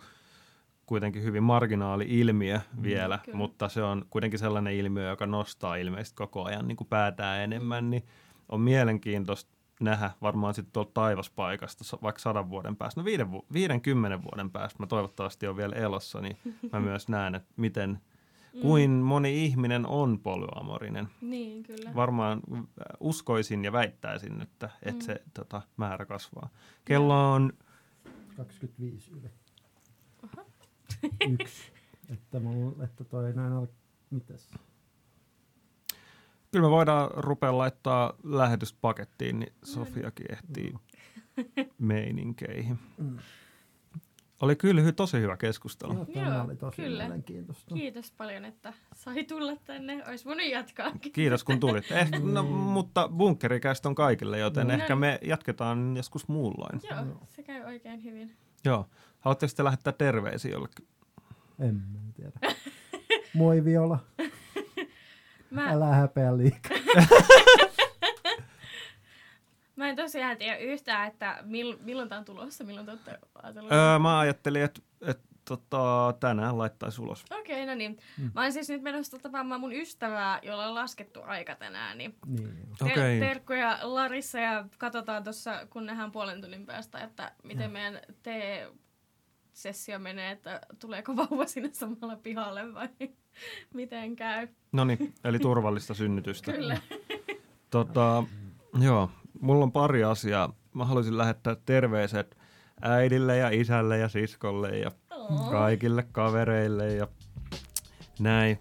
kuitenkin 0.85 1.23
hyvin 1.23 1.44
marginaali 1.44 2.06
ilmiö 2.10 2.60
Mm. 2.77 2.84
vielä, 2.84 3.19
Kyllä. 3.26 3.38
mutta 3.38 3.69
se 3.69 3.84
on 3.84 4.06
kuitenkin 4.10 4.39
sellainen 4.39 4.73
ilmiö, 4.73 5.10
joka 5.10 5.26
nostaa 5.26 5.76
ilmeisesti 5.76 6.15
koko 6.15 6.44
ajan 6.44 6.68
niin 6.68 6.76
kuin 6.77 6.88
päätään 6.88 7.39
enemmän, 7.41 7.89
niin 7.89 8.03
on 8.49 8.61
mielenkiintoista 8.61 9.52
nähdä 9.80 10.11
varmaan 10.22 10.53
sitten 10.53 10.73
tuolta 10.73 10.91
taivaspaikasta 10.94 11.98
vaikka 12.02 12.19
sadan 12.22 12.49
vuoden 12.49 12.76
päästä, 12.76 13.02
no 13.02 13.06
viiden, 13.06 13.31
vu- 13.31 13.45
50 13.53 14.23
vuoden 14.23 14.52
päästä, 14.52 14.84
mä 14.84 14.88
toivottavasti 14.88 15.48
on 15.48 15.57
vielä 15.57 15.76
elossa, 15.76 16.22
niin 16.22 16.38
mä 16.72 16.80
myös 16.89 17.10
näen, 17.10 17.35
että 17.35 17.53
miten, 17.57 17.99
kuin 18.61 18.91
moni 18.91 19.45
ihminen 19.45 19.85
on 19.85 20.19
polyamorinen. 20.19 21.07
Niin, 21.21 21.63
kyllä. 21.63 21.95
Varmaan 21.95 22.41
äh, 22.53 22.63
uskoisin 22.99 23.63
ja 23.65 23.71
väittäisin, 23.71 24.41
että, 24.41 24.69
että 24.84 24.93
Mm. 25.03 25.05
se 25.05 25.21
tota, 25.34 25.61
määrä 25.77 26.05
kasvaa. 26.05 26.49
Kello 26.85 27.34
on 27.34 27.53
25 28.38 29.11
yli. 29.11 29.29
Aha. 30.23 30.45
Yksi. 31.29 31.71
Että, 32.13 32.39
mulla, 32.39 32.84
että 32.84 33.03
toi 33.03 33.34
näin 33.34 33.53
al... 33.53 33.67
Mitäs? 34.09 34.49
Kyllä 36.51 36.65
me 36.67 36.71
voidaan 36.71 37.09
rupea 37.13 37.57
laittaa 37.57 38.13
lähetystä 38.23 38.77
pakettiin, 38.81 39.39
niin 39.39 39.53
Sofiakin 39.63 40.31
ehtii 40.31 40.73
meininkeihin. 41.79 42.79
Mm. 42.97 43.17
Oli 44.41 44.55
kyllä 44.55 44.81
hy- 44.81 44.93
tosi 44.95 45.19
hyvä 45.19 45.38
keskustelu. 45.38 45.93
Joo, 45.93 46.05
tämä 46.05 46.35
Joo, 46.35 46.43
oli 46.45 46.55
tosi 46.55 46.81
kyllä. 46.81 47.03
mielenkiintoista. 47.03 47.76
Kiitos 47.76 48.11
paljon, 48.11 48.45
että 48.45 48.73
sai 48.95 49.23
tulla 49.23 49.55
tänne. 49.65 50.03
Olisi 50.07 50.26
voinut 50.26 50.45
jatkaakin. 50.51 51.11
Kiitos 51.11 51.43
kun 51.43 51.59
tulit. 51.59 51.91
Eh, 51.91 52.09
no, 52.23 52.43
mutta 52.43 53.09
bunkkerikäistä 53.18 53.89
on 53.89 53.95
kaikille, 53.95 54.39
joten 54.39 54.68
No 54.68 54.73
ehkä 54.73 54.95
me 54.95 55.19
jatketaan 55.22 55.97
joskus 55.97 56.27
muulloin. 56.27 56.80
Joo, 56.89 57.05
Joo. 57.05 57.22
se 57.27 57.43
käy 57.43 57.64
oikein 57.64 58.03
hyvin. 58.03 58.35
Joo. 58.65 58.85
Haluatteko 59.19 59.53
te 59.55 59.64
lähettää 59.64 59.93
terveisiä 59.93 60.51
jollekin? 60.51 60.88
En 61.59 61.76
mä 61.76 61.99
tiedä. 62.15 62.55
Moi 63.34 63.65
Viola. 63.65 63.99
Mä, 65.51 65.69
Älä 65.69 65.85
häpeä 65.85 66.38
liikaa. 66.38 66.77
mä 69.77 69.89
en 69.89 69.95
tosiaan 69.95 70.37
tiedä 70.37 70.57
yhtään, 70.57 71.07
että 71.07 71.37
mil, 71.43 71.77
milloin 71.81 72.09
tämä 72.09 72.19
on 72.19 72.25
tulossa, 72.25 72.63
milloin 72.63 72.85
te 72.85 72.91
olette 72.91 73.19
ajatellut. 73.43 73.71
Öö, 73.71 73.99
mä 73.99 74.19
ajattelin, 74.19 74.61
että 74.63 74.81
et, 75.01 75.19
tota, 75.45 76.13
tänään 76.19 76.57
laittaisi 76.57 77.01
ulos. 77.01 77.25
Okei, 77.39 77.65
no 77.65 77.75
niin. 77.75 77.97
Mä 78.35 78.41
oon 78.41 78.53
siis 78.53 78.69
nyt 78.69 78.81
menossa 78.81 79.19
tapaamaan 79.19 79.61
mun 79.61 79.73
ystävää, 79.73 80.39
jolla 80.43 80.67
on 80.67 80.75
laskettu 80.75 81.19
aika 81.23 81.55
tänään, 81.55 81.97
niin 81.97 82.15
Niin. 82.25 82.67
Ter- 82.79 82.91
Okei. 82.91 83.19
terkkuja 83.19 83.79
Larissa 83.81 84.39
ja 84.39 84.65
katsotaan 84.77 85.23
tuossa, 85.23 85.67
kun 85.69 85.85
nähdään 85.85 86.11
puolen 86.11 86.41
tunnin 86.41 86.65
päästä, 86.65 86.99
että 86.99 87.31
miten 87.43 87.71
meidän 87.71 87.99
tee-sessio 88.23 89.99
menee, 89.99 90.31
että 90.31 90.59
tuleeko 90.79 91.15
vauva 91.15 91.45
sinne 91.45 91.69
samalla 91.73 92.15
pihalle 92.15 92.73
vai 92.73 92.89
miten 93.73 94.15
käy. 94.15 94.47
No 94.71 94.85
niin, 94.85 95.13
eli 95.23 95.39
turvallista 95.39 95.93
synnytystä. 95.93 96.51
Kyllä. 96.51 96.77
Tota, 97.69 98.23
joo, 98.81 99.09
mulla 99.41 99.64
on 99.64 99.72
pari 99.72 100.03
asiaa. 100.03 100.53
Mä 100.73 100.85
haluaisin 100.85 101.18
lähettää 101.18 101.55
terveiset 101.65 102.38
äidille 102.81 103.38
ja 103.38 103.49
isälle 103.49 103.97
ja 103.97 104.09
siskolle 104.09 104.77
ja 104.77 104.91
Oo. 105.11 105.51
kaikille 105.51 106.03
kavereille 106.11 106.93
ja 106.93 107.07
näin. 108.19 108.59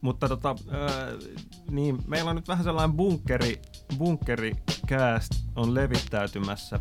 Mutta 0.00 0.28
tota, 0.28 0.56
ää, 0.70 1.08
niin, 1.70 1.98
meillä 2.06 2.30
on 2.30 2.36
nyt 2.36 2.48
vähän 2.48 2.64
sellainen 2.64 2.96
bunkkeri, 2.96 3.60
bunkkericast 3.98 5.32
on 5.56 5.74
levittäytymässä. 5.74 6.80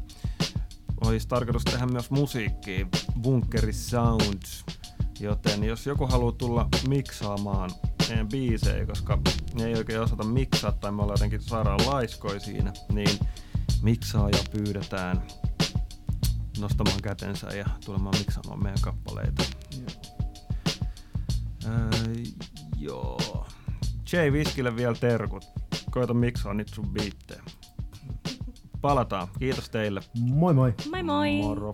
Olisi 1.06 1.28
tarkoitus 1.28 1.64
tehdä 1.64 1.86
myös 1.86 2.11
musiikkia, 2.11 2.86
Bunkkeri 3.22 3.74
Sounds. 3.74 4.66
Joten 5.20 5.64
jos 5.64 5.86
joku 5.86 6.07
haluaa 6.07 6.32
tulla 6.32 6.68
miksaamaan 6.88 7.70
meidän 8.10 8.30
biisejä, 8.30 8.86
koska 8.86 9.19
ne 9.53 9.65
ei 9.65 9.76
oikein 9.76 10.02
osata 10.02 10.23
miksaa 10.23 10.72
tai 10.72 10.91
me 10.91 11.02
ollaan 11.02 11.15
jotenkin 11.15 11.41
sairaan 11.41 11.86
laiskoi 11.86 12.40
siinä, 12.40 12.73
niin 12.91 13.19
miksaa 13.81 14.30
ja 14.30 14.38
pyydetään 14.52 15.23
nostamaan 16.60 17.02
kätensä 17.02 17.48
ja 17.48 17.65
tulemaan 17.86 18.15
miksaamaan 18.18 18.64
meidän 18.64 18.81
kappaleita. 18.81 19.44
Ää, 21.65 21.90
joo. 22.77 23.48
Jay 24.14 24.31
Viskille 24.34 24.76
vielä 24.76 24.95
terkut. 24.95 25.45
Koita 25.91 26.14
miksaa 26.14 26.53
nyt 26.53 26.68
sun 26.68 26.90
biittejä. 26.90 27.44
Palataan. 28.81 29.27
Kiitos 29.40 29.69
teille. 29.69 30.02
Moi 30.19 30.53
moi! 30.53 30.73
Moi 30.91 31.03
moi! 31.03 31.41
Moro. 31.41 31.73